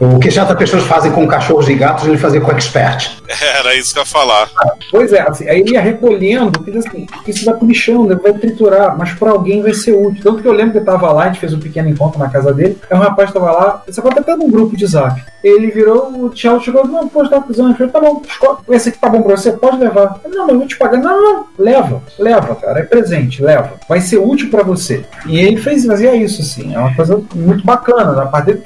[0.00, 3.18] O que certas pessoas fazem com cachorros e gatos, ele fazia com expert.
[3.58, 4.48] Era isso que eu ia falar.
[4.90, 8.32] Pois é, assim, aí ele ia recolhendo, fiz assim, isso vai pro lixão, né, vai
[8.32, 10.22] triturar, mas pra alguém vai ser útil.
[10.22, 12.28] Tanto que eu lembro que eu tava lá, a gente fez um pequeno encontro na
[12.28, 15.22] casa dele, aí um rapaz tava lá, você pode até num grupo de zap.
[15.42, 17.76] Ele virou, o Tchau chegou, não, pô, tá precisando.
[17.88, 20.20] Tá bom, escolhe, esse aqui tá bom pra você, pode levar.
[20.28, 20.98] Não, mas eu vou te pagar.
[20.98, 23.74] Não, não, leva, leva, cara, é presente, leva.
[23.88, 25.04] Vai ser útil pra você.
[25.26, 28.62] E ele fez, fazia isso, assim, é uma coisa muito bacana, da parte dele,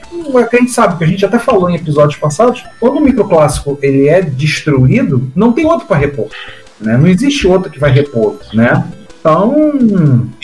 [0.49, 3.79] que a gente sabe, que a gente até falou em episódios passados, quando o microclássico
[3.83, 6.29] ele é destruído, não tem outro pra repor.
[6.81, 6.97] Né?
[6.97, 8.85] Não existe outro que vai repor, né?
[9.21, 9.55] Então,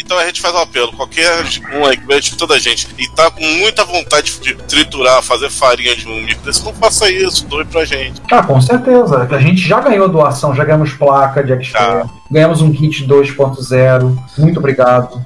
[0.09, 0.91] Então a gente faz um apelo.
[0.93, 1.45] Qualquer
[1.75, 5.51] um aí que veja toda a gente e tá com muita vontade de triturar, fazer
[5.51, 8.23] farinha de um micro desse, não faça isso, doe pra gente.
[8.33, 9.29] ah, com certeza.
[9.31, 14.17] A gente já ganhou doação, já ganhamos placa de expert, ganhamos um kit 2.0.
[14.39, 15.21] Muito obrigado.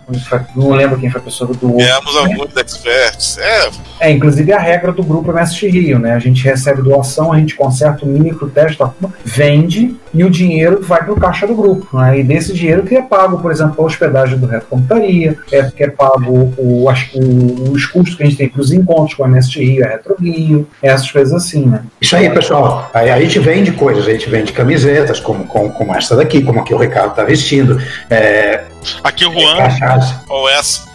[0.56, 1.76] Não lembro quem foi a pessoa que doou.
[1.78, 3.38] Ganhamos alguns experts.
[3.38, 3.68] É,
[4.00, 6.12] É, inclusive a regra do grupo MST Rio, né?
[6.14, 8.92] A gente recebe doação, a gente conserta o micro, testa,
[9.24, 11.96] vende e o dinheiro vai para o caixa do grupo.
[11.96, 12.18] Né?
[12.20, 15.82] E desse dinheiro que é pago, por exemplo, a hospedagem do Reto Computaria, é, que
[15.84, 19.24] é pago o, as- o- os custos que a gente tem para os encontros com
[19.24, 21.82] a MST Rio, a Retro Rio, essas coisas assim, né?
[22.00, 22.90] Isso aí, pessoal.
[22.92, 26.60] Aí a gente vende coisas, a gente vende camisetas, como, como, como essa daqui, como
[26.60, 27.80] a que o Ricardo tá vestindo.
[28.10, 28.64] É,
[29.02, 29.56] Aqui o Juan.
[29.56, 30.14] caixas.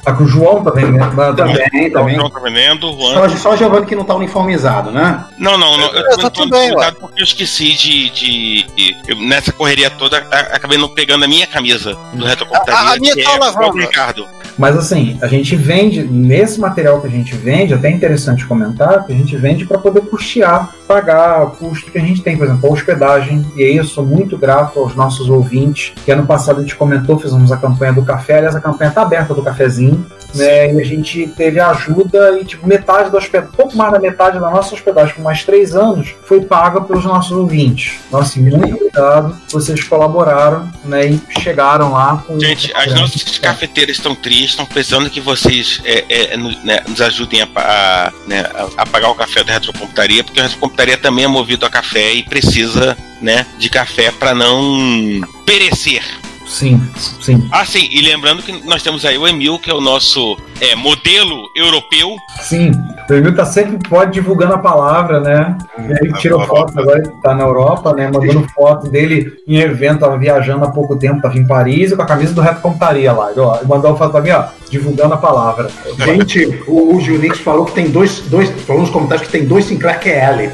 [0.07, 0.99] Tá com o João também, né?
[0.99, 2.15] Tá- tá- Também, O também.
[2.15, 3.37] João tá vendendo, o Só, Juan.
[3.37, 5.25] só o Giovanni que não tá uniformizado, né?
[5.37, 5.87] Não, não, não.
[5.93, 8.09] Eu, Eu tô tô tô bem, cuidado porque eu esqueci de.
[8.11, 8.65] de-
[9.05, 12.79] eu, nessa correria toda, a- acabei não pegando a minha camisa do Retrocomputaria.
[12.89, 13.77] A- a minha tá é lavando.
[13.77, 14.25] Ricardo.
[14.57, 19.05] Mas assim, a gente vende, nesse material que a gente vende, até é interessante comentar,
[19.05, 22.45] que a gente vende para poder custear, pagar o custo que a gente tem, por
[22.47, 23.45] exemplo, a hospedagem.
[23.55, 27.19] E aí eu sou muito grato aos nossos ouvintes, que ano passado a gente comentou,
[27.19, 29.96] fizemos a campanha do café, aliás, a campanha tá aberta do cafezinho,
[30.33, 30.73] né?
[30.73, 34.49] E a gente teve ajuda e tipo, metade da hospedagem, pouco mais da metade da
[34.49, 37.95] nossa hospedagem por mais três anos foi paga pelos nossos ouvintes.
[38.07, 41.05] Então, assim, muito obrigado, vocês colaboraram, né?
[41.07, 42.39] E chegaram lá com.
[42.39, 47.01] Gente, as nossas cafeteiras estão tristes, estão precisando que vocês é, é, no- né, nos
[47.01, 48.43] ajudem a, a, né,
[48.77, 52.23] a pagar o café da Retrocomputaria, porque a Retrocomputaria também é movido a café e
[52.23, 56.03] precisa né, de café para não perecer.
[56.47, 56.81] Sim,
[57.21, 57.47] sim.
[57.51, 60.75] Ah, sim, e lembrando que nós temos aí o Emil, que é o nosso é,
[60.75, 62.15] modelo europeu.
[62.41, 62.71] Sim,
[63.09, 65.57] o Emil tá sempre pode divulgando a palavra, né?
[65.77, 68.09] E aí tirou foto, agora ele tá na Europa, né?
[68.11, 72.01] Mandando foto dele em evento, tava viajando há pouco tempo, tava em Paris e com
[72.01, 73.31] a camisa do Reto Computaria lá.
[73.31, 75.69] Ele, ó, mandou uma foto pra mim, ó, divulgando a palavra.
[75.99, 78.49] Gente, o, o Junix falou que tem dois, dois.
[78.61, 80.51] Falou nos comentários que tem dois Sinclair QL.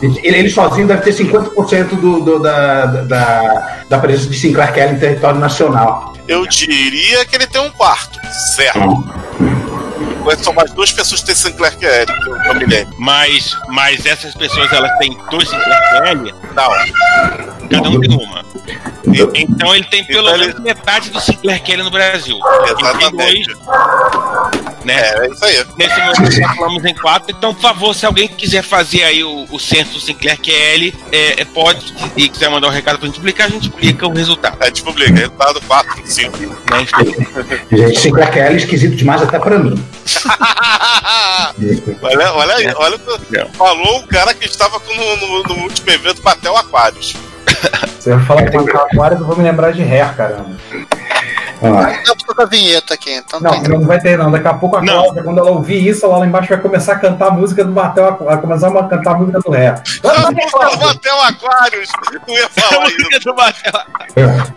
[0.00, 4.94] Ele, ele sozinho deve ter 50% do, do, da, da, da presença de Sinclair QL
[4.94, 6.11] em território nacional.
[6.28, 8.18] Eu diria que ele tem um quarto,
[8.54, 8.80] certo?
[10.22, 12.94] Conheço só mais duas pessoas que têm Sinclair QL, que eu, eu me lembro.
[12.96, 16.70] Mas, mas essas pessoas elas têm dois Sinclair QL, Não,
[17.68, 18.44] cada um tem uma.
[19.12, 22.38] E- Então ele tem pelo Então ele- menos metade do Sinclair QL no Brasil.
[22.38, 23.50] Ele exatamente.
[24.84, 24.94] Né?
[25.00, 25.64] É, é isso aí.
[25.76, 29.46] Nesse momento nós falamos em quatro, então, por favor, se alguém quiser fazer aí o,
[29.50, 33.16] o censo do Sinclair QL, é, é, pode, e quiser mandar um recado pra gente
[33.16, 34.56] publicar, a gente publica o resultado.
[34.60, 36.38] A gente publica, resultado 4, 5.
[36.38, 36.52] Né?
[37.72, 39.74] Gente, Sinclair QL é esquisito demais até pra mim.
[42.02, 45.54] olha, olha aí, olha o que falou o cara que estava com- no, no, no
[45.62, 47.14] último evento Patel Aquários.
[47.98, 50.56] Você vai falar que tem aquário, eu vou me lembrar de Hair, caramba.
[51.62, 53.62] Ah, Dá pra tocar vinheta aqui, então Não, tem.
[53.68, 54.30] não vai ter não.
[54.30, 54.92] Daqui a pouco a Não.
[55.02, 57.72] Cláudia, quando ela ouvir isso, ela lá embaixo vai começar a cantar a música do
[57.72, 59.80] Batel, vai começar a cantar a música do Hair.
[60.02, 61.88] Patel Aquários!
[62.26, 64.52] Não ia falar isso.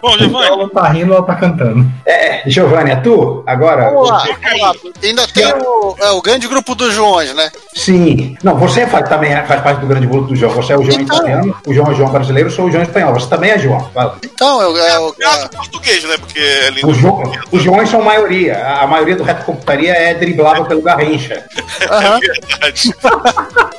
[0.00, 1.84] Bom, Giovanni, Ela não tá rindo, ela tá cantando.
[2.06, 3.42] É, Giovanni, é tu?
[3.46, 3.90] Agora.
[3.90, 4.72] Vamos lá, vamos lá.
[5.02, 7.50] Ainda tem o, é, o grande grupo dos Joões, né?
[7.74, 8.36] Sim.
[8.42, 10.52] Não, você faz, também é- faz parte do grande grupo do João.
[10.54, 11.16] Você é o João Então.
[11.16, 13.12] italiano, o João é o João brasileiro, eu sou o João espanhol.
[13.14, 13.80] Você também é João.
[13.92, 14.16] Fala.
[14.24, 16.16] Então, é, o- é, o- Gato português, né?
[16.18, 16.88] Porque é lindo.
[16.88, 18.64] Os, Jo- os Joões são maioria.
[18.66, 21.44] A, maioria do reto computaria é driblada pelo Garrincha.
[21.90, 22.18] aham.
[22.20, 22.94] Verdade.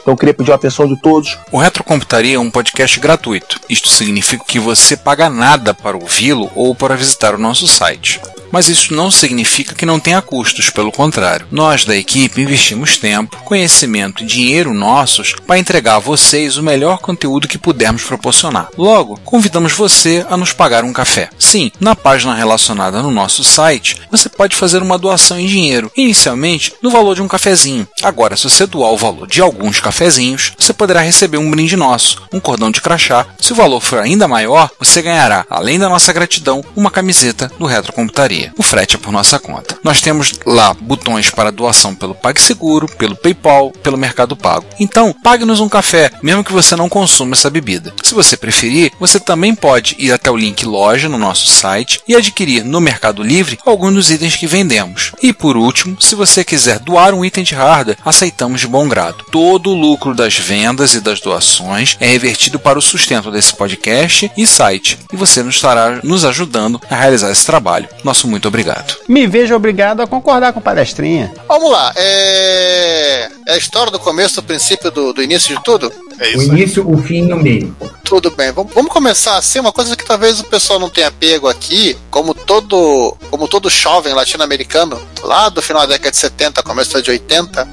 [0.00, 1.36] Então eu queria pedir a atenção de todos.
[1.50, 3.58] O Retrocomputaria é um podcast gratuito.
[3.68, 8.20] Isto significa que você paga nada para ouvi-lo ou para visitar o nosso site.
[8.50, 11.46] Mas isso não significa que não tenha custos, pelo contrário.
[11.50, 16.98] Nós da equipe investimos tempo, conhecimento e dinheiro nossos para entregar a vocês o melhor
[16.98, 18.68] conteúdo que pudermos proporcionar.
[18.76, 21.30] Logo, convidamos você a nos pagar um café.
[21.38, 26.72] Sim, na página relacionada no nosso site, você pode fazer uma doação em dinheiro, inicialmente
[26.82, 27.86] no valor de um cafezinho.
[28.02, 32.22] Agora, se você doar o valor de alguns cafezinhos, você poderá receber um brinde nosso,
[32.32, 33.26] um cordão de crachá.
[33.40, 37.66] Se o valor for ainda maior, você ganhará, além da nossa gratidão, uma camiseta do
[37.66, 38.35] Retrocomputaria.
[38.56, 39.78] O frete é por nossa conta.
[39.82, 44.66] Nós temos lá botões para doação pelo PagSeguro, pelo PayPal, pelo Mercado Pago.
[44.78, 47.92] Então, pague-nos um café, mesmo que você não consuma essa bebida.
[48.02, 52.14] Se você preferir, você também pode ir até o link loja no nosso site e
[52.14, 55.12] adquirir no Mercado Livre alguns dos itens que vendemos.
[55.22, 59.24] E por último, se você quiser doar um item de hardware, aceitamos de bom grado.
[59.30, 64.30] Todo o lucro das vendas e das doações é revertido para o sustento desse podcast
[64.36, 67.88] e site, e você nos estará nos ajudando a realizar esse trabalho.
[68.04, 68.96] Nosso muito obrigado.
[69.08, 71.32] Me vejo obrigado a concordar com palestrinha.
[71.48, 73.28] Vamos lá, é...
[73.46, 75.92] é a história do começo, do princípio, do, do início de tudo?
[76.18, 76.46] É O isso aí.
[76.48, 77.76] início, o fim e o meio.
[78.04, 81.48] Tudo bem, vamos, vamos começar assim, uma coisa que talvez o pessoal não tenha pego
[81.48, 87.02] aqui, como todo, como todo jovem latino-americano, lá do final da década de 70, começo
[87.02, 87.68] de 80,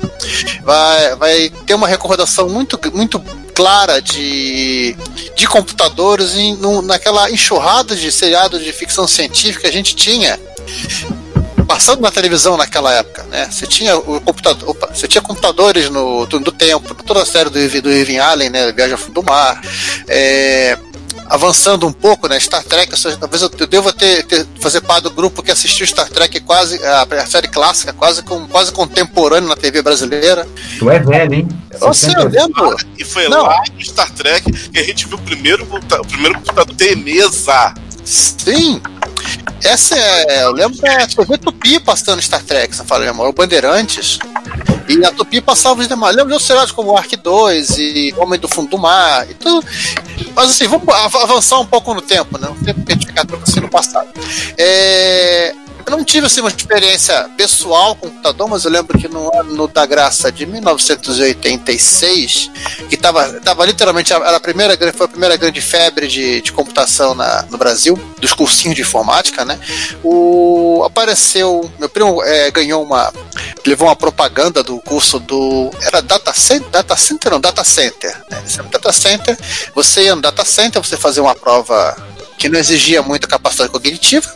[0.63, 3.23] vai, vai ter uma recordação muito, muito
[3.53, 4.95] clara de,
[5.35, 10.39] de computadores em, num- naquela enxurrada de seriados de ficção científica que a gente tinha
[11.67, 13.47] passando na televisão naquela época, né?
[13.49, 17.49] Você tinha o computador, opa, você tinha computadores no do, do tempo, toda a série
[17.49, 18.71] do, do Irving Allen, né?
[18.71, 19.61] Viagem ao Fundo do Mar,
[20.07, 20.77] é,
[21.27, 22.39] avançando um pouco, né?
[22.39, 25.85] Star Trek, eu talvez eu, eu deva ter, ter fazer parte do grupo que assistiu
[25.85, 30.47] Star Trek quase a, a série clássica, quase com quase contemporâneo na TV brasileira.
[30.79, 31.47] Tu é velho, hein?
[31.79, 32.23] Você, eu 60.
[32.29, 32.77] lembro.
[32.97, 33.43] E foi Não.
[33.43, 37.73] lá no Star Trek que a gente viu o primeiro, o primeiro computador ter mesa.
[38.03, 38.81] Sim.
[39.63, 40.43] Essa é.
[40.43, 44.19] Eu lembro da TV Tupi passando Star Trek, você fala, o Bandeirantes.
[44.99, 46.15] E a Tupi passava os demais.
[46.15, 49.65] Lembro de outros seriados como Ark 2 e Homem do Fundo do Mar e tudo.
[50.35, 52.47] Mas assim, vamos av- avançar um pouco no tempo, né?
[52.49, 53.13] No tempo que a gente
[53.43, 54.09] assim no passado.
[54.57, 55.53] É,
[55.85, 59.67] Eu não tive assim, uma experiência pessoal com computador, mas eu lembro que no ano
[59.67, 62.49] da graça de 1986,
[62.87, 67.13] que estava tava literalmente era a primeira, foi a primeira grande febre de, de computação
[67.13, 69.59] na- no Brasil, dos cursinhos de informática, né?
[70.01, 73.11] O, apareceu, meu primo é, ganhou uma,
[73.69, 78.43] levou uma propaganda do curso do, era Data Center, Data Center não, Data Center, né?
[78.71, 79.37] Data Center,
[79.73, 81.95] você ia no Data Center, você fazia uma prova
[82.37, 84.27] que não exigia muita capacidade cognitiva,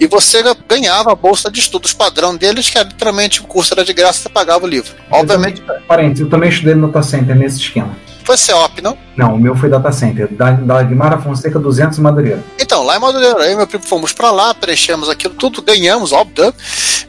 [0.00, 3.84] e você ganhava a bolsa de estudos padrão deles, que era literalmente o curso era
[3.84, 4.92] de graça, você pagava o livro.
[5.10, 7.96] Obviamente, Parênteses, eu também estudei no Data Center nesse esquema.
[8.28, 8.94] Foi CEOP, não?
[9.16, 12.44] Não, o meu foi Data Center, da, da Guimara Fonseca 200 em Madureira.
[12.58, 16.12] Então, lá em Madureira, eu e meu primo fomos pra lá, preenchemos aquilo tudo, ganhamos,
[16.12, 16.44] óbvio.
[16.44, 16.52] né?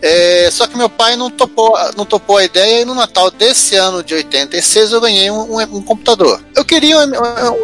[0.01, 3.75] É, só que meu pai não topou, não topou a ideia e no Natal desse
[3.75, 6.39] ano de 86 eu ganhei um, um- um computador.
[6.55, 7.11] Eu queria um,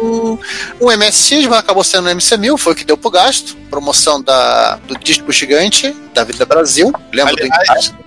[0.02, 0.38] um,
[0.82, 3.56] um MSX, mas acabou sendo um MC1000, foi o que deu pro gasto.
[3.70, 6.92] Promoção da, do disco gigante da Vida Brasil.
[7.12, 7.42] Lembro do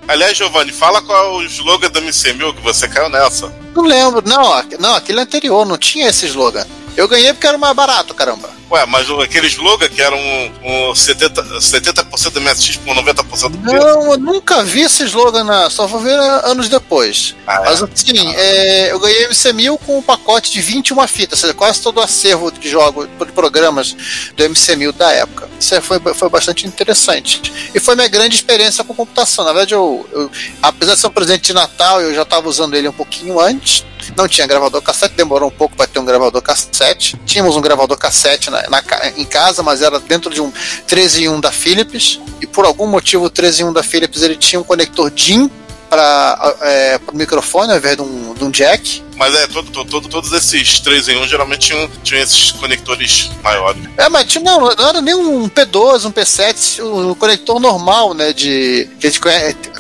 [0.10, 3.54] Aliás, Giovanni, fala qual é o slogan da MC1000 que você caiu nessa.
[3.76, 4.42] Não lembro, não,
[4.80, 6.66] não, aquele anterior, não tinha esse slogan.
[7.00, 8.50] Eu ganhei porque era mais barato, caramba.
[8.70, 13.50] Ué, mas o- aquele slogan que era um, um 70%, 70 do MSX por 90%
[13.52, 13.78] do preço.
[13.88, 16.14] Não, eu nunca vi esse slogan, na, só vou ver
[16.44, 17.36] anos depois.
[17.48, 17.66] Ah, é?
[17.66, 21.82] Mas assim, é, eu ganhei MC1000 com um pacote de 21 fitas, ou seja, quase
[21.82, 23.96] todo o acervo de jogos, de programas
[24.36, 25.48] do MC1000 da época.
[25.58, 27.72] Isso foi, foi bastante interessante.
[27.74, 29.46] E foi minha grande experiência com computação.
[29.46, 30.30] Na verdade, eu, eu-
[30.62, 33.86] apesar de ser um presente de Natal, eu já estava usando ele um pouquinho antes.
[34.16, 37.20] Não tinha gravador cassete, demorou um pouco para ter um gravador cassete.
[37.26, 38.84] Tínhamos um gravador cassete na, na
[39.18, 40.52] em casa, mas era dentro de um
[40.88, 42.20] 13 em 1 da Philips.
[42.42, 45.50] E por algum motivo, o 13 em 1 da Philips ele tinha um conector DIN
[45.90, 49.04] para é, o microfone ao invés de um, de um jack.
[49.16, 53.30] Mas é, todo, todo, todo- todos esses 3 em 1 geralmente tinham, tinham esses conectores
[53.44, 53.84] maiores.
[53.98, 58.32] É, mas tinha- não, não era nem um P12, um P7, um conector normal, né?
[58.32, 59.20] De, que a gente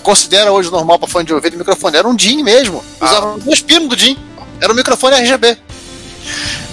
[0.03, 1.95] considera hoje normal para fone de ouvido e microfone.
[1.95, 2.83] Era um DIN mesmo.
[3.01, 4.17] Usava dois pinos do DIN.
[4.59, 5.57] Era um microfone RGB.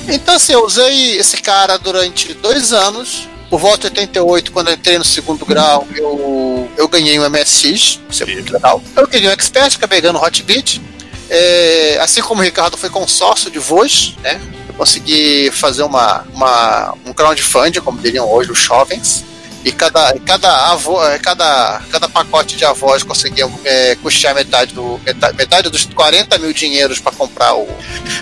[0.09, 3.29] Então, assim, eu usei esse cara durante dois anos.
[3.49, 8.01] Por volta de 88, quando eu entrei no segundo grau, eu, eu ganhei um MSX,
[8.11, 8.83] isso é muito legal.
[8.97, 10.83] Eu queria um Expert, acabei ganhando Hotbit.
[11.29, 14.41] É, assim como o Ricardo foi consórcio de voz, né?
[14.69, 19.25] Eu consegui fazer uma, uma, um crowdfunding, como diriam hoje os jovens.
[19.67, 25.01] E cada, cada, avô, é, cada, cada pacote de avós conseguia é, custear metade, do,
[25.05, 27.67] metade, metade dos 40 mil dinheiros para comprar o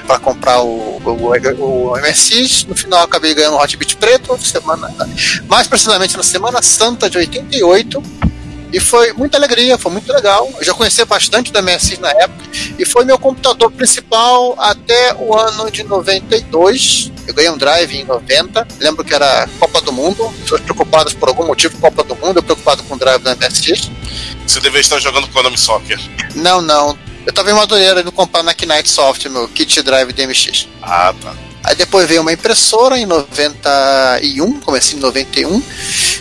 [0.07, 2.65] para comprar o, o, o, MSX.
[2.65, 4.91] No final acabei ganhando um Hotbit preto, semana,
[5.47, 8.03] mais precisamente na Semana Santa de 88
[8.75, 10.51] e foi muita alegria, foi muito legal.
[10.59, 12.43] Eu já conhecia bastante da MSX na época.
[12.77, 17.13] E foi meu computador principal até o ano de 92.
[17.27, 18.67] Eu ganhei um drive em 90.
[18.81, 20.33] Lembro que era Copa do Mundo.
[20.41, 22.39] Pessoas preocupadas por algum motivo, Copa do Mundo.
[22.39, 23.91] Eu preocupado com o drive da MSX.
[24.47, 25.99] Você deveria estar jogando Konami Soccer.
[26.35, 26.97] Não, não.
[27.27, 30.69] Eu tava em Madureira indo comprar na Knight Soft, meu kit drive DMX.
[30.83, 31.35] Ah, tá.
[31.65, 35.63] Aí depois veio uma impressora em 91, comecei em 91.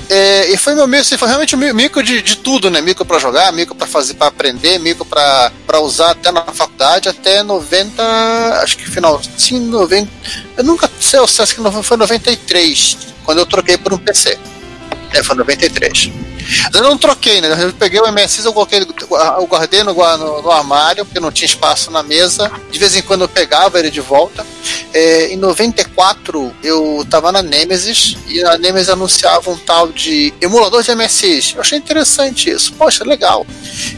[0.10, 2.80] É, e foi meu micro, assim, foi realmente micro de, de tudo, né?
[2.80, 5.52] Micro para jogar, micro para fazer, para aprender, micro para
[5.82, 8.02] usar até na faculdade, até 90,
[8.64, 10.10] acho que final, sim, 90.
[10.56, 14.40] Eu nunca sei, eu acho que foi 93, quando eu troquei por um PC.
[15.12, 16.10] É, foi 93.
[16.74, 17.50] Eu não troquei, né?
[17.62, 18.86] Eu peguei o MSX, eu coloquei,
[19.48, 22.52] guardei no, no, no, armário, porque não tinha espaço na mesa.
[22.72, 24.46] De vez em quando eu pegava ele de volta.
[24.94, 30.84] É, em 94, eu tava na Nemesis e a Nemesis anunciava um tal de emulador
[30.84, 31.54] de MSX.
[31.56, 32.74] Eu achei interessante isso.
[32.74, 33.46] Poxa, legal.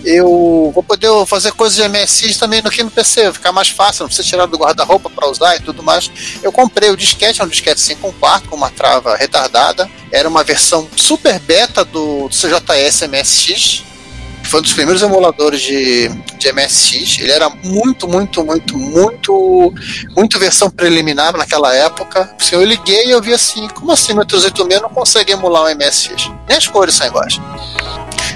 [0.04, 4.04] Eu vou poder fazer coisas de MSX também no, aqui no PC, ficar mais fácil,
[4.04, 6.10] não precisa tirar do guarda-roupa para usar e tudo mais.
[6.42, 9.90] Eu comprei o disquete, é um disquete 5 quarto com uma trava retardada.
[10.12, 13.84] Era uma versão super beta do CJS MSX,
[14.46, 16.08] foi um dos primeiros emuladores de,
[16.38, 17.20] de MSX.
[17.20, 19.74] Ele era muito, muito, muito, muito,
[20.16, 22.30] muito versão preliminar naquela época.
[22.40, 25.76] Assim, eu liguei e eu vi assim, como assim meu 386 não consegue emular um
[25.76, 26.30] MSX?
[26.48, 27.40] Nem as cores são iguais.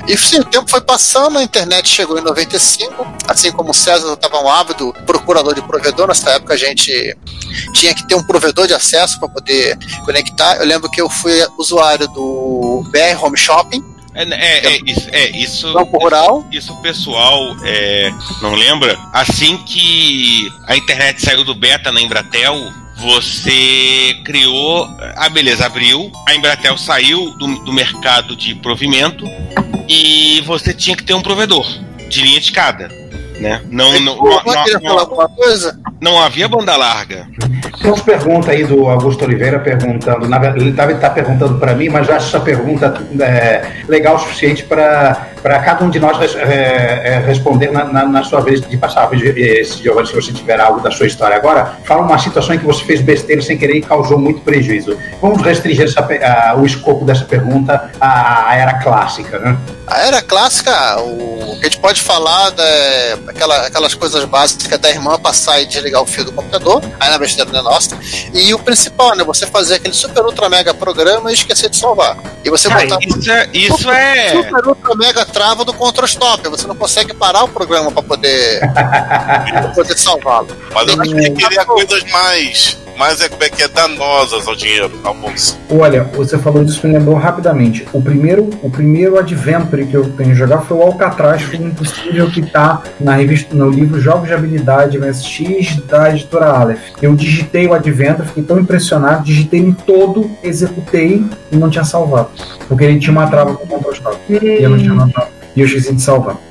[0.09, 4.11] E sim, o tempo foi passando, a internet chegou em 95, assim como o César
[4.11, 7.15] estava um ávido procurador de provedor, nessa época a gente
[7.73, 10.55] tinha que ter um provedor de acesso para poder conectar.
[10.55, 13.83] Eu lembro que eu fui usuário do BR Home Shopping,
[14.15, 15.71] é, é, é, isso, é isso.
[15.71, 16.45] Rural.
[16.51, 18.11] Isso, o pessoal é,
[18.41, 18.97] não lembra.
[19.13, 22.55] Assim que a internet saiu do beta na Embratel,
[22.99, 24.87] você criou.
[25.15, 26.11] Ah, beleza, abriu.
[26.27, 29.25] A Embratel saiu do, do mercado de provimento
[29.87, 31.65] e você tinha que ter um provedor
[32.09, 32.99] de linha de cada.
[33.39, 33.61] Né?
[33.71, 34.17] Não, não, não,
[36.01, 37.25] não, havia banda larga.
[37.81, 41.73] Tem umas perguntas aí do Augusto Oliveira perguntando, na verdade, ele está tá perguntando para
[41.73, 46.35] mim, mas eu acho essa pergunta é, legal o suficiente para cada um de nós
[46.35, 49.09] é, é, responder na, na, na, sua vez de passar.
[49.13, 52.83] Giovanni, se você tiver algo da sua história agora, fala uma situação em que você
[52.83, 54.97] fez besteira sem querer e causou muito prejuízo.
[55.21, 59.57] Vamos restringir essa, a, o escopo dessa pergunta à, à era clássica, né?
[59.87, 64.89] A era clássica, o que a gente pode falar é aquela, aquelas coisas básicas da
[64.89, 67.97] irmã passar e desligar o fio do computador, aí na besteira não é nossa.
[68.33, 69.23] E o principal, né?
[69.23, 72.17] Você fazer aquele super ultra mega programa e esquecer de salvar.
[72.43, 72.99] E você ah, botar.
[73.01, 74.29] Isso, é, isso super, é.
[74.31, 76.47] Super ultra mega trava do control stop.
[76.49, 80.55] Você não consegue parar o programa para poder, pra poder salvá-lo.
[80.73, 84.53] Mas eu acho que queria coisas mais mas é como é que é danosas ao
[84.53, 85.57] dinheiro, ao bolso.
[85.69, 87.87] Olha, você falou disso me lembrou rapidamente.
[87.93, 92.41] O primeiro, o primeiro adventure que eu tenho jogado foi o Alcatraz, foi impossível que
[92.41, 96.91] tá na revista, no livro Jogos de Habilidade MSX da editora Aleph.
[97.01, 102.31] Eu digitei o adventure, fiquei tão impressionado, digitei em todo, executei e não tinha salvado.
[102.67, 104.17] Porque ele tinha uma trava com o control stop.
[104.29, 105.29] E eu não tinha nada.
[105.55, 106.48] E eu esqueci de salvar.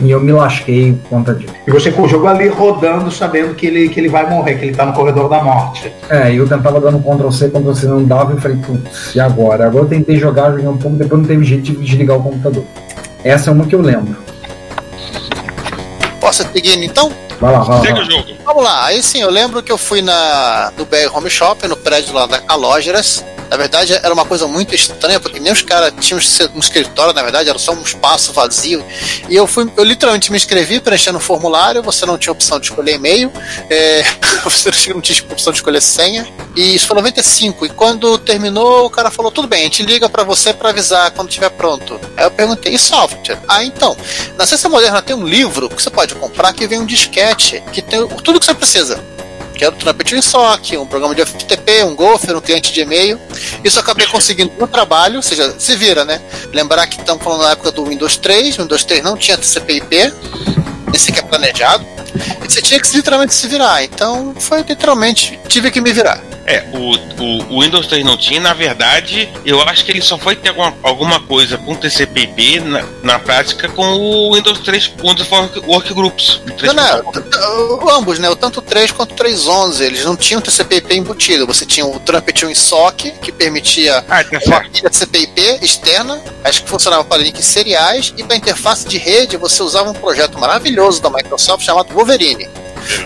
[0.00, 1.54] E eu me lasquei por conta disso.
[1.66, 4.64] E você com o jogo ali rodando, sabendo que ele, que ele vai morrer, que
[4.64, 5.92] ele tá no corredor da morte.
[6.10, 9.66] É, eu tentava dando Ctrl C, Ctrl C não dava, e falei, putz, e agora?
[9.66, 12.64] Agora eu tentei jogar, joguei um pouco, depois não teve jeito de desligar o computador.
[13.22, 14.16] Essa é uma que eu lembro.
[16.20, 17.12] Posso seguir então?
[17.40, 17.82] Vai lá, vai lá.
[17.82, 18.24] Segue o jogo.
[18.44, 21.76] Vamos lá, aí sim, eu lembro que eu fui na, no BR Home Shop, no
[21.76, 25.92] prédio lá da Calógeras, na verdade, era uma coisa muito estranha, porque nem os caras
[26.00, 26.20] tinham
[26.56, 28.84] um escritório, na verdade, era só um espaço vazio.
[29.28, 32.66] E eu fui, eu literalmente me inscrevi preenchendo um formulário, você não tinha opção de
[32.66, 33.32] escolher e-mail,
[33.70, 34.02] é,
[34.42, 36.26] você não tinha opção de escolher senha.
[36.56, 37.66] E isso foi 95.
[37.66, 41.12] E quando terminou, o cara falou: tudo bem, a gente liga para você para avisar
[41.12, 42.00] quando estiver pronto.
[42.16, 43.38] Aí eu perguntei: e software?
[43.46, 43.96] Ah, então.
[44.36, 47.80] Na Ciência Moderna tem um livro que você pode comprar que vem um disquete, que
[47.80, 49.13] tem tudo que você precisa
[49.54, 53.18] que era o Trumpet WinSock, um programa de FTP, um Gopher, um cliente de e-mail.
[53.62, 56.20] Isso acabei conseguindo no trabalho, ou seja, se vira, né?
[56.52, 60.12] Lembrar que estamos falando na época do Windows 3, o Windows 3 não tinha TCP/IP,
[60.94, 61.84] nem sequer planejado.
[62.40, 63.82] Você tinha que literalmente se virar.
[63.82, 66.22] Então foi literalmente, tive que me virar.
[66.46, 70.18] É, o, o, o Windows 3 não tinha, na verdade, eu acho que ele só
[70.18, 75.26] foi ter alguma, alguma coisa com TCP/IP na, na prática com o Windows 3, Windows
[75.66, 76.42] Workgroups.
[76.62, 78.28] Não, não, ambos, né?
[78.28, 81.46] O tanto o 3 quanto o 3.11, eles não tinham TCP/IP embutido.
[81.46, 84.64] Você tinha o Trumpet 1 em SOC, que permitia Ah, tá uma
[85.34, 89.90] TCP/IP externa, acho que funcionava para links seriais, e para interface de rede você usava
[89.90, 92.48] um projeto maravilhoso da Microsoft chamado Wolverine.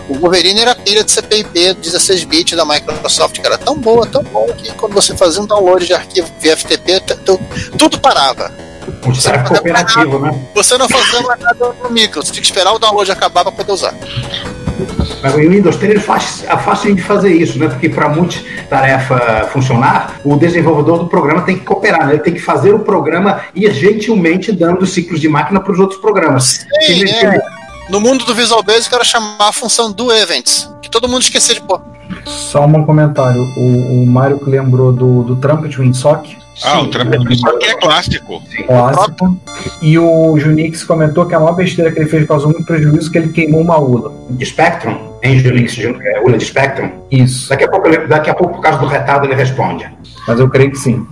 [0.09, 4.07] O Wolverine era a pilha de CPIP 16 bits da Microsoft, que era tão boa,
[4.07, 7.39] tão boa, que quando você fazia um download de arquivo via FTP, t- t-
[7.79, 8.53] tudo parava.
[9.13, 10.35] Isso era cooperativo, né?
[10.55, 13.53] Você não fazia mais nada no micro, você tinha que esperar o download acabar para
[13.53, 13.95] poder usar.
[15.23, 17.69] Mas o Windows 3 é fácil, é fácil de fazer isso, né?
[17.69, 22.15] Porque para multitarefa funcionar, o desenvolvedor do programa tem que cooperar, né?
[22.15, 26.01] Ele tem que fazer o programa ir gentilmente dando ciclos de máquina para os outros
[26.01, 26.67] programas.
[26.87, 27.41] Sim, é.
[27.91, 31.55] No mundo do Visual Basic era chamar a função do Events, que todo mundo esquecia
[31.55, 31.81] de pôr.
[32.27, 33.43] Só um comentário.
[33.57, 36.37] O, o Mário que lembrou do, do Trumpet WinSock.
[36.65, 38.43] Ah, o Trumpet WinSock é clássico.
[38.67, 39.41] Clássico.
[39.81, 43.19] E o Junix comentou que a maior besteira que ele fez causou muito prejuízo que
[43.19, 44.13] ele queimou uma ULA.
[44.31, 45.09] De Spectrum?
[45.25, 46.91] Nginx, é, ULA de Spectrum?
[47.11, 47.49] Isso.
[47.49, 49.89] Daqui a, pouco, daqui a pouco, por causa do retardo, ele responde.
[50.27, 51.07] Mas eu creio que sim.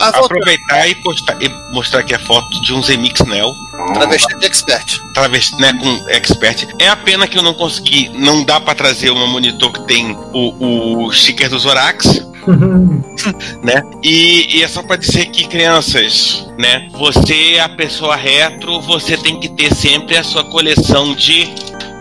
[0.00, 3.52] Aproveitar e, postar, e mostrar aqui a foto de um Zemix Neo.
[3.94, 5.00] Travesti de Expert.
[5.14, 6.68] Travesti, né, com Expert.
[6.78, 10.16] É a pena que eu não consegui, não dá pra trazer um monitor que tem
[10.32, 12.31] o, o sticker do Zorax.
[13.62, 13.82] né?
[14.02, 16.88] E, e é só pra dizer que crianças, né?
[16.92, 21.46] Você é a pessoa retro, você tem que ter sempre a sua coleção de,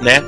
[0.01, 0.21] né?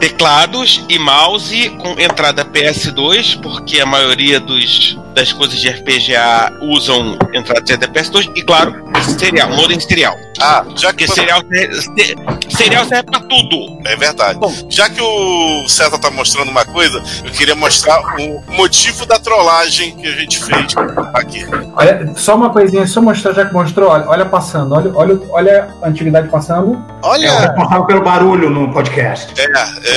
[0.00, 7.16] Teclados e mouse com entrada PS2, porque a maioria dos, das coisas de FPGA usam
[7.32, 8.74] entrada de PS2 e claro,
[9.18, 10.16] serial, modem serial.
[10.40, 12.16] Ah, já que Porque serial, se-
[12.56, 13.78] serial serve pra tudo.
[13.86, 14.38] É verdade.
[14.68, 19.94] Já que o César tá mostrando uma coisa, eu queria mostrar o motivo da trollagem
[19.96, 20.74] que a gente fez
[21.14, 21.46] aqui.
[21.76, 25.68] Olha, só uma coisinha, só mostrar, já que mostrou, olha, olha passando, olha, olha, olha
[25.82, 26.84] a antiguidade passando.
[27.02, 27.26] Olha!
[27.26, 29.32] É responsável pelo barulho no podcast.
[29.40, 29.44] É,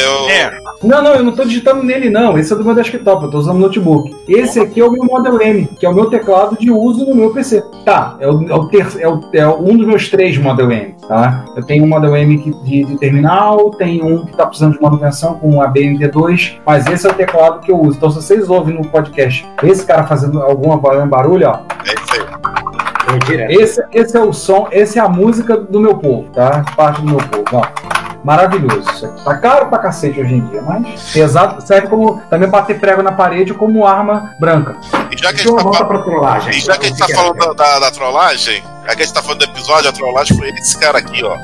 [0.04, 0.68] eu.
[0.84, 2.38] Não, não, eu não tô digitando nele, não.
[2.38, 4.16] Esse é do meu desktop, eu tô usando notebook.
[4.28, 7.16] Esse aqui é o meu Model M, que é o meu teclado de uso no
[7.16, 7.64] meu PC.
[7.86, 10.96] Tá, é, o, é, o ter, é, o, é um dos meus três Model M,
[11.08, 11.46] tá?
[11.56, 14.82] Eu tenho um Model M que- de, de terminal, tenho um que tá precisando de
[14.82, 17.98] manutenção com um ABMD2, mas esse é o teclado que eu uso.
[17.98, 23.56] Então, se vocês ouvem no podcast esse cara fazendo alguma barulho, ó, É isso aí.
[23.62, 26.64] esse, esse é o som, essa é a música do meu povo, tá?
[26.76, 27.97] Parte do meu povo, ó.
[28.28, 28.82] Maravilhoso.
[28.92, 32.78] Isso aqui tá caro pra cacete hoje em dia, mas pesado, serve como também bater
[32.78, 34.76] prego na parede como arma branca.
[35.10, 36.50] E já que a Então, gente tá trollagem.
[36.50, 39.24] e já que a gente tá falando da, da, trollagem, já que a gente tá
[39.24, 41.38] falando do episódio, a trollagem foi esse cara aqui, ó.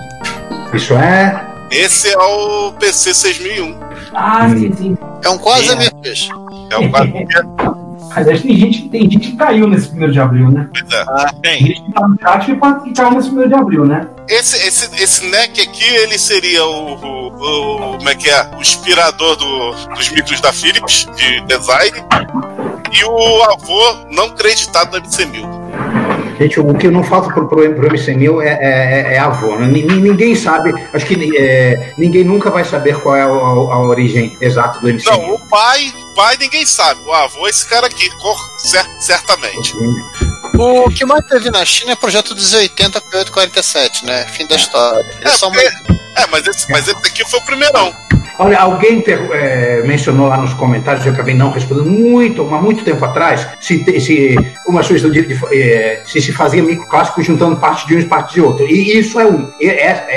[0.73, 1.41] Isso é.
[1.71, 3.79] Esse é o PC 6001.
[4.13, 4.97] Ah, sim, sim.
[5.23, 6.29] É um quase É.
[6.69, 7.13] É um quase.
[8.11, 10.67] Aliás, tem gente, tem gente que caiu nesse primeiro de abril, né?
[10.71, 11.05] Pois é.
[11.41, 14.07] Tem gente que tá no chat e que caiu nesse primeiro de abril, né?
[14.29, 18.45] Esse, esse, esse NEC aqui, ele seria o, o, o- Como é que é?
[18.57, 21.91] O inspirador do, dos micros da Philips, de design.
[22.91, 25.62] E o avô não creditado da MC1000.
[26.39, 29.55] Gente, o que não falta pro, pro, pro MC1000 é, é, é avô.
[29.57, 29.67] né?
[29.67, 33.29] Ni- ni- Ninguém sabe, acho que é, ninguém nunca vai saber qual é a, a-
[33.29, 35.05] a origem exata do MC1000.
[35.11, 37.01] Não, o pai, pai ninguém sabe.
[37.05, 39.73] O avô é esse cara aqui, cor, cer- certamente.
[40.57, 44.25] O que mais teve na China é projeto 280 com 847, né?
[44.27, 44.99] Fim da história.
[45.21, 45.67] É, porque-
[46.15, 47.93] é, mas, esse, mas esse aqui foi o primeirão.
[48.39, 53.03] Olha, alguém é, mencionou lá nos comentários, eu acabei não respondendo muito, mas muito tempo
[53.05, 54.35] atrás, se, se
[54.67, 58.33] uma sugestão de, de- é, se se fazia microclássico juntando parte de um e parte
[58.35, 58.65] de outro.
[58.67, 59.51] E isso é um.
[59.61, 59.67] É-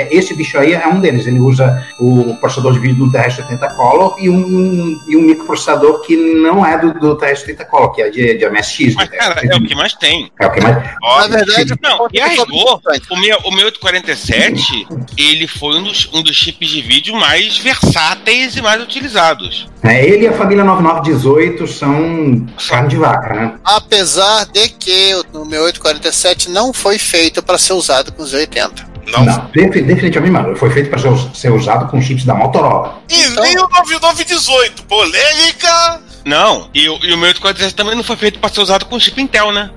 [0.03, 1.27] é- esse bicho aí é um deles.
[1.27, 6.15] Ele usa o processador de vídeo do TRS-80 Color e um, e um microprocessador que
[6.15, 8.95] não é do, do TRS-80 Color, que é de, de MSX.
[8.95, 10.31] Mas, cara, é o que mais tem.
[10.39, 10.75] É o que mais.
[10.77, 12.81] Na verdade, não, e arregou.
[13.11, 14.87] O meu, o meu 847,
[15.17, 18.06] ele foi um dos, um dos chips de vídeo mais versáteis
[18.55, 19.67] e mais utilizados.
[19.83, 23.53] É, ele e a família 9918 são carne de vaca, né?
[23.63, 28.85] Apesar de que o meu 847 não foi feito para ser usado com os 80.
[29.09, 29.23] Não.
[29.53, 30.55] defi- definitivamente não.
[30.55, 32.99] Foi feito para ser, us- ser usado com chips da Motorola.
[33.09, 34.83] E nem o 9918.
[34.83, 36.01] Polêmica!
[36.25, 38.99] Não, e, o- e o meu 847 também não foi feito para ser usado com
[38.99, 39.69] chip Intel, né?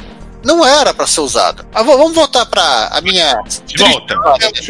[0.42, 1.66] Não era para ser usado.
[1.74, 3.42] Ah, vamos voltar para a minha.
[3.66, 4.14] De volta.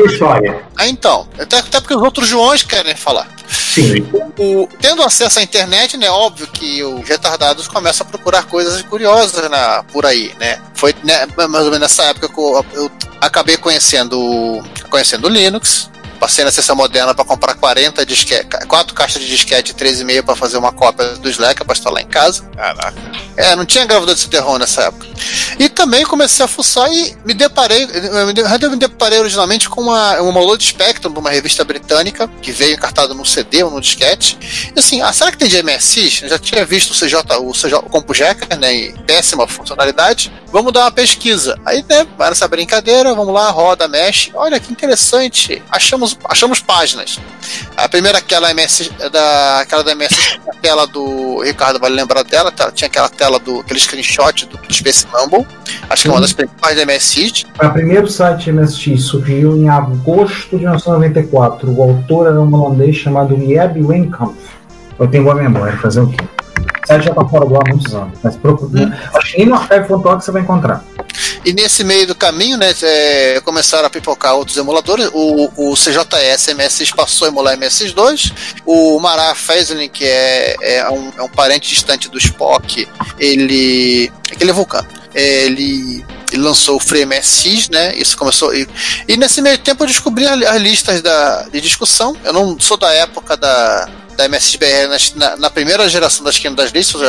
[0.05, 0.65] História.
[0.77, 1.29] Ah, então.
[1.39, 3.29] Até, até porque os outros Joões querem falar.
[3.49, 4.01] Sim.
[4.39, 6.11] O- tendo acesso à internet, né?
[6.11, 10.61] Óbvio que os retardados começam a procurar coisas curiosas na, por aí, né?
[10.75, 12.91] Foi né, mais ou menos nessa época que eu, eu
[13.21, 15.89] acabei conhecendo, conhecendo o Linux,
[16.21, 20.59] passei na sessão moderna para comprar 40 disquete, quatro caixas de disquete 3,5 para fazer
[20.59, 22.43] uma cópia do Slack para instalar em casa.
[22.55, 22.95] Caraca.
[23.37, 25.07] É, não tinha gravador de CD-ROM nessa época.
[25.59, 27.89] E também comecei a fuçar e me deparei,
[28.61, 33.15] eu me deparei originalmente com uma, uma Load Spectrum, uma revista britânica, que veio encartada
[33.15, 34.39] no CD ou no disquete.
[34.75, 36.23] E assim, ah, será que tem de MSX?
[36.23, 40.33] Eu já tinha visto o CJ, o CJ, o Compu Jacker, né, em péssima funcionalidade.
[40.53, 41.59] Vamos dar uma pesquisa.
[41.65, 44.31] Aí, né, vai nessa brincadeira, vamos lá, roda, mexe.
[44.35, 45.63] Olha que interessante.
[45.71, 47.19] Achamos, achamos páginas.
[47.77, 52.51] A primeira, aquela MS, da, aquela da MS, a tela do Ricardo vai lembrar dela,
[52.51, 52.71] tá?
[52.71, 55.47] tinha aquela tela do aquele screenshot do Space Mumble.
[55.89, 57.45] Acho que é uma das principais da MSX.
[57.63, 61.71] O primeiro site MSX surgiu em agosto de 1994.
[61.71, 64.37] O autor era um holandês chamado Jeb Wenkamp.
[64.99, 66.19] Eu tenho boa memória, fazer o quê?
[66.87, 68.19] Site já tá fora do ar há muitos anos.
[68.23, 68.99] Mas procura.
[69.15, 70.85] Acho que nem no archive.org você vai encontrar.
[71.45, 75.09] E nesse meio do caminho, né, é, começaram a pipocar outros emuladores.
[75.13, 78.33] O, o CJS MSX passou a emular MSX2.
[78.67, 82.87] O Mará Faislin, que é, é, um, é um parente distante do Spock,
[83.19, 84.13] ele.
[84.33, 84.87] Aquele é vulcano.
[85.15, 87.95] Ele, ele lançou o Free MSX, né?
[87.97, 88.55] Isso começou.
[88.55, 88.69] E,
[89.09, 92.17] e nesse meio tempo eu descobri a- as listas da, de discussão.
[92.25, 93.89] Eu não sou da época da,
[94.21, 97.01] da MSXBR nas- na, na primeira geração da esquina das listas,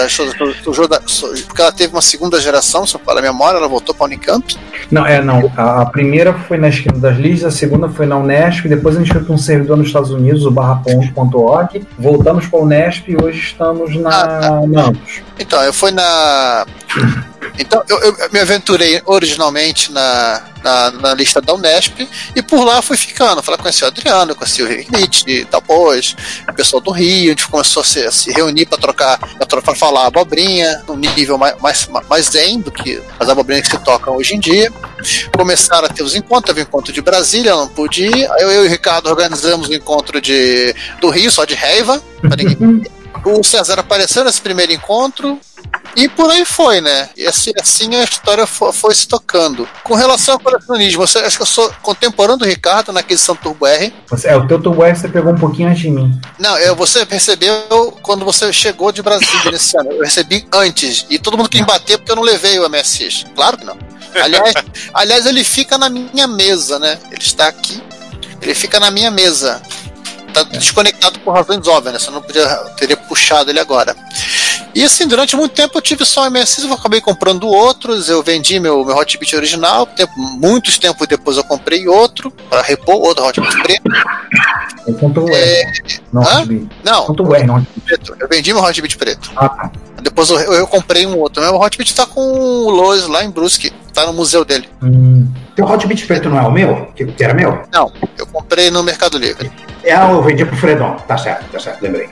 [1.46, 4.08] porque ela teve uma segunda geração, se eu falar a memória, ela voltou para a
[4.08, 4.56] Unicamp.
[4.90, 5.52] Não, é, não.
[5.58, 9.00] A, a primeira foi na esquina das Listas, a segunda foi na Unesp, depois a
[9.00, 11.86] gente foi para um servidor nos Estados Unidos, o barra.org.
[12.00, 15.22] Voltamos para a Unesp e hoje estamos na, na Amplos.
[15.40, 16.66] Então, eu fui na.
[17.57, 22.82] Então, eu, eu me aventurei originalmente na, na, na lista da Unesp e por lá
[22.82, 23.44] fui ficando.
[23.44, 26.15] Falei, conheci o Adriano, conheci o Rinite e depois,
[26.48, 29.76] o pessoal do Rio, a gente começou a se, a se reunir para trocar, para
[29.76, 34.15] falar abobrinha, num nível mais, mais, mais zen do que as abobrinhas que se tocam
[34.15, 34.72] hoje em dia.
[35.36, 38.32] Começaram a ter os encontros, teve o encontro de Brasília, eu não pude ir.
[38.32, 42.02] Aí eu, eu e o Ricardo organizamos o encontro de, do Rio, só de raiva,
[42.22, 42.84] para ninguém
[43.26, 45.40] o César apareceu nesse primeiro encontro
[45.95, 47.10] e por aí foi, né?
[47.18, 49.68] E assim, assim a história foi, foi se tocando.
[49.84, 53.65] Com relação ao colecionismo, você, acho que eu sou contemporâneo do Ricardo na aquisição Turbo
[53.65, 53.93] R.
[54.07, 56.19] Você, é, o teu Turbo R você pegou um pouquinho antes de mim.
[56.39, 59.91] Não, eu, você percebeu quando você chegou de Brasília nesse ano.
[59.91, 61.06] Eu recebi antes.
[61.10, 63.26] E todo mundo quis bater porque eu não levei o MSX.
[63.35, 63.77] Claro que não.
[64.15, 64.53] Aliás,
[64.93, 66.98] aliás, ele fica na minha mesa, né?
[67.11, 67.81] Ele está aqui.
[68.41, 69.61] Ele fica na minha mesa.
[70.34, 71.99] Tá desconectado por razões óbvias, né?
[71.99, 72.48] Você não podia,
[72.78, 73.95] teria puxado ele agora.
[74.74, 78.60] E assim, durante muito tempo eu tive só MSX, eu acabei comprando outros, eu vendi
[78.60, 83.62] meu, meu Hotbit original, tempo, muitos tempos depois eu comprei outro, para repor outro Hotbit
[83.62, 83.84] preto.
[84.88, 86.02] Eu o R.
[86.14, 86.48] Não, Hã?
[86.84, 87.66] Não, Conto o R, não.
[87.86, 88.16] Preto.
[88.20, 89.32] eu vendi meu Hotbit preto.
[89.36, 89.72] Ah, tá.
[90.02, 91.44] Depois eu, eu, eu comprei um outro.
[91.44, 94.68] Meu Hotbit tá com o Lois lá em Brusque, tá no museu dele.
[94.81, 95.27] Hum.
[95.55, 96.88] Teu Hotbit preto não é o meu?
[96.95, 97.61] Que, que era meu?
[97.72, 99.51] Não, eu comprei no Mercado Livre.
[99.84, 100.95] É, eu vendi pro Fredon.
[101.07, 102.09] Tá certo, tá certo, lembrei.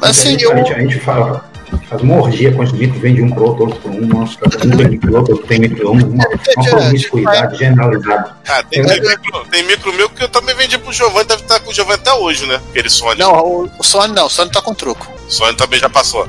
[0.00, 1.44] Mas a assim, gente, eu, a gente, a gente fala,
[1.88, 4.76] faz uma orgia com os mitos, vende um pro outro, outro pro um, nossa, um
[4.76, 6.24] tem micro, outro tem micro, um, uma,
[6.56, 8.36] uma promiscuidade generalizada.
[8.48, 11.60] Ah, tem, tem micro, tem micro meu que eu também vendi pro Giovanni, deve estar
[11.60, 12.60] com o Giovanni até hoje, né?
[12.70, 13.18] Aquele Sony.
[13.18, 15.10] não, o, o Sony não, o Sony tá com truco.
[15.26, 16.28] O Sony também já passou.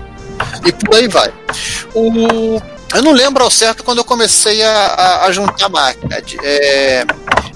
[0.65, 1.31] E por aí vai.
[1.93, 2.61] O,
[2.93, 6.21] eu não lembro ao certo quando eu comecei a, a, a juntar máquina.
[6.21, 7.05] De- é,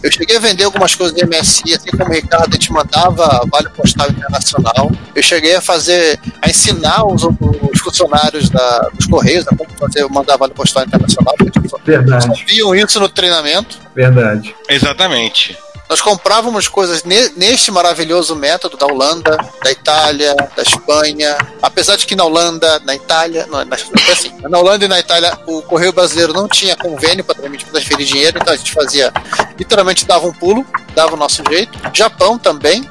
[0.03, 3.41] eu cheguei a vender algumas coisas de MSI, assim como o Ricardo, a gente mandava
[3.51, 4.91] Vale Postal Internacional.
[5.15, 10.07] Eu cheguei a fazer, a ensinar os, os funcionários da, dos Correios a como fazer,
[10.09, 13.79] mandar Vale Postal Internacional, porque eles só Verdade, viam isso no treinamento.
[13.95, 14.55] verdade.
[14.69, 15.57] Exatamente.
[15.89, 21.37] Nós comprávamos coisas ne- neste maravilhoso método da Holanda, da Itália, da Espanha.
[21.61, 23.75] Apesar de que na Holanda, na Itália, não, na,
[24.11, 28.37] assim, na Holanda e na Itália o Correio Brasileiro não tinha convênio para transferir dinheiro,
[28.41, 29.13] então a gente fazia,
[29.57, 31.79] literalmente dava um pulo, dava o nosso jeito.
[31.93, 32.83] Japão também,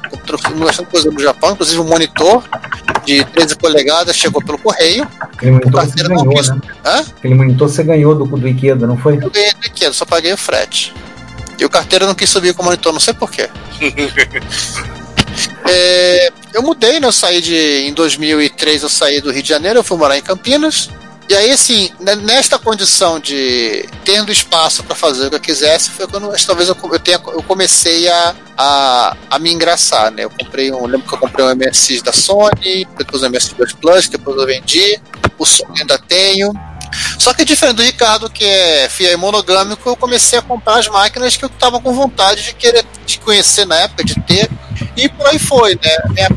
[0.57, 2.43] bastante coisa do Japão, inclusive um monitor
[3.05, 5.07] de 13 polegadas chegou pelo correio.
[5.21, 6.25] Aquele monitor você ganhou,
[6.83, 7.05] né?
[7.17, 9.19] Aquele monitor você ganhou do, do Ikeda, não foi?
[9.21, 10.93] Eu ganhei pequeno, só paguei o frete.
[11.59, 13.49] E o carteiro não quis subir com o monitor, não sei porquê.
[15.69, 17.07] É, eu mudei, né?
[17.07, 17.85] Eu saí de.
[17.85, 20.89] Em 2003 eu saí do Rio de Janeiro, eu fui morar em Campinas.
[21.29, 25.89] E aí, assim, né, nesta condição de tendo espaço para fazer o que eu quisesse,
[25.89, 30.23] foi quando talvez eu, eu, tenha, eu comecei a, a, a me engraçar, né?
[30.23, 30.85] Eu comprei um.
[30.85, 35.01] Lembro que eu comprei um MSX da Sony, depois um MSX2 Plus, depois eu vendi.
[35.37, 36.53] O Sony ainda tenho.
[37.19, 40.87] Só que diferente do Ricardo, que é fiel e monogâmico, eu comecei a comprar as
[40.87, 44.49] máquinas que eu estava com vontade de querer de conhecer na época, de ter.
[44.95, 45.97] E por aí foi, né?
[46.09, 46.29] Minha-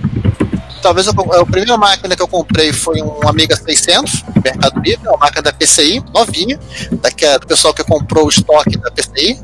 [0.82, 5.18] talvez eu, a primeira máquina que eu comprei foi um Amiga 600, Mercado Livre, uma
[5.18, 6.58] máquina da PCI, novinha,
[7.02, 9.38] daqui é do pessoal que comprou o estoque da PCI.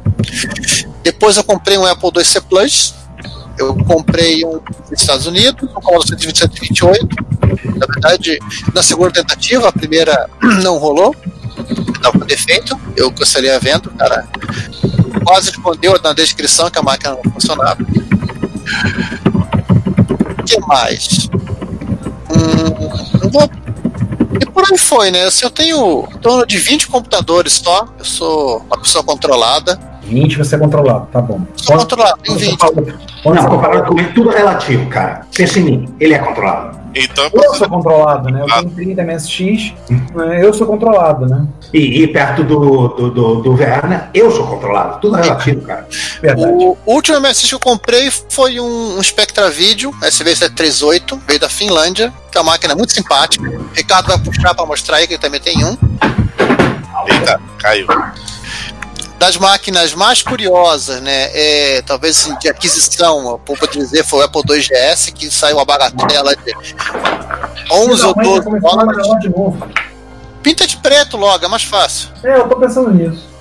[1.02, 2.94] Depois eu comprei um Apple IIc Plus,
[3.58, 4.60] eu comprei um
[4.90, 7.08] nos Estados Unidos, um Commodore 128.
[7.76, 8.38] Na verdade,
[8.74, 10.28] na segunda tentativa, a primeira
[10.62, 11.14] não rolou.
[11.94, 14.28] Estava com defeito, eu gostaria vendo, cara.
[15.24, 17.78] Quase respondeu na descrição que a máquina não funcionava.
[20.38, 21.28] O que mais?
[22.30, 23.50] Hum, vou...
[24.40, 25.24] E por aí foi, né?
[25.24, 27.88] Assim, eu tenho em torno de 20 computadores só.
[27.98, 29.80] Eu sou uma pessoa controlada.
[30.06, 31.40] 20 você é controlado, tá bom.
[31.56, 32.58] Sou controlado, tenho 20.
[33.24, 35.26] Não, comparado comigo, tudo é relativo, cara.
[35.34, 36.86] Pensa em mim, ele é controlado.
[36.98, 38.40] Então, Eu sou controlado, né?
[38.40, 39.74] Eu tenho 30 MSX,
[40.14, 40.42] né?
[40.42, 41.46] eu sou controlado, né?
[41.72, 44.98] E, e perto do, do, do, do Werner, eu sou controlado.
[45.00, 45.86] Tudo é relativo, cara.
[46.22, 46.52] Verdade.
[46.64, 52.12] O último MSX que eu comprei foi um, um Spectra Video SV738, veio da Finlândia,
[52.32, 53.46] que é uma máquina muito simpática.
[53.46, 55.76] O Ricardo vai puxar para mostrar aí que ele também tem um.
[57.08, 57.86] eita, caiu.
[59.18, 61.30] Das máquinas mais curiosas, né?
[61.32, 65.58] É, talvez assim, de aquisição, eu posso dizer, foi o Apple II GS, que saiu
[65.58, 66.54] a bagatela de
[67.70, 69.06] 11 ou Finalmente 12 começou a dólares.
[70.42, 72.10] Pinta de preto logo, é mais fácil.
[72.22, 73.36] É, eu tô pensando nisso.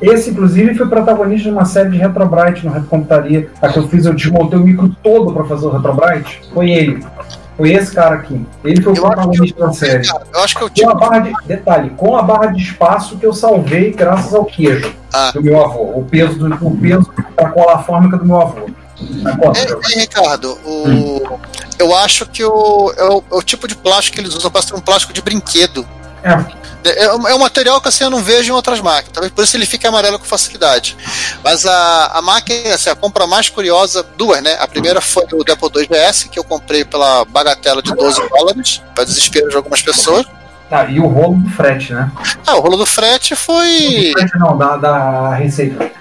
[0.00, 3.50] Esse, inclusive, foi protagonista de uma série de Retrobrite no Retrocomputaria.
[3.60, 6.40] A que eu fiz, eu desmontei o micro todo pra fazer o Retrobrite.
[6.52, 7.04] Foi ele.
[7.56, 8.46] Foi esse cara aqui.
[8.64, 10.06] Ele foi o protagonista da série.
[10.06, 11.32] Cara, eu acho que eu Com a barra de.
[11.46, 15.30] Detalhe, com a barra de espaço que eu salvei graças ao queijo Ah.
[15.32, 15.82] do meu avô.
[15.96, 18.66] O peso, do, o peso da cola fórmica do meu avô.
[18.98, 21.38] É, é, Ricardo, o,
[21.78, 24.62] eu acho que o, é, o, é o tipo de plástico que eles usam para
[24.62, 25.86] ser um plástico de brinquedo.
[26.22, 26.62] É.
[26.84, 29.12] É, é um material que assim, eu não vejo em outras máquinas.
[29.12, 30.96] Talvez por isso ele fique amarelo com facilidade.
[31.42, 34.56] Mas a, a máquina, assim, a compra mais curiosa, duas, né?
[34.58, 38.82] A primeira foi o Apple II GS, que eu comprei pela bagatela de 12 dólares,
[38.94, 40.26] para desespero de algumas pessoas.
[40.72, 42.10] Tá, e o rolo do frete, né?
[42.46, 44.10] Ah, o rolo do frete foi.
[44.14, 45.92] Frete não, da, da receita.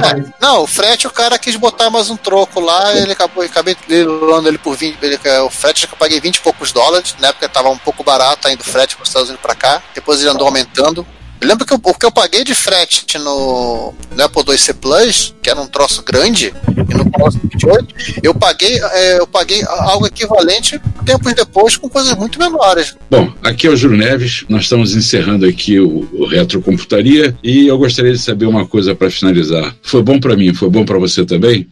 [0.00, 0.34] Da receita.
[0.40, 4.46] Não, o frete o cara quis botar mais um troco lá, ele acabou, acabei leilando
[4.46, 4.98] ele por 20.
[5.02, 8.04] Ele, o frete que eu paguei 20 e poucos dólares, na época tava um pouco
[8.04, 11.04] barato ainda o frete para os Estados Unidos para cá, depois ele andou aumentando.
[11.42, 15.48] Lembro que eu- o que eu paguei de frete no, no Apple IIc Plus, que
[15.50, 20.80] era um troço grande, e no Commodore 28, eu paguei, é, eu paguei algo equivalente
[21.04, 22.94] tempos depois com coisas muito menores.
[23.10, 27.78] Bom, aqui é o Júlio Neves, nós estamos encerrando aqui o, o Retrocomputaria e eu
[27.78, 29.74] gostaria de saber uma coisa para finalizar.
[29.82, 31.66] Foi bom para mim, foi bom para você também?